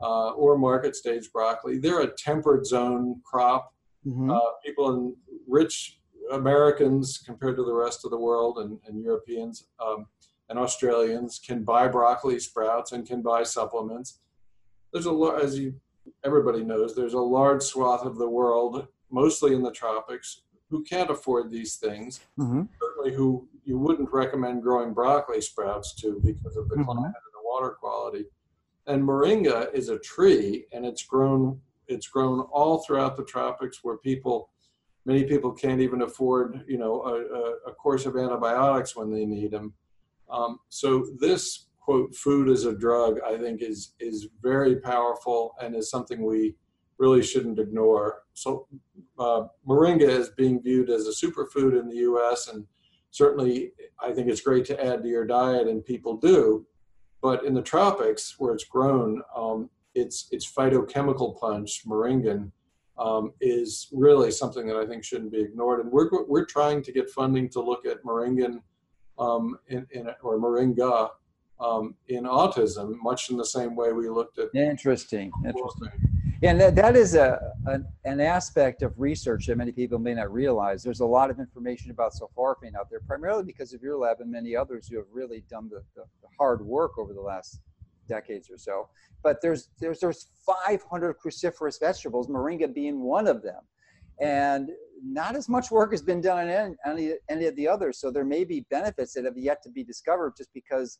uh, 0.00 0.30
or 0.30 0.56
market 0.56 0.96
stage 0.96 1.30
broccoli. 1.32 1.78
They're 1.78 2.02
a 2.02 2.12
temperate 2.16 2.66
zone 2.66 3.20
crop. 3.24 3.72
Mm-hmm. 4.06 4.30
Uh, 4.30 4.38
people 4.64 4.94
in 4.94 5.16
rich 5.48 6.00
Americans 6.32 7.18
compared 7.24 7.56
to 7.56 7.64
the 7.64 7.74
rest 7.74 8.04
of 8.04 8.10
the 8.10 8.18
world 8.18 8.58
and, 8.58 8.78
and 8.86 9.02
Europeans 9.02 9.66
um, 9.84 10.06
and 10.48 10.58
Australians 10.58 11.40
can 11.44 11.64
buy 11.64 11.88
broccoli 11.88 12.38
sprouts 12.38 12.92
and 12.92 13.06
can 13.06 13.22
buy 13.22 13.42
supplements. 13.42 14.20
There's 14.92 15.06
a 15.06 15.38
as 15.42 15.58
you 15.58 15.74
everybody 16.24 16.62
knows, 16.62 16.94
there's 16.94 17.14
a 17.14 17.18
large 17.20 17.62
swath 17.62 18.04
of 18.04 18.16
the 18.16 18.28
world, 18.28 18.86
mostly 19.10 19.54
in 19.54 19.62
the 19.62 19.72
tropics, 19.72 20.42
who 20.70 20.82
can't 20.82 21.10
afford 21.10 21.50
these 21.50 21.76
things, 21.76 22.20
mm-hmm. 22.38 22.62
certainly 22.80 23.14
who 23.14 23.48
you 23.64 23.78
wouldn't 23.78 24.12
recommend 24.12 24.62
growing 24.62 24.92
broccoli 24.92 25.40
sprouts 25.40 25.94
to 25.94 26.20
because 26.24 26.56
of 26.56 26.68
the 26.68 26.76
mm-hmm. 26.76 26.84
climate 26.84 27.04
and 27.04 27.34
the 27.34 27.44
water 27.44 27.70
quality. 27.70 28.26
And 28.86 29.02
moringa 29.02 29.72
is 29.74 29.88
a 29.88 29.98
tree, 29.98 30.66
and 30.72 30.84
it's 30.84 31.02
grown 31.02 31.60
it's 31.88 32.08
grown 32.08 32.40
all 32.50 32.78
throughout 32.78 33.16
the 33.16 33.24
tropics 33.24 33.80
where 33.82 33.96
people 33.98 34.50
many 35.04 35.22
people 35.22 35.52
can't 35.52 35.80
even 35.80 36.02
afford 36.02 36.64
you 36.66 36.78
know 36.78 37.02
a, 37.02 37.70
a 37.70 37.74
course 37.74 38.06
of 38.06 38.16
antibiotics 38.16 38.96
when 38.96 39.10
they 39.10 39.24
need 39.24 39.50
them. 39.50 39.72
Um, 40.28 40.58
so 40.68 41.06
this 41.20 41.66
quote 41.78 42.14
food 42.14 42.48
as 42.48 42.64
a 42.64 42.76
drug 42.76 43.18
I 43.24 43.36
think 43.36 43.62
is 43.62 43.94
is 44.00 44.28
very 44.42 44.76
powerful 44.76 45.54
and 45.60 45.74
is 45.74 45.90
something 45.90 46.24
we 46.24 46.56
really 46.98 47.22
shouldn't 47.22 47.58
ignore. 47.58 48.22
So, 48.34 48.66
uh, 49.18 49.44
moringa 49.66 50.08
is 50.08 50.30
being 50.30 50.62
viewed 50.62 50.90
as 50.90 51.06
a 51.06 51.26
superfood 51.26 51.78
in 51.78 51.88
the 51.88 51.96
U.S., 51.96 52.48
and 52.48 52.66
certainly 53.10 53.72
I 54.00 54.12
think 54.12 54.28
it's 54.28 54.40
great 54.40 54.64
to 54.66 54.84
add 54.84 55.02
to 55.02 55.08
your 55.08 55.26
diet, 55.26 55.68
and 55.68 55.84
people 55.84 56.16
do. 56.16 56.66
But 57.22 57.44
in 57.44 57.54
the 57.54 57.62
tropics, 57.62 58.36
where 58.38 58.54
it's 58.54 58.64
grown, 58.64 59.22
um, 59.34 59.70
its 59.94 60.28
its 60.30 60.50
phytochemical 60.50 61.38
punch, 61.40 61.82
moringin, 61.86 62.52
um, 62.98 63.32
is 63.40 63.88
really 63.92 64.30
something 64.30 64.66
that 64.66 64.76
I 64.76 64.86
think 64.86 65.04
shouldn't 65.04 65.32
be 65.32 65.40
ignored. 65.40 65.80
And 65.80 65.90
we're 65.90 66.08
we're 66.26 66.44
trying 66.44 66.82
to 66.82 66.92
get 66.92 67.10
funding 67.10 67.48
to 67.50 67.60
look 67.60 67.86
at 67.86 68.04
moringin 68.04 68.60
um, 69.18 69.58
in, 69.68 69.86
in 69.90 70.08
or 70.22 70.38
moringa 70.38 71.10
um, 71.58 71.94
in 72.08 72.24
autism, 72.24 72.96
much 73.02 73.30
in 73.30 73.36
the 73.36 73.44
same 73.44 73.74
way 73.74 73.92
we 73.92 74.08
looked 74.08 74.38
at. 74.38 74.54
Interesting, 74.54 75.32
interesting. 75.44 76.15
And 76.42 76.60
that, 76.60 76.74
that 76.76 76.96
is 76.96 77.14
a, 77.14 77.40
an, 77.66 77.86
an 78.04 78.20
aspect 78.20 78.82
of 78.82 78.92
research 78.98 79.46
that 79.46 79.56
many 79.56 79.72
people 79.72 79.98
may 79.98 80.14
not 80.14 80.30
realize. 80.32 80.82
There's 80.82 81.00
a 81.00 81.06
lot 81.06 81.30
of 81.30 81.38
information 81.38 81.90
about 81.90 82.12
sulforaphane 82.12 82.74
out 82.78 82.90
there, 82.90 83.00
primarily 83.06 83.44
because 83.44 83.72
of 83.72 83.82
your 83.82 83.96
lab 83.96 84.20
and 84.20 84.30
many 84.30 84.54
others 84.54 84.88
who 84.88 84.96
have 84.96 85.06
really 85.10 85.44
done 85.48 85.68
the, 85.70 85.82
the, 85.94 86.02
the 86.22 86.28
hard 86.38 86.64
work 86.64 86.98
over 86.98 87.14
the 87.14 87.20
last 87.20 87.60
decades 88.06 88.50
or 88.50 88.58
so. 88.58 88.88
But 89.22 89.40
there's 89.40 89.70
there's 89.80 90.00
there's 90.00 90.28
500 90.46 91.16
cruciferous 91.18 91.80
vegetables, 91.80 92.28
moringa 92.28 92.72
being 92.72 93.00
one 93.00 93.26
of 93.26 93.42
them, 93.42 93.62
and 94.20 94.70
not 95.02 95.36
as 95.36 95.48
much 95.48 95.70
work 95.70 95.90
has 95.90 96.02
been 96.02 96.20
done 96.20 96.48
on 96.48 96.76
any, 96.86 97.14
any 97.28 97.46
of 97.46 97.56
the 97.56 97.68
others. 97.68 97.98
So 97.98 98.10
there 98.10 98.24
may 98.24 98.44
be 98.44 98.60
benefits 98.70 99.14
that 99.14 99.24
have 99.24 99.36
yet 99.36 99.62
to 99.62 99.70
be 99.70 99.84
discovered, 99.84 100.34
just 100.36 100.52
because 100.54 100.98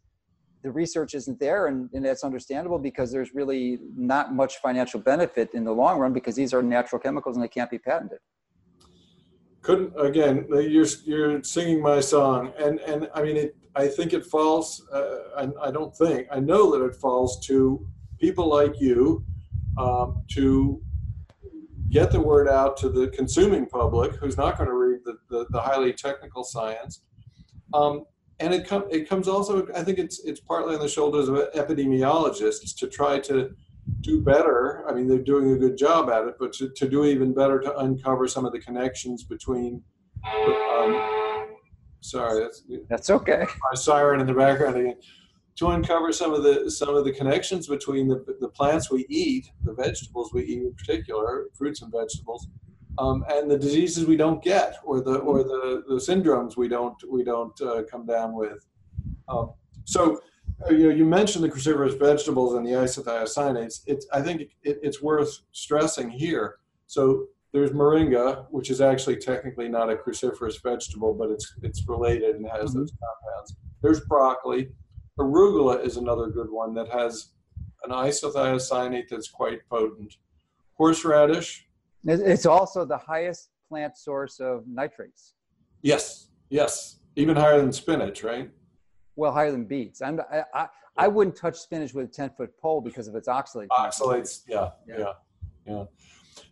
the 0.67 0.73
research 0.73 1.15
isn't 1.15 1.39
there, 1.39 1.69
and, 1.69 1.89
and 1.95 2.05
that's 2.05 2.25
understandable 2.25 2.81
because 2.81 3.13
there's 3.13 3.33
really 3.33 3.79
not 3.97 4.35
much 4.35 4.57
financial 4.57 4.99
benefit 4.99 5.49
in 5.55 5.63
the 5.63 5.71
long 5.71 5.97
run 6.01 6.13
because 6.13 6.35
these 6.35 6.53
are 6.53 6.61
natural 6.61 7.01
chemicals 7.01 7.37
and 7.37 7.45
they 7.45 7.49
can't 7.49 7.71
be 7.71 7.79
patented. 7.79 8.19
Couldn't 9.63 9.93
again? 9.97 10.45
You're 10.51 10.87
you're 11.05 11.43
singing 11.45 11.81
my 11.81 12.01
song, 12.01 12.53
and 12.59 12.81
and 12.81 13.09
I 13.15 13.23
mean 13.23 13.37
it. 13.37 13.57
I 13.77 13.87
think 13.87 14.13
it 14.13 14.27
falls. 14.27 14.85
Uh, 14.93 15.19
I, 15.37 15.69
I 15.69 15.71
don't 15.71 15.97
think 15.97 16.27
I 16.33 16.41
know 16.41 16.73
that 16.73 16.85
it 16.85 16.97
falls 16.97 17.39
to 17.47 17.87
people 18.19 18.49
like 18.49 18.81
you 18.81 19.25
um, 19.79 20.25
to 20.33 20.83
get 21.91 22.11
the 22.11 22.21
word 22.21 22.49
out 22.49 22.77
to 22.79 22.89
the 22.89 23.07
consuming 23.09 23.67
public 23.67 24.17
who's 24.17 24.37
not 24.37 24.57
going 24.59 24.69
to 24.69 24.75
read 24.75 24.99
the, 25.05 25.17
the, 25.31 25.47
the 25.51 25.61
highly 25.61 25.93
technical 25.93 26.43
science 26.43 27.03
um, 27.75 28.05
and 28.39 28.53
it, 28.53 28.67
com- 28.69 28.87
it 28.91 29.09
comes 29.09 29.29
also 29.29 29.67
i 29.75 29.83
think 29.83 29.99
it's 29.99 30.21
it's 30.25 30.41
partly 30.41 30.75
on 30.75 30.81
the 30.81 30.89
shoulders 30.89 31.29
of 31.29 31.37
epidemiologists 31.55 32.77
to 32.77 32.87
try 32.87 33.19
to 33.19 33.51
do 34.01 34.21
better. 34.21 34.85
I 34.89 34.93
mean 34.93 35.09
they're 35.09 35.19
doing 35.19 35.53
a 35.53 35.57
good 35.57 35.77
job 35.77 36.11
at 36.11 36.27
it 36.27 36.35
but 36.39 36.53
to, 36.55 36.69
to 36.71 36.89
do 36.89 37.05
even 37.05 37.33
better 37.33 37.61
to 37.61 37.77
uncover 37.79 38.27
some 38.29 38.45
of 38.45 38.53
the 38.53 38.59
connections 38.59 39.25
between 39.25 39.83
um, 40.25 41.57
sorry 42.01 42.41
that's 42.41 42.63
that's 42.89 43.11
okay. 43.11 43.47
my 43.71 43.75
siren 43.75 44.21
in 44.21 44.27
the 44.27 44.35
background 44.35 44.77
again. 44.77 44.97
To 45.57 45.69
uncover 45.69 46.13
some 46.13 46.35
of 46.35 46.43
the 46.43 46.71
some 46.71 46.95
of 46.95 47.05
the 47.05 47.13
connections 47.13 47.67
between 47.67 48.09
the, 48.09 48.25
the 48.41 48.49
plants 48.49 48.91
we 48.91 49.07
eat 49.09 49.51
the 49.65 49.73
vegetables 49.73 50.33
we 50.33 50.43
eat 50.43 50.63
in 50.63 50.75
particular 50.75 51.47
fruits 51.57 51.81
and 51.83 51.91
vegetables 51.91 52.49
um, 52.99 53.25
and 53.29 53.51
the 53.51 53.59
diseases 53.59 54.07
we 54.07 54.17
don't 54.17 54.43
get 54.43 54.77
or 54.85 55.01
the 55.01 55.17
or 55.17 55.43
the, 55.43 55.85
the 55.89 55.97
syndromes 55.97 56.57
we 56.57 56.69
don't 56.69 56.97
we 57.11 57.23
don't 57.23 57.61
uh, 57.61 57.83
come 57.91 58.07
down 58.07 58.35
with. 58.35 58.67
Um, 59.29 59.53
so 59.85 60.21
uh, 60.67 60.73
you 60.73 60.89
know 60.89 60.95
you 60.95 61.05
mentioned 61.05 61.45
the 61.45 61.51
cruciferous 61.51 61.99
vegetables 61.99 62.55
and 62.55 62.67
the 62.67 62.73
isothiocyanates. 62.73 63.81
It's 63.87 64.07
I 64.13 64.23
think 64.23 64.43
it, 64.63 64.79
it's 64.83 65.03
worth 65.03 65.41
stressing 65.53 66.11
here. 66.11 66.57
So 66.87 67.27
there's 67.53 67.71
moringa, 67.71 68.47
which 68.51 68.71
is 68.71 68.81
actually 68.81 69.17
technically 69.17 69.69
not 69.69 69.91
a 69.91 69.97
cruciferous 69.97 70.63
vegetable, 70.63 71.15
but 71.15 71.31
it's 71.31 71.55
it's 71.63 71.87
related 71.89 72.37
and 72.37 72.47
has 72.49 72.71
mm-hmm. 72.71 72.81
those 72.81 72.93
compounds. 72.93 73.57
There's 73.83 74.01
broccoli. 74.01 74.71
Arugula 75.19 75.83
is 75.83 75.97
another 75.97 76.29
good 76.29 76.51
one 76.51 76.75
that 76.75 76.89
has 76.89 77.29
an 77.85 77.91
isothiocyanate 77.91 79.09
that's 79.09 79.29
quite 79.29 79.61
potent. 79.71 80.15
Horseradish, 80.75 81.66
it's 82.07 82.47
also 82.47 82.85
the 82.85 82.99
highest 82.99 83.51
plant 83.69 83.97
source 83.97 84.41
of 84.41 84.65
nitrates. 84.67 85.35
Yes, 85.83 86.29
yes, 86.51 87.01
even 87.17 87.37
higher 87.37 87.61
than 87.61 87.73
spinach, 87.73 88.23
right? 88.23 88.51
Well, 89.17 89.33
higher 89.33 89.51
than 89.51 89.65
beets. 89.65 90.03
I'm, 90.03 90.21
I, 90.33 90.45
I, 90.55 90.67
I 90.97 91.09
wouldn't 91.09 91.37
touch 91.37 91.57
spinach 91.57 91.95
with 91.95 92.07
a 92.07 92.09
10 92.09 92.31
foot 92.37 92.51
pole 92.61 92.81
because 92.81 93.09
of 93.09 93.15
its 93.15 93.29
oxalate. 93.29 93.69
Oxalates, 93.69 94.43
yeah, 94.47 94.71
yeah, 94.87 94.99
yeah. 94.99 95.13
yeah. 95.67 95.85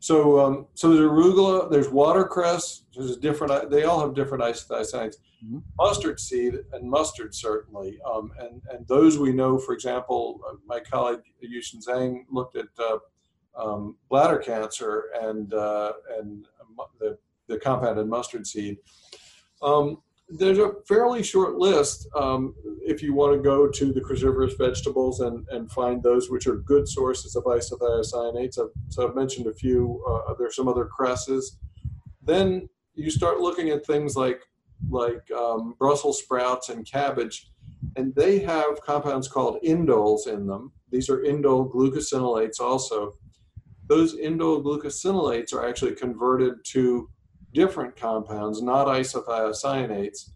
So, 0.00 0.40
um, 0.40 0.66
so 0.74 0.88
there's 0.88 1.00
arugula, 1.00 1.70
there's 1.70 1.88
watercress. 1.88 2.84
There's 2.94 3.16
different. 3.16 3.70
They 3.70 3.84
all 3.84 4.00
have 4.00 4.14
different 4.14 4.42
isocyanates. 4.44 5.16
Mm-hmm. 5.44 5.58
Mustard 5.78 6.20
seed 6.20 6.58
and 6.72 6.88
mustard 6.88 7.34
certainly, 7.34 7.98
um, 8.10 8.32
and 8.38 8.62
and 8.70 8.86
those 8.86 9.18
we 9.18 9.32
know. 9.32 9.58
For 9.58 9.74
example, 9.74 10.40
uh, 10.48 10.54
my 10.66 10.80
colleague 10.80 11.20
Yuesheng 11.42 11.86
Zhang 11.86 12.24
looked 12.30 12.56
at 12.56 12.68
uh, 12.78 12.98
um, 13.56 13.96
bladder 14.08 14.38
cancer 14.38 15.04
and 15.20 15.52
uh, 15.54 15.92
and 16.18 16.46
the, 17.00 17.18
the 17.48 17.58
compounded 17.58 18.06
mustard 18.06 18.46
seed. 18.46 18.78
Um, 19.62 19.98
there's 20.28 20.58
a 20.58 20.72
fairly 20.88 21.22
short 21.22 21.56
list 21.56 22.08
um, 22.16 22.54
if 22.82 23.02
you 23.02 23.14
want 23.14 23.34
to 23.34 23.38
go 23.42 23.68
to 23.68 23.92
the 23.92 24.00
cruciferous 24.00 24.56
vegetables 24.56 25.20
and, 25.20 25.46
and 25.50 25.70
find 25.70 26.02
those 26.02 26.30
which 26.30 26.46
are 26.46 26.56
good 26.56 26.88
sources 26.88 27.36
of 27.36 27.44
isothiocyanates. 27.44 28.58
I've, 28.58 28.70
so 28.88 29.06
I've 29.06 29.14
mentioned 29.14 29.46
a 29.46 29.54
few. 29.54 30.02
Uh, 30.08 30.34
there's 30.38 30.56
some 30.56 30.68
other 30.68 30.86
cresses. 30.86 31.58
Then 32.22 32.68
you 32.94 33.10
start 33.10 33.40
looking 33.40 33.70
at 33.70 33.86
things 33.86 34.16
like 34.16 34.40
like 34.90 35.30
um, 35.30 35.74
Brussels 35.78 36.18
sprouts 36.18 36.68
and 36.68 36.86
cabbage, 36.90 37.50
and 37.96 38.14
they 38.14 38.38
have 38.40 38.80
compounds 38.82 39.28
called 39.28 39.62
indoles 39.62 40.26
in 40.26 40.46
them. 40.46 40.72
These 40.90 41.08
are 41.08 41.18
indole 41.18 41.70
glucosinolates 41.72 42.60
also 42.60 43.14
those 43.86 44.16
indole 44.16 44.62
glucosinolates 44.62 45.52
are 45.52 45.68
actually 45.68 45.94
converted 45.94 46.54
to 46.64 47.08
different 47.52 47.96
compounds, 47.96 48.62
not 48.62 48.86
isothiocyanates. 48.86 50.30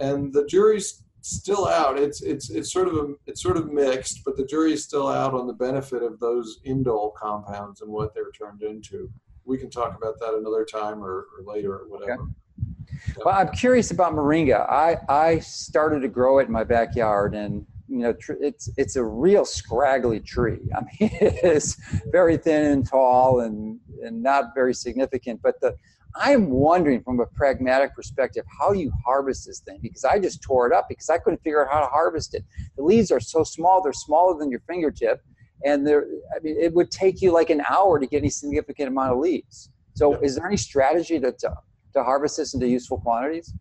And 0.00 0.32
the 0.32 0.46
jury's 0.46 1.02
still 1.22 1.66
out. 1.66 1.98
It's 1.98 2.22
it's 2.22 2.50
it's 2.50 2.72
sort 2.72 2.88
of 2.88 2.94
a, 2.94 3.14
it's 3.26 3.42
sort 3.42 3.56
of 3.56 3.72
mixed, 3.72 4.22
but 4.24 4.36
the 4.36 4.44
jury's 4.44 4.84
still 4.84 5.08
out 5.08 5.34
on 5.34 5.46
the 5.46 5.52
benefit 5.52 6.02
of 6.02 6.20
those 6.20 6.60
indole 6.66 7.14
compounds 7.14 7.80
and 7.80 7.90
what 7.90 8.14
they're 8.14 8.30
turned 8.30 8.62
into. 8.62 9.10
We 9.44 9.58
can 9.58 9.70
talk 9.70 9.96
about 9.96 10.18
that 10.20 10.34
another 10.34 10.64
time 10.64 11.02
or, 11.02 11.26
or 11.36 11.44
later 11.44 11.72
or 11.72 11.88
whatever. 11.88 12.22
Okay. 12.22 13.22
Well, 13.24 13.34
I'm 13.34 13.50
curious 13.50 13.90
about 13.90 14.12
moringa. 14.12 14.68
I, 14.68 14.96
I 15.08 15.38
started 15.40 16.00
to 16.00 16.08
grow 16.08 16.38
it 16.38 16.46
in 16.46 16.52
my 16.52 16.64
backyard, 16.64 17.34
and 17.34 17.66
you 17.88 17.98
know, 17.98 18.12
tr- 18.12 18.40
it's 18.40 18.68
it's 18.76 18.96
a 18.96 19.04
real 19.04 19.44
scraggly 19.44 20.20
tree. 20.20 20.60
I 20.74 20.80
mean, 20.80 20.88
it's 21.00 21.76
very 22.10 22.36
thin 22.36 22.72
and 22.72 22.86
tall 22.86 23.40
and 23.40 23.78
and 24.02 24.22
not 24.22 24.54
very 24.54 24.74
significant. 24.74 25.40
But 25.42 25.60
the 25.60 25.76
I'm 26.14 26.50
wondering 26.50 27.02
from 27.02 27.20
a 27.20 27.26
pragmatic 27.26 27.94
perspective, 27.94 28.44
how 28.58 28.72
you 28.72 28.90
harvest 29.04 29.46
this 29.46 29.60
thing? 29.60 29.78
Because 29.82 30.04
I 30.04 30.18
just 30.18 30.42
tore 30.42 30.66
it 30.66 30.72
up 30.72 30.86
because 30.88 31.10
I 31.10 31.18
couldn't 31.18 31.42
figure 31.42 31.64
out 31.64 31.72
how 31.72 31.80
to 31.80 31.86
harvest 31.86 32.34
it. 32.34 32.44
The 32.76 32.82
leaves 32.82 33.10
are 33.10 33.20
so 33.20 33.44
small; 33.44 33.82
they're 33.82 33.92
smaller 33.92 34.38
than 34.38 34.50
your 34.50 34.60
fingertip, 34.60 35.22
and 35.64 35.86
they're. 35.86 36.06
I 36.34 36.40
mean, 36.40 36.56
it 36.58 36.72
would 36.74 36.90
take 36.90 37.22
you 37.22 37.32
like 37.32 37.50
an 37.50 37.62
hour 37.68 37.98
to 37.98 38.06
get 38.06 38.18
any 38.18 38.30
significant 38.30 38.88
amount 38.88 39.12
of 39.12 39.18
leaves. 39.18 39.70
So, 39.94 40.14
is 40.20 40.36
there 40.36 40.46
any 40.46 40.56
strategy 40.56 41.20
to 41.20 41.32
to, 41.32 41.54
to 41.94 42.02
harvest 42.02 42.38
this 42.38 42.54
into 42.54 42.68
useful 42.68 42.98
quantities? 42.98 43.52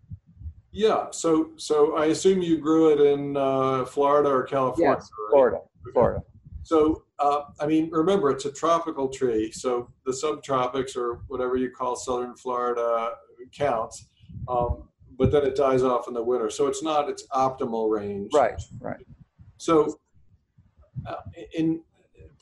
Yeah. 0.76 1.08
So 1.12 1.52
so 1.56 1.96
I 1.96 2.08
assume 2.08 2.42
you 2.42 2.58
grew 2.58 2.92
it 2.92 3.00
in 3.00 3.38
uh, 3.38 3.86
Florida 3.86 4.30
or 4.30 4.44
California. 4.44 4.96
Yes, 4.96 5.10
right? 5.10 5.32
Florida. 5.32 5.58
Florida. 5.94 6.24
So 6.64 7.04
uh, 7.20 7.44
I 7.62 7.66
mean, 7.66 7.90
remember 7.92 8.30
it's 8.30 8.46
a 8.46 8.52
tropical 8.52 9.08
tree. 9.08 9.52
So 9.54 9.90
the 10.06 10.12
subtropics 10.12 10.98
or 10.98 11.22
whatever 11.28 11.56
you 11.56 11.72
call 11.72 11.96
southern 11.96 12.36
Florida 12.36 13.12
counts. 13.54 14.08
Um, 14.50 14.90
but 15.18 15.32
then 15.32 15.46
it 15.46 15.56
dies 15.56 15.82
off 15.82 16.10
in 16.10 16.14
the 16.14 16.22
winter. 16.22 16.50
So 16.50 16.68
it's 16.68 16.84
not 16.84 17.10
its 17.10 17.26
optimal 17.30 17.90
range. 17.90 18.32
Right. 18.34 18.62
Right. 18.82 19.06
So 19.58 19.98
uh, 21.08 21.22
in 21.54 21.82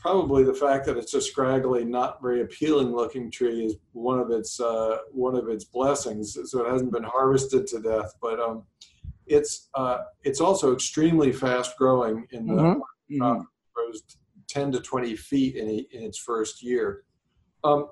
probably 0.04 0.44
the 0.44 0.54
fact 0.54 0.86
that 0.86 0.98
it's 0.98 1.14
a 1.14 1.22
scraggly, 1.22 1.86
not 1.86 2.22
very 2.22 2.42
appealing 2.42 2.94
looking 2.94 3.32
tree 3.32 3.66
is 3.66 3.78
one 3.94 4.20
of 4.20 4.30
its 4.32 4.60
uh, 4.60 4.98
one 5.12 5.36
of 5.36 5.48
its 5.48 5.64
blessings. 5.64 6.38
So 6.52 6.66
it 6.66 6.72
hasn't 6.72 6.92
been 6.92 7.04
harvested 7.04 7.66
to 7.68 7.80
death, 7.80 8.14
but 8.22 8.40
um, 8.40 8.64
it's 9.26 9.70
uh, 9.74 10.00
it's 10.24 10.42
also 10.42 10.74
extremely 10.74 11.32
fast 11.32 11.78
growing. 11.78 12.28
In 12.32 12.46
the 12.48 12.54
mm-hmm. 12.54 13.22
uh, 13.22 13.44
grows 13.74 14.04
ten 14.50 14.72
to 14.74 14.82
twenty 14.82 15.16
feet 15.16 15.56
in, 15.56 15.70
a, 15.70 15.88
in 15.92 16.04
its 16.04 16.18
first 16.18 16.62
year. 16.62 17.04
Um, 17.64 17.88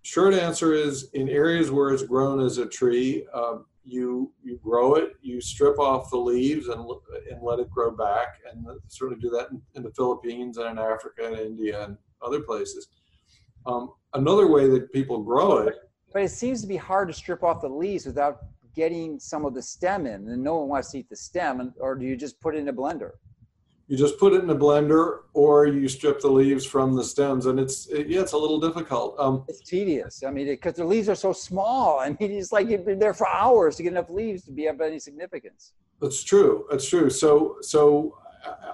short 0.00 0.32
answer 0.32 0.72
is 0.72 1.10
in 1.12 1.28
areas 1.28 1.70
where 1.70 1.90
it's 1.90 2.02
grown 2.02 2.40
as 2.40 2.56
a 2.56 2.66
tree. 2.66 3.26
Um, 3.34 3.66
you 3.84 4.32
you 4.42 4.58
grow 4.62 4.94
it, 4.94 5.14
you 5.20 5.40
strip 5.40 5.78
off 5.78 6.10
the 6.10 6.16
leaves 6.16 6.68
and 6.68 6.80
and 7.30 7.42
let 7.42 7.58
it 7.58 7.70
grow 7.70 7.90
back, 7.90 8.38
and 8.50 8.66
of 9.12 9.20
do 9.20 9.30
that 9.30 9.50
in, 9.50 9.60
in 9.74 9.82
the 9.82 9.90
Philippines 9.92 10.58
and 10.58 10.70
in 10.70 10.78
Africa 10.78 11.26
and 11.26 11.36
India 11.36 11.84
and 11.84 11.96
other 12.22 12.40
places. 12.40 12.88
Um, 13.66 13.92
another 14.14 14.48
way 14.48 14.68
that 14.68 14.92
people 14.92 15.22
grow 15.22 15.58
it, 15.58 15.74
but 16.12 16.22
it 16.22 16.30
seems 16.30 16.60
to 16.62 16.66
be 16.66 16.76
hard 16.76 17.08
to 17.08 17.14
strip 17.14 17.42
off 17.42 17.60
the 17.60 17.68
leaves 17.68 18.06
without 18.06 18.38
getting 18.74 19.18
some 19.18 19.44
of 19.44 19.54
the 19.54 19.62
stem 19.62 20.06
in, 20.06 20.28
and 20.28 20.42
no 20.42 20.56
one 20.56 20.68
wants 20.68 20.90
to 20.92 20.98
eat 20.98 21.08
the 21.08 21.16
stem, 21.16 21.60
and, 21.60 21.72
or 21.78 21.94
do 21.94 22.06
you 22.06 22.16
just 22.16 22.40
put 22.40 22.54
it 22.54 22.58
in 22.58 22.68
a 22.68 22.72
blender? 22.72 23.12
You 23.92 23.98
just 23.98 24.18
put 24.18 24.32
it 24.32 24.42
in 24.42 24.48
a 24.48 24.56
blender 24.56 25.18
or 25.34 25.66
you 25.66 25.86
strip 25.86 26.18
the 26.22 26.30
leaves 26.30 26.64
from 26.64 26.96
the 26.96 27.04
stems 27.04 27.44
and 27.44 27.60
it's 27.60 27.88
it, 27.88 28.08
yeah 28.08 28.22
it's 28.22 28.32
a 28.32 28.38
little 28.38 28.58
difficult. 28.58 29.14
Um, 29.18 29.44
it's 29.48 29.60
tedious. 29.60 30.22
I 30.26 30.30
mean 30.30 30.46
because 30.46 30.76
the 30.76 30.84
leaves 30.86 31.10
are 31.10 31.14
so 31.14 31.34
small 31.34 31.98
i 32.00 32.08
mean 32.08 32.32
it's 32.32 32.52
like 32.52 32.70
you've 32.70 32.86
been 32.86 32.98
there 32.98 33.12
for 33.12 33.28
hours 33.28 33.76
to 33.76 33.82
get 33.82 33.92
enough 33.92 34.08
leaves 34.08 34.44
to 34.44 34.50
be 34.50 34.64
of 34.64 34.80
any 34.80 34.98
significance. 34.98 35.74
That's 36.00 36.22
true. 36.22 36.64
That's 36.70 36.88
true. 36.88 37.10
So 37.10 37.58
so 37.60 38.16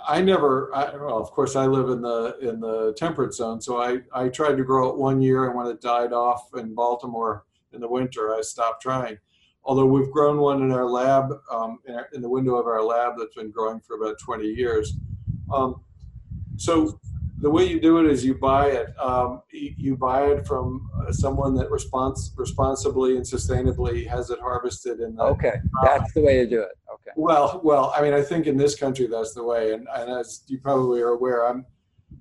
i 0.09 0.23
never 0.23 0.71
I, 0.73 0.95
well 0.95 1.19
of 1.19 1.33
course 1.33 1.57
i 1.57 1.66
live 1.66 1.89
in 1.89 2.01
the 2.01 2.39
in 2.41 2.61
the 2.61 2.95
temperate 2.97 3.35
zone. 3.35 3.61
So 3.61 3.83
i 3.83 3.99
i 4.14 4.29
tried 4.29 4.57
to 4.59 4.62
grow 4.62 4.89
it 4.89 4.99
one 4.99 5.21
year 5.21 5.47
and 5.47 5.57
when 5.57 5.66
it 5.66 5.81
died 5.81 6.12
off 6.12 6.49
in 6.57 6.77
baltimore 6.77 7.45
in 7.73 7.81
the 7.81 7.89
winter 7.89 8.37
i 8.37 8.41
stopped 8.41 8.83
trying. 8.83 9.19
Although 9.64 9.87
we've 9.87 10.12
grown 10.12 10.39
one 10.39 10.62
in 10.62 10.71
our 10.71 10.87
lab, 10.87 11.33
um, 11.51 11.81
in, 11.87 11.95
our, 11.97 12.09
in, 12.14 12.23
the 12.23 12.29
window 12.29 12.55
of 12.55 12.66
our 12.66 12.83
lab 12.83 13.14
that's 13.19 13.35
been 13.35 13.51
growing 13.51 13.81
for 13.81 13.97
about 13.97 14.19
20 14.19 14.47
years. 14.47 14.97
Um, 15.53 15.82
so 16.57 17.01
the 17.40 17.51
way 17.51 17.64
you 17.64 17.80
do 17.80 17.99
it 17.99 18.11
is 18.11 18.24
you 18.24 18.34
buy 18.34 18.66
it. 18.66 18.88
Um, 18.99 19.42
you, 19.53 19.96
buy 19.96 20.26
it 20.26 20.46
from 20.46 20.90
uh, 21.01 21.12
someone 21.12 21.55
that 21.55 21.68
respons- 21.70 22.30
responsibly 22.36 23.16
and 23.16 23.24
sustainably 23.24 24.07
has 24.09 24.30
it 24.30 24.40
harvested. 24.40 25.01
In 25.01 25.14
the, 25.14 25.22
okay, 25.22 25.55
that's 25.84 26.12
the 26.12 26.20
way 26.20 26.38
to 26.38 26.46
do 26.46 26.61
it. 26.61 26.72
Okay. 26.92 27.12
Well, 27.16 27.61
well, 27.62 27.92
I 27.96 28.03
mean, 28.03 28.12
I 28.12 28.22
think 28.22 28.46
in 28.46 28.57
this 28.57 28.74
country 28.74 29.07
that's 29.07 29.34
the 29.34 29.44
way, 29.44 29.72
and, 29.72 29.86
and 29.94 30.11
as 30.11 30.42
you 30.49 30.59
probably 30.59 31.01
are 31.01 31.11
aware, 31.11 31.49
I'm 31.49 31.64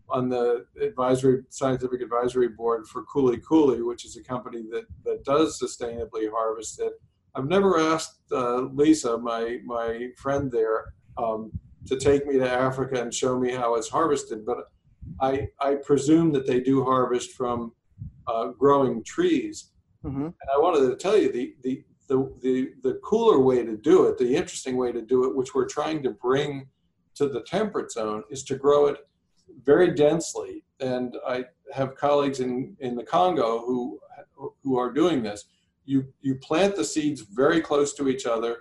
on 0.09 0.29
the 0.29 0.65
advisory 0.81 1.43
scientific 1.49 2.01
advisory 2.01 2.49
board 2.49 2.87
for 2.87 3.03
Kuli 3.11 3.37
Kuli, 3.37 3.81
which 3.81 4.05
is 4.05 4.17
a 4.17 4.23
company 4.23 4.63
that 4.71 4.85
that 5.03 5.23
does 5.23 5.59
sustainably 5.59 6.29
harvest 6.31 6.79
it. 6.79 6.93
I've 7.35 7.47
never 7.47 7.79
asked 7.79 8.19
uh, 8.31 8.61
Lisa, 8.73 9.17
my 9.17 9.59
my 9.65 10.09
friend 10.17 10.51
there, 10.51 10.93
um, 11.17 11.51
to 11.87 11.97
take 11.97 12.25
me 12.25 12.37
to 12.37 12.49
Africa 12.49 13.01
and 13.01 13.13
show 13.13 13.39
me 13.39 13.51
how 13.51 13.75
it's 13.75 13.89
harvested, 13.89 14.45
but 14.45 14.69
I 15.21 15.47
I 15.59 15.75
presume 15.75 16.31
that 16.33 16.45
they 16.45 16.59
do 16.59 16.83
harvest 16.83 17.31
from 17.31 17.73
uh, 18.27 18.47
growing 18.49 19.03
trees. 19.03 19.71
Mm-hmm. 20.03 20.25
And 20.25 20.49
I 20.53 20.59
wanted 20.59 20.89
to 20.89 20.95
tell 20.95 21.17
you 21.17 21.31
the, 21.31 21.55
the 21.63 21.83
the 22.07 22.31
the 22.41 22.69
the 22.83 22.93
cooler 23.03 23.39
way 23.39 23.63
to 23.63 23.77
do 23.77 24.05
it, 24.07 24.17
the 24.17 24.35
interesting 24.35 24.77
way 24.77 24.91
to 24.91 25.01
do 25.01 25.25
it, 25.25 25.35
which 25.35 25.55
we're 25.55 25.67
trying 25.67 26.03
to 26.03 26.11
bring 26.11 26.67
to 27.15 27.27
the 27.27 27.41
temperate 27.41 27.91
zone, 27.91 28.23
is 28.29 28.43
to 28.43 28.55
grow 28.55 28.87
it 28.87 28.97
very 29.63 29.93
densely. 29.93 30.63
And 30.79 31.15
I 31.27 31.45
have 31.73 31.95
colleagues 31.95 32.39
in 32.39 32.75
in 32.79 32.95
the 32.95 33.03
Congo 33.03 33.59
who 33.59 33.99
who 34.63 34.77
are 34.77 34.91
doing 34.91 35.23
this 35.23 35.45
you 35.87 36.05
you 36.21 36.35
plant 36.35 36.75
the 36.75 36.83
seeds 36.83 37.21
very 37.21 37.61
close 37.61 37.93
to 37.95 38.07
each 38.09 38.27
other 38.27 38.57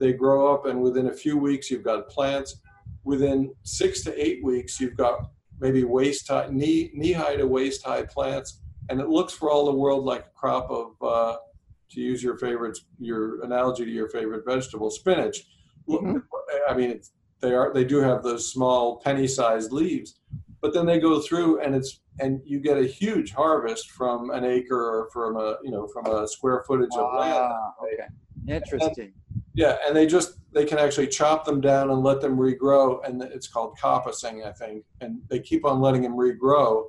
they 0.00 0.12
grow 0.12 0.52
up 0.52 0.66
and 0.66 0.80
within 0.80 1.08
a 1.08 1.12
few 1.12 1.36
weeks 1.36 1.70
you've 1.70 1.84
got 1.84 2.08
plants 2.08 2.60
within 3.04 3.52
six 3.62 4.02
to 4.02 4.24
eight 4.24 4.42
weeks 4.44 4.80
you've 4.80 4.96
got 4.96 5.30
maybe 5.60 5.84
waist 5.84 6.28
high 6.28 6.48
knee 6.50 6.90
knee 6.94 7.12
high 7.12 7.36
to 7.36 7.46
waist 7.46 7.84
high 7.84 8.02
plants 8.02 8.60
and 8.90 9.00
it 9.00 9.08
looks 9.08 9.32
for 9.32 9.50
all 9.50 9.64
the 9.64 9.74
world 9.74 10.04
like 10.04 10.26
a 10.26 10.38
crop 10.38 10.70
of 10.70 10.92
uh, 11.02 11.36
to 11.90 12.00
use 12.00 12.22
your 12.22 12.36
favorite 12.38 12.78
your 12.98 13.42
analogy 13.44 13.84
to 13.84 13.90
your 13.90 14.08
favorite 14.08 14.44
vegetable 14.46 14.90
spinach 14.90 15.44
mm-hmm. 15.88 16.18
i 16.68 16.74
mean 16.74 17.00
they 17.40 17.52
are 17.54 17.72
they 17.72 17.84
do 17.84 17.98
have 17.98 18.22
those 18.22 18.52
small 18.52 19.00
penny 19.00 19.26
sized 19.26 19.72
leaves 19.72 20.20
but 20.60 20.74
then 20.74 20.86
they 20.86 20.98
go 20.98 21.20
through 21.20 21.60
and 21.60 21.74
it's 21.74 22.00
and 22.20 22.40
you 22.44 22.60
get 22.60 22.78
a 22.78 22.84
huge 22.84 23.32
harvest 23.32 23.90
from 23.90 24.30
an 24.30 24.44
acre 24.44 24.80
or 24.80 25.08
from 25.12 25.36
a 25.36 25.56
you 25.62 25.70
know 25.70 25.86
from 25.88 26.06
a 26.06 26.26
square 26.26 26.64
footage 26.66 26.90
of 26.96 27.14
land. 27.14 27.52
Okay, 27.82 28.54
interesting. 28.54 29.04
And, 29.04 29.12
yeah, 29.58 29.76
and 29.84 29.96
they 29.96 30.06
just 30.06 30.34
they 30.52 30.64
can 30.64 30.78
actually 30.78 31.08
chop 31.08 31.44
them 31.44 31.60
down 31.60 31.90
and 31.90 32.00
let 32.04 32.20
them 32.20 32.36
regrow, 32.36 33.04
and 33.04 33.20
it's 33.20 33.48
called 33.48 33.76
coppicing, 33.76 34.46
I 34.46 34.52
think. 34.52 34.84
And 35.00 35.20
they 35.28 35.40
keep 35.40 35.64
on 35.66 35.80
letting 35.80 36.02
them 36.02 36.12
regrow, 36.12 36.84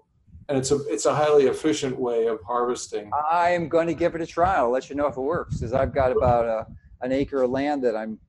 and 0.48 0.56
it's 0.56 0.70
a 0.70 0.76
it's 0.88 1.08
a 1.08 1.16
highly 1.16 1.48
efficient 1.48 2.00
way 2.00 2.28
of 2.28 2.40
harvesting. 2.44 3.10
I 3.32 3.50
am 3.50 3.70
going 3.70 3.88
to 3.88 3.96
give 3.96 4.14
it 4.14 4.22
a 4.22 4.26
try. 4.28 4.58
I'll 4.58 4.70
let 4.70 4.88
you 4.88 4.96
know 4.96 5.08
if 5.08 5.18
it 5.18 5.22
works, 5.22 5.56
because 5.58 5.74
I've 5.74 5.96
got 5.96 6.12
about 6.12 6.46
a, 6.46 6.68
an 7.02 7.12
acre 7.12 7.42
of 7.42 7.50
land 7.50 7.84
that 7.86 7.96
I'm 7.96 8.20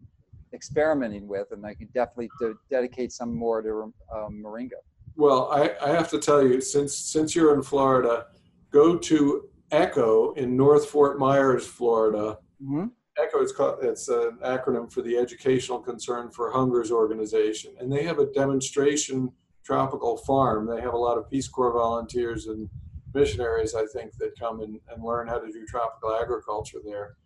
experimenting 0.55 1.29
with, 1.29 1.53
and 1.53 1.67
I 1.67 1.75
can 1.75 1.89
definitely 1.93 2.31
dedicate 2.71 3.13
some 3.13 3.35
more 3.35 3.61
to 3.61 3.93
um, 4.17 4.43
moringa. 4.43 4.81
Well, 5.17 5.51
I, 5.53 5.75
I 5.83 5.91
have 5.91 6.09
to 6.13 6.19
tell 6.19 6.43
you, 6.43 6.63
since 6.63 6.97
since 6.97 7.37
you're 7.37 7.53
in 7.53 7.63
Florida, 7.63 8.29
go 8.71 8.97
to 8.97 9.51
ECHO 9.71 10.33
in 10.33 10.57
North 10.57 10.87
Fort 10.87 11.19
Myers, 11.19 11.67
Florida. 11.67 12.39
Mm-hmm. 12.65 12.87
ECHO 13.23 13.43
is 13.43 13.53
called, 13.53 13.79
it's 13.83 14.09
an 14.09 14.39
acronym 14.45 14.93
for 14.93 15.03
the 15.03 15.17
Educational 15.17 15.79
Concern 15.79 16.31
for 16.31 16.51
Hunger's 16.51 16.91
organization, 16.91 17.75
and 17.79 17.93
they 17.93 18.05
have 18.05 18.19
a 18.19 18.33
demonstration 18.33 19.31
tropical 19.65 20.17
farm. 20.19 20.67
They 20.67 20.81
have 20.81 20.95
a 20.95 20.99
lot 20.99 21.19
of 21.19 21.31
Peace 21.31 21.49
Corps 21.49 21.73
volunteers 21.73 22.47
and 22.47 22.69
missionaries, 23.15 23.75
I 23.75 23.85
think, 23.93 24.17
that 24.19 24.39
come 24.39 24.61
and, 24.61 24.81
and 24.89 25.05
learn 25.05 25.29
how 25.29 25.39
to 25.39 25.53
do 25.53 25.65
tropical 25.67 26.15
agriculture 26.15 26.79
there. 26.85 27.17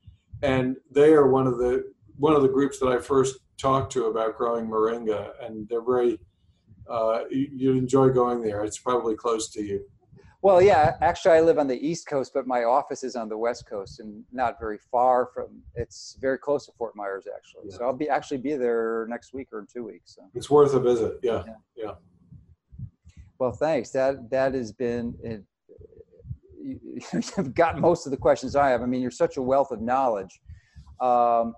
And 0.42 0.76
they 0.90 1.12
are 1.12 1.28
one 1.28 1.46
of 1.46 1.58
the 1.58 1.92
one 2.16 2.34
of 2.34 2.42
the 2.42 2.48
groups 2.48 2.78
that 2.78 2.88
I 2.88 2.98
first 2.98 3.38
talked 3.58 3.92
to 3.92 4.06
about 4.06 4.36
growing 4.36 4.66
moringa, 4.66 5.32
and 5.42 5.68
they're 5.68 5.84
very 5.84 6.18
uh, 6.88 7.20
you, 7.30 7.68
would 7.68 7.78
enjoy 7.78 8.10
going 8.10 8.42
there. 8.42 8.62
It's 8.64 8.78
probably 8.78 9.14
close 9.14 9.48
to 9.50 9.62
you. 9.62 9.84
Well, 10.44 10.60
yeah. 10.60 10.98
Actually, 11.00 11.38
I 11.38 11.40
live 11.40 11.58
on 11.58 11.68
the 11.68 11.86
East 11.88 12.06
Coast, 12.06 12.32
but 12.34 12.46
my 12.46 12.64
office 12.64 13.02
is 13.02 13.16
on 13.16 13.30
the 13.30 13.38
West 13.38 13.64
Coast, 13.66 13.98
and 13.98 14.22
not 14.30 14.60
very 14.60 14.76
far 14.92 15.30
from. 15.32 15.62
It's 15.74 16.18
very 16.20 16.36
close 16.36 16.66
to 16.66 16.72
Fort 16.72 16.94
Myers, 16.94 17.24
actually. 17.34 17.70
Yeah. 17.70 17.78
So 17.78 17.84
I'll 17.86 17.96
be 17.96 18.10
actually 18.10 18.36
be 18.36 18.54
there 18.54 19.06
next 19.08 19.32
week 19.32 19.48
or 19.54 19.60
in 19.60 19.66
two 19.66 19.84
weeks. 19.84 20.16
So. 20.16 20.22
It's 20.34 20.50
worth 20.50 20.74
a 20.74 20.80
visit. 20.80 21.18
Yeah, 21.22 21.44
yeah. 21.46 21.54
yeah. 21.74 21.92
Well, 23.38 23.52
thanks. 23.52 23.88
That 23.92 24.28
that 24.28 24.52
has 24.52 24.70
been. 24.70 25.14
It, 25.22 25.42
you've 27.38 27.54
got 27.54 27.80
most 27.80 28.06
of 28.06 28.10
the 28.10 28.18
questions 28.18 28.54
I 28.54 28.68
have. 28.68 28.82
I 28.82 28.86
mean, 28.86 29.00
you're 29.00 29.10
such 29.10 29.38
a 29.38 29.42
wealth 29.42 29.70
of 29.70 29.80
knowledge. 29.80 30.42
Um, 31.00 31.54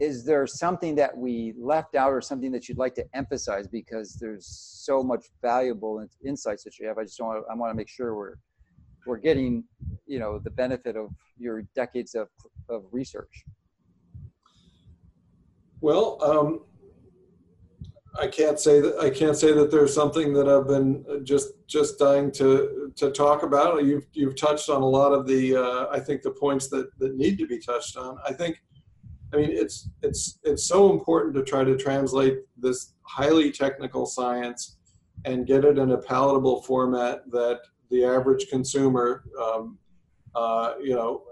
is 0.00 0.24
there 0.24 0.46
something 0.46 0.94
that 0.96 1.16
we 1.16 1.54
left 1.56 1.94
out 1.94 2.10
or 2.10 2.20
something 2.20 2.50
that 2.52 2.68
you'd 2.68 2.78
like 2.78 2.94
to 2.96 3.04
emphasize? 3.14 3.68
Because 3.68 4.14
there's 4.14 4.46
so 4.46 5.02
much 5.02 5.26
valuable 5.40 6.04
insights 6.24 6.64
that 6.64 6.78
you 6.78 6.88
have. 6.88 6.98
I 6.98 7.04
just 7.04 7.20
want 7.20 7.44
to, 7.44 7.52
i 7.52 7.54
want 7.54 7.70
to 7.70 7.76
make 7.76 7.88
sure 7.88 8.14
we're 8.16 8.34
we're 9.06 9.18
getting 9.18 9.64
you 10.06 10.18
know 10.18 10.38
the 10.38 10.50
benefit 10.50 10.96
of 10.96 11.10
your 11.38 11.62
decades 11.74 12.14
of, 12.14 12.28
of 12.68 12.84
research. 12.90 13.44
Well 15.80 16.18
um, 16.22 16.60
i 18.18 18.26
can't 18.26 18.58
say 18.58 18.80
that 18.80 18.96
i 19.00 19.10
can't 19.10 19.36
say 19.36 19.52
that 19.52 19.72
there's 19.72 19.92
something 19.92 20.32
that 20.32 20.48
i've 20.48 20.68
been 20.68 21.04
just 21.24 21.48
just 21.66 21.98
dying 21.98 22.30
to 22.30 22.92
to 22.96 23.10
talk 23.10 23.42
about. 23.42 23.84
You've 23.84 24.06
you've 24.12 24.36
touched 24.36 24.70
on 24.70 24.82
a 24.82 24.88
lot 24.88 25.12
of 25.12 25.26
the 25.26 25.56
uh, 25.56 25.86
i 25.90 26.00
think 26.00 26.22
the 26.22 26.30
points 26.30 26.68
that 26.68 26.88
that 26.98 27.16
need 27.16 27.38
to 27.38 27.46
be 27.46 27.58
touched 27.58 27.96
on. 27.96 28.18
I 28.26 28.32
think 28.32 28.56
I 29.34 29.38
mean, 29.38 29.50
it's 29.50 29.88
it's 30.02 30.38
it's 30.44 30.68
so 30.68 30.92
important 30.92 31.34
to 31.34 31.42
try 31.42 31.64
to 31.64 31.76
translate 31.76 32.38
this 32.56 32.94
highly 33.02 33.50
technical 33.50 34.06
science 34.06 34.76
and 35.24 35.46
get 35.46 35.64
it 35.64 35.78
in 35.78 35.90
a 35.90 35.98
palatable 35.98 36.62
format 36.62 37.28
that 37.32 37.60
the 37.90 38.04
average 38.04 38.46
consumer, 38.48 39.24
um, 39.42 39.78
uh, 40.34 40.74
you 40.80 40.94
know, 40.94 41.22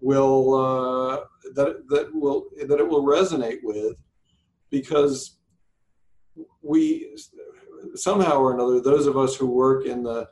will 0.00 0.54
uh, 0.54 1.24
that 1.54 1.82
that 1.88 2.14
will 2.14 2.46
that 2.68 2.78
it 2.78 2.88
will 2.88 3.04
resonate 3.04 3.58
with, 3.62 3.96
because 4.70 5.38
we 6.62 7.16
somehow 7.94 8.38
or 8.38 8.54
another, 8.54 8.80
those 8.80 9.06
of 9.06 9.16
us 9.16 9.34
who 9.34 9.46
work 9.46 9.84
in 9.86 10.02
the 10.04 10.28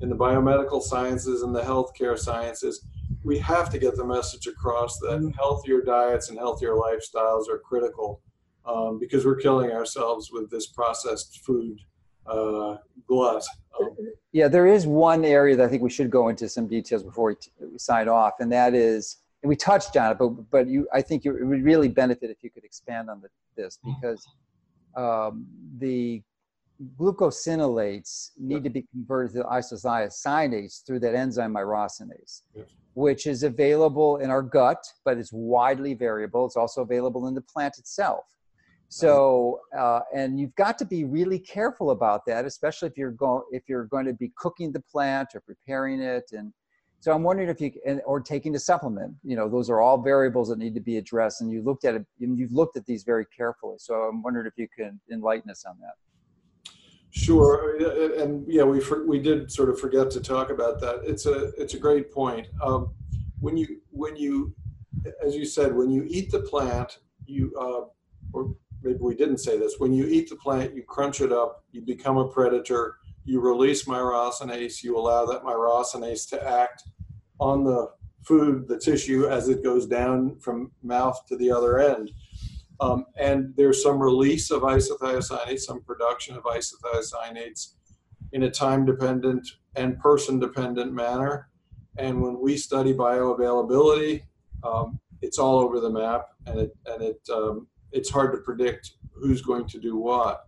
in 0.00 0.08
the 0.08 0.16
biomedical 0.16 0.80
sciences 0.80 1.42
and 1.42 1.54
the 1.54 1.62
healthcare 1.62 2.18
sciences 2.18 2.86
we 3.24 3.38
have 3.38 3.70
to 3.70 3.78
get 3.78 3.96
the 3.96 4.04
message 4.04 4.46
across 4.46 4.98
that 4.98 5.20
mm-hmm. 5.20 5.30
healthier 5.30 5.80
diets 5.80 6.28
and 6.28 6.38
healthier 6.38 6.72
lifestyles 6.72 7.48
are 7.48 7.58
critical 7.58 8.20
um, 8.64 8.98
because 8.98 9.24
we're 9.24 9.36
killing 9.36 9.70
ourselves 9.70 10.30
with 10.32 10.50
this 10.50 10.66
processed 10.66 11.40
food 11.44 11.78
uh, 12.26 12.76
glut. 13.06 13.42
Um, 13.80 13.96
yeah, 14.32 14.48
there 14.48 14.66
is 14.66 14.86
one 14.86 15.24
area 15.24 15.56
that 15.56 15.64
I 15.64 15.68
think 15.68 15.82
we 15.82 15.90
should 15.90 16.10
go 16.10 16.28
into 16.28 16.48
some 16.48 16.66
details 16.66 17.02
before 17.02 17.28
we, 17.28 17.34
t- 17.36 17.50
we 17.60 17.78
sign 17.78 18.08
off, 18.08 18.34
and 18.40 18.50
that 18.52 18.74
is, 18.74 19.18
and 19.42 19.48
we 19.48 19.56
touched 19.56 19.96
on 19.96 20.12
it, 20.12 20.18
but 20.18 20.28
but 20.50 20.68
you, 20.68 20.86
I 20.92 21.02
think 21.02 21.24
you, 21.24 21.36
it 21.36 21.44
would 21.44 21.64
really 21.64 21.88
benefit 21.88 22.30
if 22.30 22.38
you 22.42 22.50
could 22.50 22.64
expand 22.64 23.10
on 23.10 23.20
the, 23.20 23.28
this 23.56 23.78
mm-hmm. 23.78 24.00
because 24.00 24.26
um, 24.96 25.46
the 25.78 26.22
glucosinolates 26.96 28.30
need 28.38 28.64
to 28.64 28.70
be 28.70 28.82
converted 28.92 29.36
to 29.36 29.42
isothiocyanates 29.44 30.84
through 30.84 31.00
that 31.00 31.14
enzyme 31.14 31.54
myrosinase. 31.54 32.42
Yes 32.54 32.66
which 32.94 33.26
is 33.26 33.42
available 33.42 34.18
in 34.18 34.30
our 34.30 34.42
gut, 34.42 34.82
but 35.04 35.18
it's 35.18 35.32
widely 35.32 35.94
variable. 35.94 36.44
It's 36.46 36.56
also 36.56 36.82
available 36.82 37.26
in 37.28 37.34
the 37.34 37.40
plant 37.40 37.78
itself. 37.78 38.24
So, 38.88 39.60
uh, 39.74 40.00
and 40.14 40.38
you've 40.38 40.54
got 40.54 40.76
to 40.80 40.84
be 40.84 41.04
really 41.04 41.38
careful 41.38 41.92
about 41.92 42.26
that, 42.26 42.44
especially 42.44 42.88
if 42.88 42.98
you're 42.98 43.12
going 43.12 43.42
if 43.50 43.62
you're 43.66 43.86
going 43.86 44.04
to 44.04 44.12
be 44.12 44.30
cooking 44.36 44.70
the 44.70 44.80
plant 44.80 45.28
or 45.34 45.40
preparing 45.40 46.00
it. 46.02 46.24
And 46.32 46.52
So 47.00 47.10
I'm 47.12 47.22
wondering 47.22 47.48
if 47.48 47.58
you 47.58 47.72
and, 47.86 48.02
or 48.04 48.20
taking 48.20 48.54
a 48.54 48.58
supplement. 48.58 49.14
You 49.24 49.34
know, 49.34 49.48
those 49.48 49.70
are 49.70 49.80
all 49.80 49.96
variables 50.02 50.50
that 50.50 50.58
need 50.58 50.74
to 50.74 50.80
be 50.80 50.98
addressed, 50.98 51.40
and 51.40 51.50
you 51.50 51.62
looked 51.62 51.86
at 51.86 51.94
it. 51.94 52.06
You've 52.18 52.52
looked 52.52 52.76
at 52.76 52.84
these 52.84 53.02
very 53.02 53.24
carefully. 53.34 53.76
So 53.78 53.94
I'm 53.94 54.22
wondering 54.22 54.46
if 54.46 54.58
you 54.58 54.68
can 54.68 55.00
enlighten 55.10 55.50
us 55.50 55.64
on 55.64 55.76
that. 55.80 55.94
Sure, 57.14 57.76
and 58.18 58.44
yeah, 58.48 58.62
we 58.62 58.82
we 59.06 59.18
did 59.18 59.52
sort 59.52 59.68
of 59.68 59.78
forget 59.78 60.10
to 60.12 60.20
talk 60.20 60.50
about 60.50 60.80
that. 60.80 61.00
It's 61.04 61.26
a 61.26 61.52
it's 61.60 61.74
a 61.74 61.78
great 61.78 62.10
point. 62.10 62.46
Um, 62.62 62.94
when 63.40 63.56
you 63.56 63.80
when 63.90 64.16
you, 64.16 64.54
as 65.24 65.36
you 65.36 65.44
said, 65.44 65.74
when 65.74 65.90
you 65.90 66.06
eat 66.08 66.30
the 66.30 66.40
plant, 66.40 66.98
you 67.26 67.52
uh, 67.60 67.82
or 68.32 68.54
maybe 68.82 68.98
we 69.00 69.14
didn't 69.14 69.38
say 69.38 69.58
this. 69.58 69.74
When 69.78 69.92
you 69.92 70.06
eat 70.06 70.30
the 70.30 70.36
plant, 70.36 70.74
you 70.74 70.82
crunch 70.82 71.20
it 71.20 71.32
up, 71.32 71.64
you 71.70 71.82
become 71.82 72.16
a 72.16 72.26
predator 72.26 72.96
you 73.24 73.40
release 73.40 73.84
myrosinase, 73.84 74.82
you 74.82 74.98
allow 74.98 75.24
that 75.26 75.42
myrosinase 75.42 76.28
to 76.30 76.48
act 76.48 76.84
on 77.38 77.64
the 77.64 77.90
food, 78.24 78.68
the 78.68 78.78
tissue, 78.78 79.26
as 79.26 79.48
it 79.48 79.64
goes 79.64 79.86
down 79.86 80.36
from 80.38 80.70
mouth 80.82 81.24
to 81.26 81.36
the 81.36 81.50
other 81.50 81.78
end. 81.78 82.10
Um, 82.80 83.06
and 83.16 83.52
there's 83.56 83.82
some 83.82 84.00
release 84.00 84.50
of 84.50 84.62
isothiocyanates, 84.62 85.60
some 85.60 85.82
production 85.82 86.36
of 86.36 86.44
isothiocyanates 86.44 87.74
in 88.32 88.44
a 88.44 88.50
time 88.50 88.84
dependent 88.84 89.46
and 89.76 89.98
person 89.98 90.38
dependent 90.38 90.92
manner. 90.92 91.48
And 91.98 92.20
when 92.20 92.40
we 92.40 92.56
study 92.56 92.92
bioavailability, 92.94 94.22
um, 94.64 94.98
it's 95.20 95.38
all 95.38 95.60
over 95.60 95.80
the 95.80 95.90
map 95.90 96.28
and 96.46 96.58
it, 96.58 96.76
and 96.86 97.02
it, 97.02 97.20
um, 97.32 97.68
it's 97.92 98.10
hard 98.10 98.32
to 98.32 98.38
predict 98.38 98.92
who's 99.12 99.42
going 99.42 99.68
to 99.68 99.78
do 99.78 99.96
what. 99.96 100.44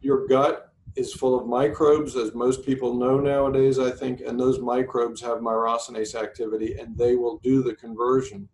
Your 0.00 0.26
gut 0.26 0.72
is 0.96 1.12
full 1.12 1.38
of 1.38 1.46
microbes, 1.46 2.16
as 2.16 2.34
most 2.34 2.64
people 2.64 2.94
know 2.94 3.18
nowadays, 3.18 3.78
I 3.78 3.90
think, 3.90 4.20
and 4.20 4.38
those 4.38 4.60
microbes 4.60 5.20
have 5.22 5.38
myrosinase 5.38 6.14
activity 6.14 6.78
and 6.78 6.96
they 6.96 7.16
will 7.16 7.38
do 7.38 7.62
the 7.62 7.74
conversion. 7.74 8.48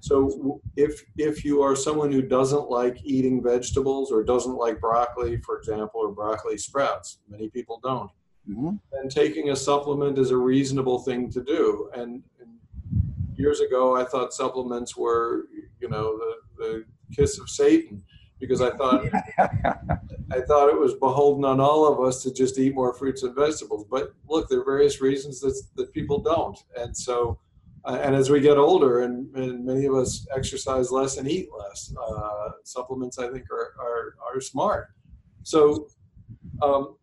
So 0.00 0.60
if 0.76 1.04
if 1.16 1.44
you 1.44 1.62
are 1.62 1.76
someone 1.76 2.12
who 2.12 2.22
doesn't 2.22 2.70
like 2.70 2.98
eating 3.04 3.42
vegetables 3.42 4.10
or 4.10 4.22
doesn't 4.22 4.56
like 4.56 4.80
broccoli, 4.80 5.38
for 5.38 5.58
example, 5.58 6.00
or 6.00 6.12
broccoli 6.12 6.58
sprouts, 6.58 7.18
many 7.28 7.48
people 7.48 7.80
don't, 7.82 8.10
mm-hmm. 8.48 8.76
then 8.92 9.08
taking 9.08 9.50
a 9.50 9.56
supplement 9.56 10.18
is 10.18 10.30
a 10.30 10.36
reasonable 10.36 10.98
thing 11.00 11.30
to 11.30 11.42
do. 11.42 11.90
And, 11.94 12.22
and, 12.40 12.50
years 13.36 13.58
ago, 13.58 13.96
I 13.96 14.04
thought 14.04 14.32
supplements 14.32 14.96
were, 14.96 15.48
you 15.80 15.88
know, 15.88 16.16
the, 16.16 16.34
the 16.56 16.84
kiss 17.12 17.38
of 17.40 17.50
Satan 17.50 18.00
because 18.38 18.60
I 18.60 18.70
thought 18.76 19.06
I 19.38 20.40
thought 20.46 20.68
it 20.68 20.78
was 20.78 20.94
beholden 20.94 21.44
on 21.44 21.60
all 21.60 21.92
of 21.92 22.06
us 22.06 22.22
to 22.22 22.32
just 22.32 22.58
eat 22.58 22.74
more 22.74 22.94
fruits 22.94 23.22
and 23.22 23.34
vegetables. 23.34 23.86
But 23.90 24.14
look, 24.28 24.48
there 24.48 24.60
are 24.60 24.64
various 24.64 25.00
reasons 25.00 25.40
that 25.40 25.60
that 25.76 25.92
people 25.92 26.20
don't, 26.20 26.58
and 26.76 26.96
so. 26.96 27.38
Uh, 27.84 27.98
and 28.02 28.14
as 28.14 28.30
we 28.30 28.40
get 28.40 28.56
older 28.56 29.02
and, 29.02 29.34
and, 29.36 29.64
many 29.64 29.84
of 29.84 29.94
us 29.94 30.26
exercise 30.34 30.90
less 30.90 31.18
and 31.18 31.30
eat 31.30 31.48
less, 31.58 31.94
uh, 32.00 32.50
supplements 32.62 33.18
I 33.18 33.28
think 33.30 33.50
are, 33.50 33.74
are, 33.78 34.14
are 34.26 34.40
smart. 34.40 34.88
So 35.42 35.88
um, 36.62 36.96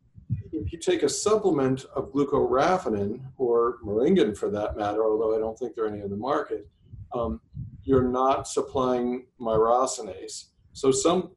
if 0.51 0.71
you 0.71 0.79
take 0.79 1.03
a 1.03 1.09
supplement 1.09 1.85
of 1.95 2.11
glucoraphanin 2.11 3.21
or 3.37 3.77
moringin 3.85 4.35
for 4.35 4.49
that 4.49 4.75
matter, 4.75 5.03
although 5.03 5.35
I 5.35 5.39
don't 5.39 5.57
think 5.57 5.75
there 5.75 5.85
are 5.85 5.89
any 5.89 6.01
in 6.01 6.09
the 6.09 6.17
market, 6.17 6.67
um, 7.13 7.39
you're 7.83 8.07
not 8.07 8.47
supplying 8.47 9.27
myrosinase. 9.39 10.45
So 10.73 10.91
some, 10.91 11.31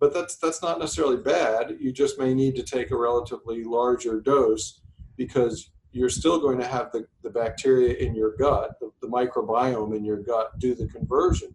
but 0.00 0.12
that's 0.12 0.36
that's 0.36 0.60
not 0.60 0.80
necessarily 0.80 1.16
bad. 1.16 1.76
You 1.78 1.92
just 1.92 2.18
may 2.18 2.34
need 2.34 2.56
to 2.56 2.62
take 2.62 2.90
a 2.90 2.96
relatively 2.96 3.62
larger 3.62 4.20
dose 4.20 4.80
because 5.16 5.70
you're 5.94 6.10
still 6.10 6.40
going 6.40 6.58
to 6.58 6.66
have 6.66 6.90
the, 6.90 7.06
the 7.22 7.30
bacteria 7.30 7.94
in 7.94 8.16
your 8.16 8.36
gut, 8.36 8.78
the, 8.80 8.90
the 9.00 9.06
microbiome 9.06 9.96
in 9.96 10.04
your 10.04 10.16
gut, 10.16 10.58
do 10.58 10.74
the 10.74 10.88
conversion. 10.88 11.54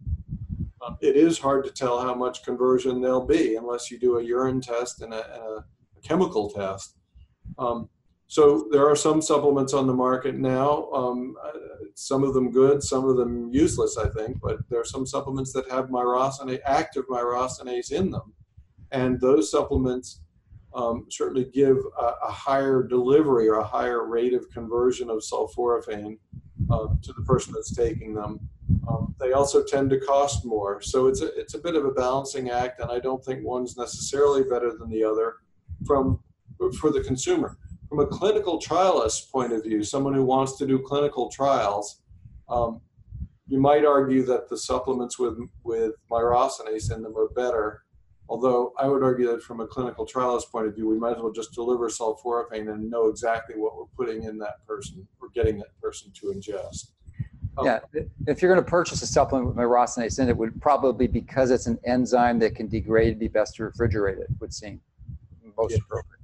Um, 0.84 0.96
it 1.02 1.14
is 1.14 1.38
hard 1.38 1.64
to 1.66 1.70
tell 1.70 2.00
how 2.00 2.14
much 2.14 2.42
conversion 2.42 3.02
there'll 3.02 3.26
be 3.26 3.56
unless 3.56 3.90
you 3.90 3.98
do 3.98 4.16
a 4.16 4.22
urine 4.22 4.62
test 4.62 5.02
and 5.02 5.12
a, 5.12 5.34
and 5.34 5.42
a, 5.42 5.64
chemical 6.02 6.48
test. 6.48 6.96
Um, 7.58 7.90
so 8.26 8.68
there 8.70 8.88
are 8.88 8.96
some 8.96 9.20
supplements 9.20 9.74
on 9.74 9.86
the 9.86 9.92
market 9.92 10.34
now. 10.34 10.90
Um, 10.92 11.36
uh, 11.44 11.50
some 11.94 12.24
of 12.24 12.32
them 12.32 12.50
good, 12.50 12.82
some 12.82 13.06
of 13.06 13.18
them 13.18 13.52
useless, 13.52 13.98
I 13.98 14.08
think. 14.08 14.40
But 14.40 14.60
there 14.70 14.80
are 14.80 14.84
some 14.86 15.04
supplements 15.04 15.52
that 15.52 15.70
have 15.70 15.90
myrosinase, 15.90 16.60
active 16.64 17.06
myrosinase 17.08 17.92
in 17.92 18.12
them, 18.12 18.32
and 18.90 19.20
those 19.20 19.50
supplements 19.50 20.22
um, 20.74 21.06
certainly 21.10 21.44
give 21.52 21.76
a, 21.98 22.04
a, 22.28 22.30
higher 22.30 22.82
delivery 22.84 23.48
or 23.48 23.56
a 23.58 23.66
higher 23.66 24.06
rate 24.06 24.34
of 24.34 24.48
conversion 24.50 25.10
of 25.10 25.18
sulforaphane 25.18 26.16
uh, 26.70 26.86
to 27.02 27.12
the 27.12 27.22
person 27.22 27.52
that's 27.52 27.74
taking 27.74 28.14
them. 28.14 28.38
Um, 28.88 29.14
they 29.18 29.32
also 29.32 29.64
tend 29.64 29.90
to 29.90 29.98
cost 29.98 30.44
more, 30.44 30.80
so 30.80 31.08
it's 31.08 31.22
a 31.22 31.38
it's 31.38 31.54
a 31.54 31.58
bit 31.58 31.74
of 31.74 31.84
a 31.84 31.90
balancing 31.90 32.50
act, 32.50 32.80
and 32.80 32.90
I 32.90 33.00
don't 33.00 33.24
think 33.24 33.44
one's 33.44 33.76
necessarily 33.76 34.44
better 34.44 34.72
than 34.78 34.88
the 34.90 35.02
other 35.02 35.34
from 35.84 36.20
for 36.78 36.90
the 36.90 37.00
consumer 37.00 37.58
from 37.90 37.98
a 37.98 38.06
clinical 38.06 38.60
trialist 38.60 39.30
point 39.32 39.52
of 39.52 39.64
view, 39.64 39.82
someone 39.82 40.14
who 40.14 40.24
wants 40.24 40.56
to 40.58 40.66
do 40.66 40.78
clinical 40.78 41.28
trials, 41.28 42.00
um, 42.48 42.80
you 43.48 43.60
might 43.60 43.84
argue 43.84 44.22
that 44.26 44.48
the 44.48 44.56
supplements 44.56 45.18
with 45.18 45.36
with 45.64 45.94
myrosinase 46.10 46.94
in 46.94 47.02
them 47.02 47.16
are 47.18 47.28
better. 47.30 47.82
Although 48.30 48.72
I 48.78 48.86
would 48.86 49.02
argue 49.02 49.26
that 49.26 49.42
from 49.42 49.58
a 49.58 49.66
clinical 49.66 50.06
trialist 50.06 50.52
point 50.52 50.68
of 50.68 50.76
view, 50.76 50.88
we 50.88 50.96
might 50.96 51.16
as 51.16 51.18
well 51.20 51.32
just 51.32 51.52
deliver 51.52 51.88
sulforaphane 51.88 52.72
and 52.72 52.88
know 52.88 53.08
exactly 53.08 53.56
what 53.56 53.76
we're 53.76 53.86
putting 53.96 54.22
in 54.22 54.38
that 54.38 54.64
person 54.68 55.04
or 55.20 55.30
getting 55.30 55.58
that 55.58 55.78
person 55.82 56.12
to 56.12 56.26
ingest. 56.26 56.92
Um, 57.58 57.66
yeah, 57.66 57.80
if 58.28 58.40
you're 58.40 58.54
going 58.54 58.64
to 58.64 58.70
purchase 58.70 59.02
a 59.02 59.06
supplement 59.08 59.48
with 59.48 59.56
myrosinase 59.56 60.20
in 60.20 60.28
it, 60.28 60.36
would 60.36 60.62
probably 60.62 61.08
because 61.08 61.50
it's 61.50 61.66
an 61.66 61.80
enzyme 61.84 62.38
that 62.38 62.54
can 62.54 62.68
degrade, 62.68 63.18
be 63.18 63.26
best 63.26 63.56
to 63.56 63.64
refrigerate 63.64 64.20
it. 64.20 64.28
Would 64.38 64.54
seem 64.54 64.80
most 65.58 65.72
yeah. 65.72 65.78
appropriate. 65.78 66.20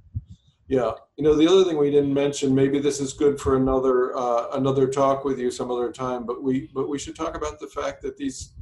Yeah, 0.69 0.91
you 1.17 1.25
know 1.25 1.35
the 1.35 1.47
other 1.47 1.65
thing 1.65 1.77
we 1.77 1.91
didn't 1.91 2.13
mention. 2.13 2.55
Maybe 2.55 2.79
this 2.79 3.01
is 3.01 3.11
good 3.11 3.37
for 3.39 3.57
another 3.57 4.15
uh, 4.15 4.51
another 4.53 4.87
talk 4.87 5.25
with 5.25 5.39
you 5.39 5.51
some 5.51 5.71
other 5.71 5.91
time. 5.91 6.25
But 6.25 6.41
we 6.41 6.69
but 6.73 6.87
we 6.87 6.97
should 6.97 7.17
talk 7.17 7.35
about 7.35 7.59
the 7.59 7.67
fact 7.67 8.01
that 8.03 8.15
these 8.15 8.53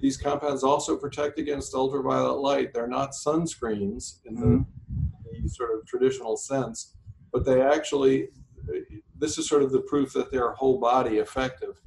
these 0.00 0.16
compounds 0.16 0.62
also 0.62 0.96
protect 0.96 1.38
against 1.38 1.74
ultraviolet 1.74 2.40
light. 2.40 2.74
They're 2.74 2.86
not 2.86 3.12
sunscreens 3.12 4.20
in 4.26 4.34
the, 4.34 4.46
mm-hmm. 4.46 5.42
the 5.42 5.48
sort 5.48 5.70
of 5.74 5.86
traditional 5.86 6.36
sense, 6.36 6.94
but 7.32 7.44
they 7.44 7.62
actually. 7.62 8.28
This 9.16 9.38
is 9.38 9.46
sort 9.48 9.62
of 9.62 9.72
the 9.72 9.80
proof 9.80 10.12
that 10.14 10.32
they're 10.32 10.52
whole 10.52 10.80
body 10.80 11.18
effective. 11.18 11.80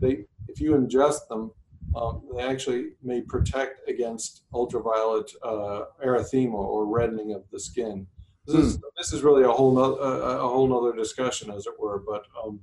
They 0.00 0.26
if 0.48 0.60
you 0.60 0.72
ingest 0.72 1.28
them, 1.28 1.52
um, 1.94 2.22
they 2.34 2.42
actually 2.42 2.88
may 3.02 3.20
protect 3.22 3.88
against 3.88 4.44
ultraviolet 4.52 5.30
uh, 5.42 5.84
erythema 6.04 6.54
or 6.54 6.86
reddening 6.86 7.32
of 7.32 7.44
the 7.52 7.60
skin. 7.60 8.06
This 8.46 8.56
is, 8.56 8.78
this 8.96 9.12
is 9.12 9.22
really 9.22 9.42
a 9.42 9.50
whole 9.50 9.74
no, 9.74 9.96
a, 9.96 10.44
a 10.44 10.48
whole 10.48 10.68
nother 10.68 10.96
discussion, 10.96 11.50
as 11.50 11.66
it 11.66 11.74
were. 11.78 11.98
But 11.98 12.24
um, 12.42 12.60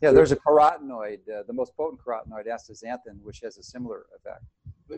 yeah, 0.00 0.12
there's 0.12 0.32
a 0.32 0.36
carotenoid, 0.36 1.20
uh, 1.28 1.42
the 1.46 1.52
most 1.52 1.76
potent 1.76 2.00
carotenoid, 2.04 2.46
astaxanthin, 2.46 3.20
which 3.22 3.40
has 3.40 3.58
a 3.58 3.62
similar 3.62 4.06
effect. 4.16 4.44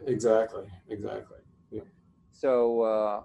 Exactly. 0.07 0.65
Exactly. 0.89 1.39
Yeah. 1.71 1.83
So. 2.33 2.83
Uh, 2.83 3.23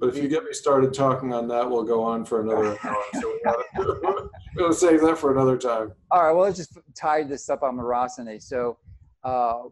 but 0.00 0.10
if 0.10 0.22
you 0.22 0.28
get 0.28 0.44
me 0.44 0.52
started 0.52 0.92
talking 0.92 1.32
on 1.32 1.48
that, 1.48 1.68
we'll 1.68 1.82
go 1.82 2.02
on 2.02 2.24
for 2.24 2.42
another 2.42 2.78
hour. 2.84 3.04
So 3.14 3.38
gotta, 3.44 4.28
we'll 4.56 4.72
save 4.72 5.00
that 5.00 5.16
for 5.16 5.32
another 5.32 5.56
time. 5.56 5.92
All 6.10 6.22
right. 6.22 6.32
Well, 6.32 6.44
let's 6.44 6.58
just 6.58 6.78
tie 6.94 7.22
this 7.22 7.48
up 7.48 7.62
on 7.62 7.76
myrosinase. 7.76 8.42
So, 8.42 8.78
uh, 9.24 9.64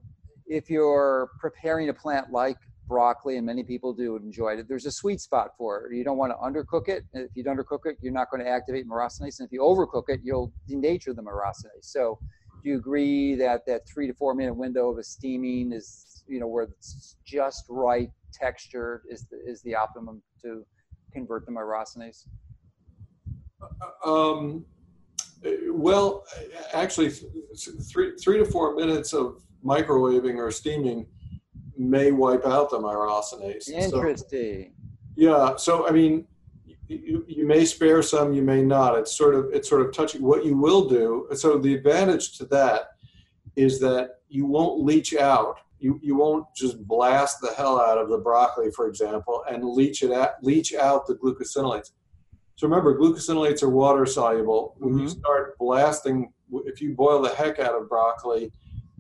if 0.47 0.71
you're 0.71 1.31
preparing 1.41 1.89
a 1.89 1.95
plant 1.95 2.31
like 2.31 2.57
broccoli, 2.87 3.37
and 3.37 3.47
many 3.47 3.63
people 3.63 3.93
do 3.93 4.17
enjoy 4.17 4.55
it. 4.55 4.69
There's 4.69 4.87
a 4.87 4.93
sweet 4.93 5.21
spot 5.21 5.51
for 5.59 5.87
it. 5.87 5.97
You 5.97 6.05
don't 6.05 6.17
want 6.17 6.33
to 6.33 6.37
undercook 6.37 6.89
it. 6.89 7.05
If 7.13 7.31
you 7.35 7.45
undercook 7.45 7.87
it, 7.87 7.97
you're 8.01 8.13
not 8.13 8.31
going 8.31 8.43
to 8.43 8.49
activate 8.49 8.89
myrosinase. 8.89 9.41
And 9.41 9.47
if 9.47 9.53
you 9.53 9.61
overcook 9.61 10.05
it, 10.09 10.21
you'll 10.23 10.53
denature 10.69 11.15
the 11.15 11.23
myrosinase. 11.23 11.83
So, 11.83 12.19
do 12.63 12.71
you 12.71 12.79
agree 12.79 13.35
that 13.37 13.67
that 13.67 13.87
three 13.87 14.07
to 14.07 14.15
four 14.15 14.35
minute 14.35 14.55
window 14.55 14.91
of 14.91 14.99
a 14.99 15.03
steaming 15.03 15.73
is, 15.73 16.25
you 16.27 16.41
know, 16.41 16.47
where 16.47 16.65
it's 16.65 17.17
just 17.25 17.65
right 17.69 18.11
texture 18.33 19.03
is 19.11 19.27
the, 19.31 19.39
is 19.47 19.63
the 19.63 19.75
optimum 19.75 20.23
to 20.43 20.65
convert 21.13 21.47
the 21.47 21.53
myrosinase? 21.53 22.27
Uh, 24.05 24.11
um, 24.11 24.65
well, 25.71 26.25
actually, 26.73 27.11
three 27.11 28.17
three 28.17 28.39
to 28.39 28.45
four 28.45 28.75
minutes 28.75 29.13
of 29.13 29.43
microwaving 29.65 30.37
or 30.37 30.51
steaming 30.51 31.07
may 31.79 32.11
wipe 32.13 32.47
out 32.47 32.71
the 32.71 32.79
myrosinase. 32.79 33.69
Interesting. 33.69 34.73
So, 34.77 34.93
yeah. 35.17 35.57
So 35.57 35.89
I 35.89 35.93
mean, 35.93 36.27
you, 36.89 37.25
you 37.27 37.47
may 37.47 37.65
spare 37.65 38.03
some, 38.03 38.33
you 38.33 38.43
may 38.43 38.63
not. 38.63 38.99
It's 38.99 39.17
sort 39.17 39.35
of 39.35 39.47
it's 39.53 39.69
sort 39.69 39.83
of 39.83 39.93
touching. 39.93 40.23
What 40.23 40.45
you 40.45 40.57
will 40.57 40.89
do. 40.89 41.29
So 41.35 41.59
the 41.59 41.75
advantage 41.75 42.37
to 42.39 42.45
that 42.47 42.91
is 43.57 43.81
that 43.81 44.21
you 44.29 44.47
won't 44.47 44.85
leach 44.85 45.15
out. 45.15 45.59
You, 45.79 46.01
you 46.03 46.17
won't 46.17 46.47
just 46.57 46.83
blast 46.87 47.41
the 47.41 47.53
hell 47.53 47.79
out 47.79 47.99
of 47.99 48.09
the 48.09 48.17
broccoli, 48.17 48.71
for 48.71 48.89
example, 48.89 49.45
and 49.49 49.63
leach 49.63 50.03
it 50.03 50.11
out, 50.11 50.43
leach 50.43 50.75
out 50.75 51.07
the 51.07 51.15
glucosinolates. 51.15 51.91
So 52.57 52.67
remember, 52.67 52.99
glucosinolates 52.99 53.63
are 53.63 53.69
water 53.69 54.07
soluble. 54.07 54.75
When 54.79 54.95
mm-hmm. 54.95 55.03
you 55.03 55.09
start 55.09 55.59
blasting 55.59 56.33
if 56.65 56.81
you 56.81 56.95
boil 56.95 57.23
the 57.23 57.35
heck 57.35 57.59
out 57.59 57.75
of 57.75 57.89
broccoli 57.89 58.53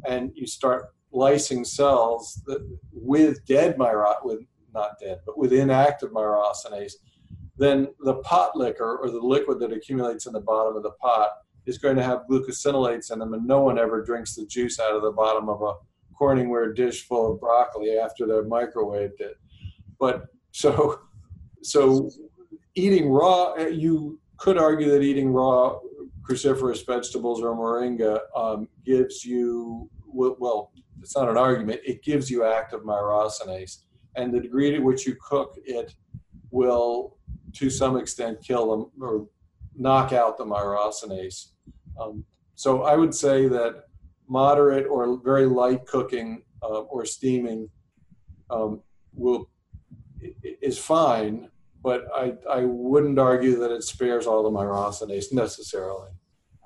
and 0.04 0.32
you 0.34 0.46
start 0.46 0.86
lysing 1.12 1.66
cells 1.66 2.42
that, 2.46 2.66
with 2.92 3.44
dead 3.46 3.76
myro 3.76 4.14
with 4.24 4.40
not 4.74 4.98
dead, 5.00 5.20
but 5.24 5.38
with 5.38 5.52
inactive 5.52 6.10
myrosinase, 6.10 6.94
then 7.56 7.88
the 8.00 8.14
pot 8.16 8.54
liquor 8.56 8.98
or 8.98 9.10
the 9.10 9.18
liquid 9.18 9.58
that 9.60 9.72
accumulates 9.72 10.26
in 10.26 10.32
the 10.32 10.40
bottom 10.40 10.76
of 10.76 10.82
the 10.82 10.90
pot 10.92 11.30
is 11.64 11.78
going 11.78 11.96
to 11.96 12.02
have 12.02 12.26
glucosinolates 12.30 13.10
in 13.10 13.18
them, 13.18 13.34
and 13.34 13.46
no 13.46 13.60
one 13.60 13.78
ever 13.78 14.02
drinks 14.02 14.34
the 14.34 14.46
juice 14.46 14.78
out 14.78 14.94
of 14.94 15.02
the 15.02 15.10
bottom 15.10 15.48
of 15.48 15.62
a 15.62 15.74
Corningware 16.18 16.74
dish 16.74 17.06
full 17.06 17.32
of 17.32 17.40
broccoli 17.40 17.98
after 17.98 18.26
they've 18.26 18.50
microwaved 18.50 19.20
it. 19.20 19.36
But 19.98 20.26
so, 20.52 21.00
so 21.62 22.10
eating 22.74 23.10
raw, 23.10 23.56
you 23.56 24.20
could 24.36 24.58
argue 24.58 24.90
that 24.90 25.02
eating 25.02 25.30
raw 25.30 25.78
cruciferous 26.22 26.84
vegetables 26.84 27.40
or 27.40 27.54
moringa 27.54 28.20
um, 28.34 28.68
gives 28.84 29.24
you 29.24 29.88
well, 30.12 30.72
it's 31.06 31.14
not 31.14 31.28
an 31.28 31.36
argument. 31.36 31.80
It 31.84 32.02
gives 32.02 32.28
you 32.28 32.44
active 32.44 32.80
myrosinase, 32.80 33.84
and 34.16 34.34
the 34.34 34.40
degree 34.40 34.72
to 34.72 34.80
which 34.80 35.06
you 35.06 35.14
cook 35.22 35.54
it 35.64 35.94
will, 36.50 37.16
to 37.52 37.70
some 37.70 37.96
extent, 37.96 38.42
kill 38.42 38.68
them 38.72 38.90
or 39.00 39.28
knock 39.76 40.12
out 40.12 40.36
the 40.36 40.44
myrosinase. 40.44 41.52
Um, 42.00 42.24
so 42.56 42.82
I 42.82 42.96
would 42.96 43.14
say 43.14 43.46
that 43.46 43.84
moderate 44.26 44.88
or 44.88 45.20
very 45.22 45.46
light 45.46 45.86
cooking 45.86 46.42
uh, 46.60 46.80
or 46.80 47.04
steaming 47.04 47.68
um, 48.50 48.82
will 49.14 49.48
is 50.60 50.76
fine, 50.76 51.48
but 51.84 52.08
I, 52.16 52.34
I 52.50 52.64
wouldn't 52.64 53.20
argue 53.20 53.60
that 53.60 53.70
it 53.70 53.84
spares 53.84 54.26
all 54.26 54.42
the 54.42 54.50
myrosinase 54.50 55.32
necessarily. 55.32 56.10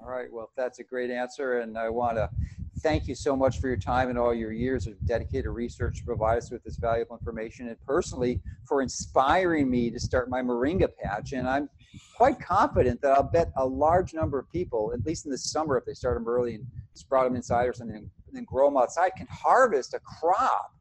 All 0.03 0.09
right, 0.09 0.32
well, 0.32 0.51
that's 0.57 0.78
a 0.78 0.84
great 0.84 1.11
answer, 1.11 1.61
and 1.61 1.76
I 1.76 1.90
want 1.90 2.16
to 2.16 2.30
thank 2.78 3.07
you 3.07 3.14
so 3.14 3.36
much 3.36 3.61
for 3.61 3.68
your 3.68 3.76
time 3.76 4.09
and 4.09 4.18
all 4.18 4.32
your 4.32 4.51
years 4.51 4.86
of 4.86 4.94
dedicated 5.05 5.51
research 5.51 5.98
to 5.98 6.05
provide 6.05 6.38
us 6.38 6.51
with 6.51 6.64
this 6.64 6.76
valuable 6.76 7.18
information, 7.18 7.68
and 7.68 7.76
personally 7.84 8.40
for 8.66 8.80
inspiring 8.80 9.70
me 9.70 9.90
to 9.90 10.01
start 10.01 10.30
my 10.30 10.40
Moringa 10.40 10.88
patch. 11.03 11.32
And 11.32 11.46
I'm 11.46 11.68
quite 12.16 12.40
confident 12.40 13.03
that 13.03 13.12
I'll 13.12 13.30
bet 13.30 13.53
a 13.59 13.66
large 13.66 14.14
number 14.14 14.38
of 14.38 14.51
people, 14.51 14.92
at 14.94 15.05
least 15.05 15.26
in 15.26 15.30
the 15.30 15.38
summer, 15.38 15.76
if 15.76 15.84
they 15.84 15.92
start 15.92 16.16
them 16.16 16.26
early 16.26 16.55
and 16.55 16.66
sprout 16.94 17.24
them 17.24 17.36
inside 17.36 17.66
or 17.66 17.74
something, 17.74 17.96
and 17.96 18.11
then 18.32 18.44
grow 18.44 18.68
them 18.68 18.78
outside, 18.78 19.12
can 19.18 19.26
harvest 19.26 19.92
a 19.92 20.01
crop 20.01 20.72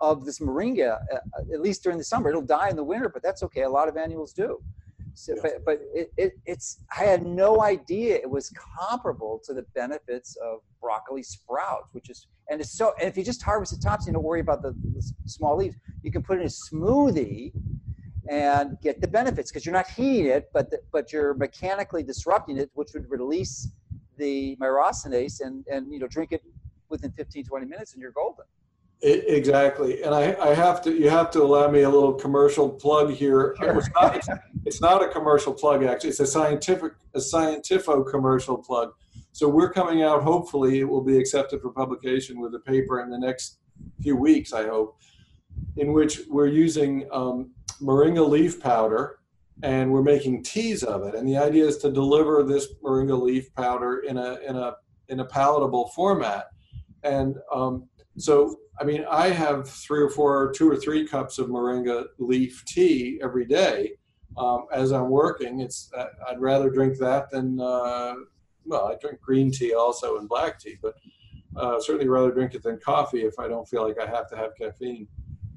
of 0.00 0.24
this 0.24 0.38
moringa 0.38 0.98
uh, 1.12 1.18
at 1.52 1.60
least 1.60 1.82
during 1.82 1.98
the 1.98 2.04
summer. 2.04 2.28
It'll 2.30 2.42
die 2.42 2.68
in 2.68 2.76
the 2.76 2.84
winter, 2.84 3.08
but 3.08 3.24
that's 3.24 3.42
okay. 3.42 3.62
A 3.62 3.68
lot 3.68 3.88
of 3.88 3.96
annuals 3.96 4.32
do. 4.32 4.62
So, 5.14 5.34
yeah. 5.34 5.42
But, 5.42 5.64
but 5.64 5.80
it, 5.94 6.12
it, 6.16 6.32
it's 6.46 6.82
I 6.96 7.04
had 7.04 7.26
no 7.26 7.62
idea 7.62 8.16
it 8.16 8.30
was 8.30 8.52
comparable 8.78 9.40
to 9.44 9.54
the 9.54 9.62
benefits 9.74 10.36
of 10.36 10.60
broccoli 10.80 11.22
sprouts, 11.22 11.88
which 11.92 12.10
is 12.10 12.28
and 12.48 12.60
it's 12.60 12.76
so. 12.76 12.92
And 13.00 13.08
if 13.08 13.16
you 13.16 13.24
just 13.24 13.42
harvest 13.42 13.72
the 13.72 13.82
tops, 13.82 14.06
you 14.06 14.12
don't 14.12 14.22
worry 14.22 14.40
about 14.40 14.62
the, 14.62 14.72
the 14.94 15.12
small 15.26 15.56
leaves. 15.56 15.76
You 16.02 16.10
can 16.10 16.22
put 16.22 16.38
it 16.38 16.40
in 16.40 16.46
a 16.46 16.50
smoothie 16.50 17.52
and 18.28 18.76
get 18.82 19.00
the 19.00 19.08
benefits 19.08 19.50
because 19.50 19.66
you're 19.66 19.72
not 19.72 19.88
heating 19.88 20.26
it, 20.26 20.50
but 20.52 20.70
the, 20.70 20.78
but 20.92 21.12
you're 21.12 21.34
mechanically 21.34 22.02
disrupting 22.02 22.58
it, 22.58 22.70
which 22.74 22.90
would 22.94 23.10
release 23.10 23.68
the 24.20 24.56
myrosinase 24.60 25.40
and 25.40 25.66
and 25.68 25.92
you 25.92 25.98
know 25.98 26.06
drink 26.06 26.30
it 26.32 26.42
within 26.88 27.10
15 27.12 27.44
20 27.44 27.66
minutes 27.66 27.94
and 27.94 28.02
you're 28.02 28.12
golden 28.12 28.44
exactly. 29.02 30.02
And 30.02 30.14
I, 30.14 30.36
I 30.40 30.54
have 30.54 30.82
to 30.82 30.92
you 30.92 31.08
have 31.10 31.30
to 31.32 31.42
allow 31.42 31.70
me 31.70 31.82
a 31.82 31.90
little 31.90 32.14
commercial 32.14 32.68
plug 32.68 33.12
here. 33.12 33.54
Sure. 33.58 33.78
it's, 33.78 33.90
not, 33.94 34.16
it's, 34.16 34.28
it's, 34.66 34.80
not, 34.80 35.02
a 35.02 35.08
commercial 35.08 35.54
plug 35.54 35.84
actually. 35.84 36.10
It's 36.10 36.20
a 36.20 36.26
scientific 36.26 36.92
a 37.14 37.20
scientific 37.20 38.06
commercial 38.10 38.58
plug. 38.58 38.92
So 39.32 39.48
we're 39.48 39.72
coming 39.72 40.02
out 40.02 40.22
hopefully 40.22 40.80
it 40.80 40.88
will 40.88 41.04
be 41.04 41.18
accepted 41.18 41.62
for 41.62 41.70
publication 41.70 42.40
with 42.40 42.54
a 42.54 42.60
paper 42.60 43.00
in 43.00 43.10
the 43.10 43.18
next 43.18 43.58
few 44.02 44.14
weeks 44.14 44.52
i 44.52 44.66
hope 44.66 44.98
in 45.78 45.92
which 45.94 46.20
we're 46.28 46.46
using 46.46 47.08
um, 47.12 47.50
moringa 47.80 48.26
leaf 48.28 48.60
powder 48.60 49.20
and 49.62 49.90
we're 49.90 50.02
making 50.02 50.42
teas 50.42 50.82
of 50.82 51.02
it. 51.02 51.14
And 51.14 51.28
the 51.28 51.36
idea 51.36 51.66
is 51.66 51.76
to 51.78 51.90
deliver 51.90 52.42
this 52.42 52.68
moringa 52.82 53.20
leaf 53.20 53.54
powder 53.54 54.00
in 54.00 54.16
a 54.16 54.38
in 54.46 54.56
a 54.56 54.76
in 55.08 55.20
a 55.20 55.24
palatable 55.24 55.88
format. 55.88 56.46
And 57.02 57.36
um, 57.52 57.88
so 58.16 58.56
I 58.80 58.84
mean, 58.84 59.04
I 59.10 59.28
have 59.28 59.68
three 59.68 60.00
or 60.00 60.08
four, 60.08 60.52
two 60.52 60.70
or 60.70 60.76
three 60.76 61.06
cups 61.06 61.38
of 61.38 61.48
moringa 61.48 62.06
leaf 62.18 62.64
tea 62.64 63.20
every 63.22 63.44
day 63.44 63.92
um, 64.38 64.66
as 64.72 64.90
I'm 64.90 65.10
working. 65.10 65.60
It's 65.60 65.90
uh, 65.96 66.06
I'd 66.28 66.40
rather 66.40 66.70
drink 66.70 66.96
that 66.98 67.30
than 67.30 67.60
uh, 67.60 68.14
well, 68.64 68.86
I 68.86 68.96
drink 69.00 69.20
green 69.20 69.50
tea 69.50 69.74
also 69.74 70.18
and 70.18 70.28
black 70.28 70.58
tea, 70.58 70.76
but 70.80 70.94
uh, 71.56 71.78
certainly 71.80 72.08
rather 72.08 72.30
drink 72.30 72.54
it 72.54 72.62
than 72.62 72.78
coffee 72.78 73.22
if 73.22 73.38
I 73.38 73.48
don't 73.48 73.68
feel 73.68 73.86
like 73.86 74.00
I 74.00 74.06
have 74.06 74.28
to 74.30 74.36
have 74.36 74.56
caffeine. 74.56 75.06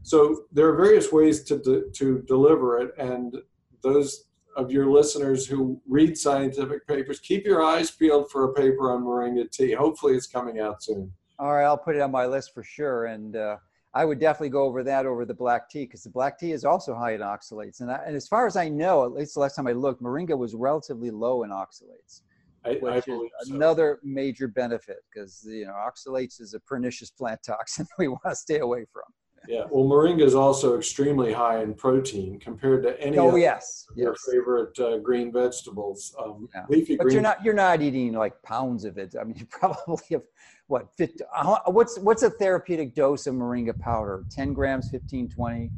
So 0.02 0.46
there 0.52 0.68
are 0.68 0.76
various 0.76 1.12
ways 1.12 1.44
to 1.46 1.60
de- 1.60 1.90
to 1.92 2.24
deliver 2.28 2.80
it, 2.80 2.92
and 2.98 3.38
those 3.82 4.26
of 4.58 4.70
your 4.70 4.92
listeners 4.92 5.48
who 5.48 5.82
read 5.88 6.18
scientific 6.18 6.86
papers, 6.88 7.20
keep 7.20 7.46
your 7.46 7.64
eyes 7.64 7.90
peeled 7.90 8.30
for 8.30 8.44
a 8.44 8.54
paper 8.54 8.92
on 8.92 9.04
moringa 9.04 9.50
tea. 9.50 9.72
Hopefully, 9.72 10.16
it's 10.16 10.28
coming 10.28 10.60
out 10.60 10.84
soon. 10.84 11.12
All 11.40 11.54
right, 11.54 11.66
I'll 11.66 11.78
put 11.78 11.96
it 11.96 12.02
on 12.02 12.12
my 12.12 12.26
list 12.26 12.54
for 12.54 12.64
sure. 12.64 13.06
And 13.06 13.36
uh, 13.36 13.58
I 13.94 14.06
would 14.06 14.20
definitely 14.20 14.50
go 14.50 14.64
over 14.64 14.84
that 14.84 15.06
over 15.06 15.26
the 15.26 15.34
black 15.34 15.70
tea 15.70 15.86
because 15.86 16.04
the 16.04 16.10
black 16.10 16.40
tea 16.40 16.52
is 16.52 16.66
also 16.66 16.96
high 16.96 17.14
in 17.14 17.22
oxalates. 17.22 17.82
And, 17.82 17.92
I, 17.92 18.02
and, 18.06 18.16
as 18.16 18.28
far 18.28 18.48
as 18.48 18.56
I 18.56 18.70
know, 18.70 19.06
at 19.06 19.12
least 19.12 19.36
the 19.36 19.40
last 19.40 19.56
time 19.56 19.68
I 19.68 19.74
looked, 19.74 20.02
moringa 20.02 20.38
was 20.38 20.56
relatively 20.56 21.12
low 21.12 21.44
in 21.44 21.52
oxalates, 21.52 22.22
I, 22.66 22.74
which 22.74 22.94
I 22.94 22.98
is 22.98 23.06
so. 23.06 23.28
another 23.56 24.00
major 24.04 24.48
benefit 24.48 24.98
because 25.14 25.46
you 25.48 25.66
know 25.66 25.74
oxalates 25.74 26.42
is 26.42 26.54
a 26.54 26.60
pernicious 26.60 27.12
plant 27.12 27.42
toxin 27.46 27.88
we 27.98 28.08
want 28.08 28.22
to 28.30 28.36
stay 28.36 28.60
away 28.60 28.86
from. 28.92 29.04
Yeah, 29.48 29.64
well, 29.70 29.84
moringa 29.84 30.22
is 30.22 30.36
also 30.36 30.78
extremely 30.78 31.34
high 31.34 31.62
in 31.62 31.74
protein 31.74 32.40
compared 32.40 32.84
to 32.84 33.00
any 33.02 33.18
oh, 33.18 33.30
of 33.30 33.38
yes, 33.38 33.86
your 33.96 34.12
yes. 34.12 34.28
favorite 34.32 34.80
uh, 34.80 34.98
green 35.00 35.32
vegetables. 35.32 36.16
Um, 36.24 36.48
yeah. 36.54 36.66
Leafy 36.70 36.96
but 36.96 37.04
green. 37.04 37.14
you're 37.14 37.24
not 37.24 37.44
you're 37.44 37.54
not 37.54 37.82
eating 37.82 38.14
like 38.14 38.42
pounds 38.42 38.86
of 38.86 38.98
it. 38.98 39.16
I 39.20 39.24
mean, 39.24 39.36
you 39.40 39.46
probably 39.46 40.04
have 40.12 40.22
what 40.68 40.88
50, 40.98 41.24
uh, 41.36 41.60
what's 41.68 42.00
what's 42.00 42.24
a 42.24 42.30
therapeutic 42.30 42.96
dose 42.96 43.28
of 43.28 43.36
moringa 43.36 43.78
powder? 43.78 44.24
10 44.32 44.54
grams, 44.54 44.90
15, 44.90 45.30
20? 45.30 45.72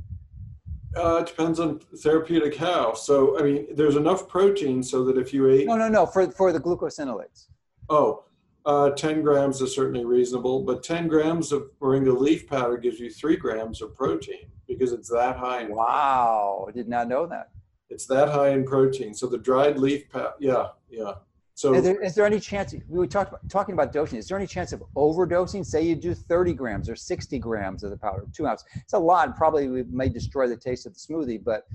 Uh, 0.96 1.18
it 1.18 1.28
depends 1.28 1.60
on 1.60 1.80
therapeutic 2.02 2.56
how. 2.56 2.94
So, 2.94 3.38
I 3.38 3.44
mean, 3.44 3.68
there's 3.76 3.98
enough 3.98 4.30
protein 4.30 4.82
so 4.82 5.04
that 5.06 5.18
if 5.18 5.34
you 5.34 5.50
ate. 5.50 5.68
No, 5.68 5.76
no, 5.76 5.90
no. 5.90 6.06
For 6.06 6.30
for 6.32 6.54
the 6.54 6.60
glucosinolates. 6.60 7.48
Oh, 7.90 8.24
uh, 8.66 8.90
10 8.92 9.22
grams 9.22 9.62
is 9.62 9.76
certainly 9.76 10.06
reasonable, 10.06 10.62
but 10.62 10.84
10 10.84 11.08
grams 11.08 11.52
of 11.52 11.70
moringa 11.80 12.18
leaf 12.18 12.48
powder 12.48 12.78
gives 12.78 13.00
you 13.00 13.10
three 13.10 13.36
grams 13.36 13.82
of 13.82 13.96
protein 13.96 14.48
because 14.68 14.92
it's 14.92 15.10
that 15.10 15.38
high 15.38 15.62
in 15.62 15.76
Wow, 15.76 16.66
I 16.68 16.72
did 16.72 16.88
not 16.88 17.08
know 17.08 17.28
that. 17.28 17.52
It's 17.90 18.08
that 18.08 18.30
high 18.30 18.50
in 18.50 18.66
protein. 18.66 19.14
So 19.14 19.28
the 19.28 19.38
dried 19.38 19.78
leaf 19.78 20.10
powder, 20.10 20.34
yeah, 20.40 20.70
yeah. 20.90 21.14
So 21.54 21.74
is 21.74 21.84
there, 21.84 22.02
is 22.02 22.16
there 22.16 22.26
any 22.26 22.40
chance, 22.40 22.74
we 22.74 23.00
were 23.00 23.08
talk, 23.08 23.40
talking 23.48 23.74
about 23.74 23.94
dosing, 23.94 24.18
is 24.18 24.28
there 24.28 24.38
any 24.38 24.48
chance 24.48 24.74
of 24.74 24.84
overdosing? 24.98 25.66
Say 25.66 25.84
you 25.84 25.96
do 25.96 26.14
30 26.14 26.54
grams 26.54 26.90
or 26.90 26.96
60 26.96 27.40
grams 27.40 27.84
of 27.84 27.92
the 27.92 27.98
powder, 27.98 28.26
two 28.34 28.46
ounces. 28.48 28.68
It's 28.76 28.94
a 28.94 29.00
lot, 29.00 29.38
probably 29.38 29.70
we 29.70 29.84
may 29.84 30.10
destroy 30.10 30.48
the 30.48 30.58
taste 30.58 30.86
of 30.86 30.94
the 30.94 31.00
smoothie, 31.00 31.42
but 31.42 31.68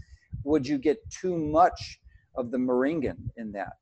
would 0.45 0.67
you 0.67 0.77
get 0.77 0.99
too 1.09 1.37
much 1.39 2.01
of 2.35 2.51
the 2.51 2.59
moringa 2.59 3.17
in 3.37 3.53
that? 3.53 3.77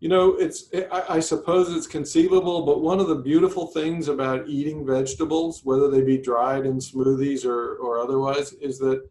You 0.00 0.08
know, 0.08 0.36
it's 0.36 0.70
I, 0.92 1.16
I, 1.16 1.20
suppose 1.20 1.74
it's 1.74 1.88
conceivable, 1.88 2.64
but 2.64 2.82
one 2.82 3.00
of 3.00 3.08
the 3.08 3.16
beautiful 3.16 3.66
things 3.66 4.06
about 4.06 4.48
eating 4.48 4.86
vegetables, 4.86 5.62
whether 5.64 5.90
they 5.90 6.02
be 6.02 6.18
dried 6.18 6.66
in 6.66 6.78
smoothies 6.78 7.44
or, 7.44 7.76
or 7.78 7.98
otherwise, 7.98 8.52
is 8.54 8.78
that 8.78 9.02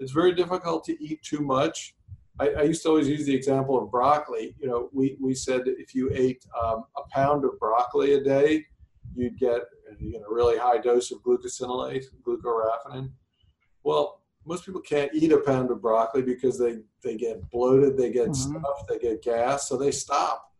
it's 0.00 0.12
very 0.12 0.34
difficult 0.34 0.84
to 0.84 1.02
eat 1.02 1.22
too 1.22 1.40
much. 1.40 1.94
I, 2.38 2.48
I 2.50 2.62
used 2.62 2.82
to 2.82 2.90
always 2.90 3.08
use 3.08 3.24
the 3.24 3.34
example 3.34 3.82
of 3.82 3.90
broccoli. 3.90 4.54
You 4.60 4.68
know, 4.68 4.90
we, 4.92 5.16
we 5.18 5.34
said 5.34 5.62
if 5.64 5.94
you 5.94 6.10
ate 6.12 6.44
um, 6.62 6.84
a 6.96 7.08
pound 7.10 7.44
of 7.46 7.58
broccoli 7.58 8.14
a 8.14 8.22
day, 8.22 8.66
you'd 9.14 9.38
get 9.38 9.62
you 9.98 10.20
know, 10.20 10.26
a 10.26 10.34
really 10.34 10.58
high 10.58 10.78
dose 10.78 11.10
of 11.10 11.22
glucosinolate, 11.22 12.04
glucoraphanin. 12.26 13.10
Well, 13.82 14.20
most 14.46 14.64
people 14.64 14.80
can't 14.80 15.10
eat 15.14 15.32
a 15.32 15.38
pound 15.38 15.70
of 15.70 15.80
broccoli 15.80 16.22
because 16.22 16.58
they, 16.58 16.78
they 17.02 17.16
get 17.16 17.48
bloated, 17.50 17.96
they 17.96 18.10
get 18.10 18.28
mm-hmm. 18.28 18.58
stuffed, 18.58 18.88
they 18.88 18.98
get 18.98 19.22
gas, 19.22 19.68
so 19.68 19.76
they 19.76 19.90
stop. 19.90 20.50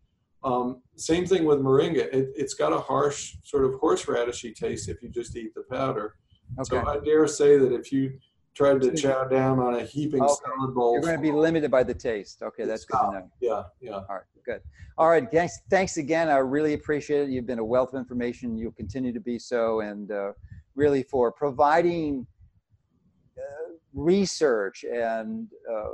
Um, 0.42 0.82
same 0.96 1.26
thing 1.26 1.44
with 1.44 1.60
moringa. 1.60 2.12
It, 2.12 2.38
has 2.38 2.54
got 2.54 2.72
a 2.72 2.78
harsh 2.78 3.36
sort 3.42 3.64
of 3.64 3.72
horseradishy 3.80 4.54
taste 4.54 4.88
if 4.88 5.02
you 5.02 5.08
just 5.08 5.36
eat 5.36 5.54
the 5.54 5.62
powder. 5.62 6.16
Okay. 6.60 6.68
So 6.68 6.86
I 6.86 6.98
dare 6.98 7.26
say 7.26 7.56
that 7.58 7.72
if 7.72 7.90
you 7.90 8.18
tried 8.54 8.80
to 8.82 8.94
chow 8.94 9.24
down 9.24 9.58
on 9.58 9.74
a 9.74 9.82
heaping 9.82 10.22
okay. 10.22 10.34
salad 10.44 10.74
bowl, 10.74 10.92
you're 10.92 11.02
going 11.02 11.16
to 11.16 11.22
be 11.22 11.32
limited 11.32 11.70
by 11.70 11.82
the 11.82 11.94
taste. 11.94 12.42
Okay, 12.42 12.64
that's 12.64 12.84
good 12.84 12.98
to 12.98 13.10
know. 13.10 13.30
Yeah, 13.40 13.62
yeah. 13.80 13.92
All 13.92 14.06
right, 14.10 14.24
good. 14.44 14.60
All 14.98 15.08
right, 15.08 15.26
thanks. 15.32 15.60
Thanks 15.70 15.96
again. 15.96 16.28
I 16.28 16.36
really 16.36 16.74
appreciate 16.74 17.22
it. 17.22 17.30
You've 17.30 17.46
been 17.46 17.58
a 17.58 17.64
wealth 17.64 17.94
of 17.94 17.98
information. 17.98 18.58
You'll 18.58 18.72
continue 18.72 19.12
to 19.12 19.20
be 19.20 19.38
so, 19.38 19.80
and 19.80 20.12
uh, 20.12 20.32
really 20.74 21.02
for 21.02 21.32
providing 21.32 22.26
research 23.94 24.84
and 24.84 25.48
uh, 25.70 25.92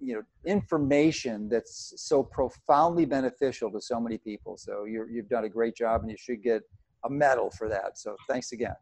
you 0.00 0.14
know 0.14 0.22
information 0.44 1.48
that's 1.48 1.94
so 1.96 2.22
profoundly 2.22 3.04
beneficial 3.04 3.70
to 3.70 3.80
so 3.80 4.00
many 4.00 4.18
people. 4.18 4.56
So 4.56 4.84
you 4.84 5.06
you've 5.10 5.28
done 5.28 5.44
a 5.44 5.48
great 5.48 5.76
job, 5.76 6.02
and 6.02 6.10
you 6.10 6.16
should 6.18 6.42
get 6.42 6.62
a 7.04 7.10
medal 7.10 7.50
for 7.50 7.68
that. 7.68 7.98
So 7.98 8.16
thanks 8.28 8.52
again. 8.52 8.74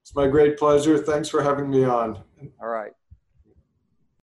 It's 0.00 0.14
my 0.14 0.26
great 0.26 0.58
pleasure. 0.58 0.98
Thanks 0.98 1.28
for 1.28 1.42
having 1.42 1.70
me 1.70 1.84
on. 1.84 2.18
All 2.60 2.68
right. 2.68 2.92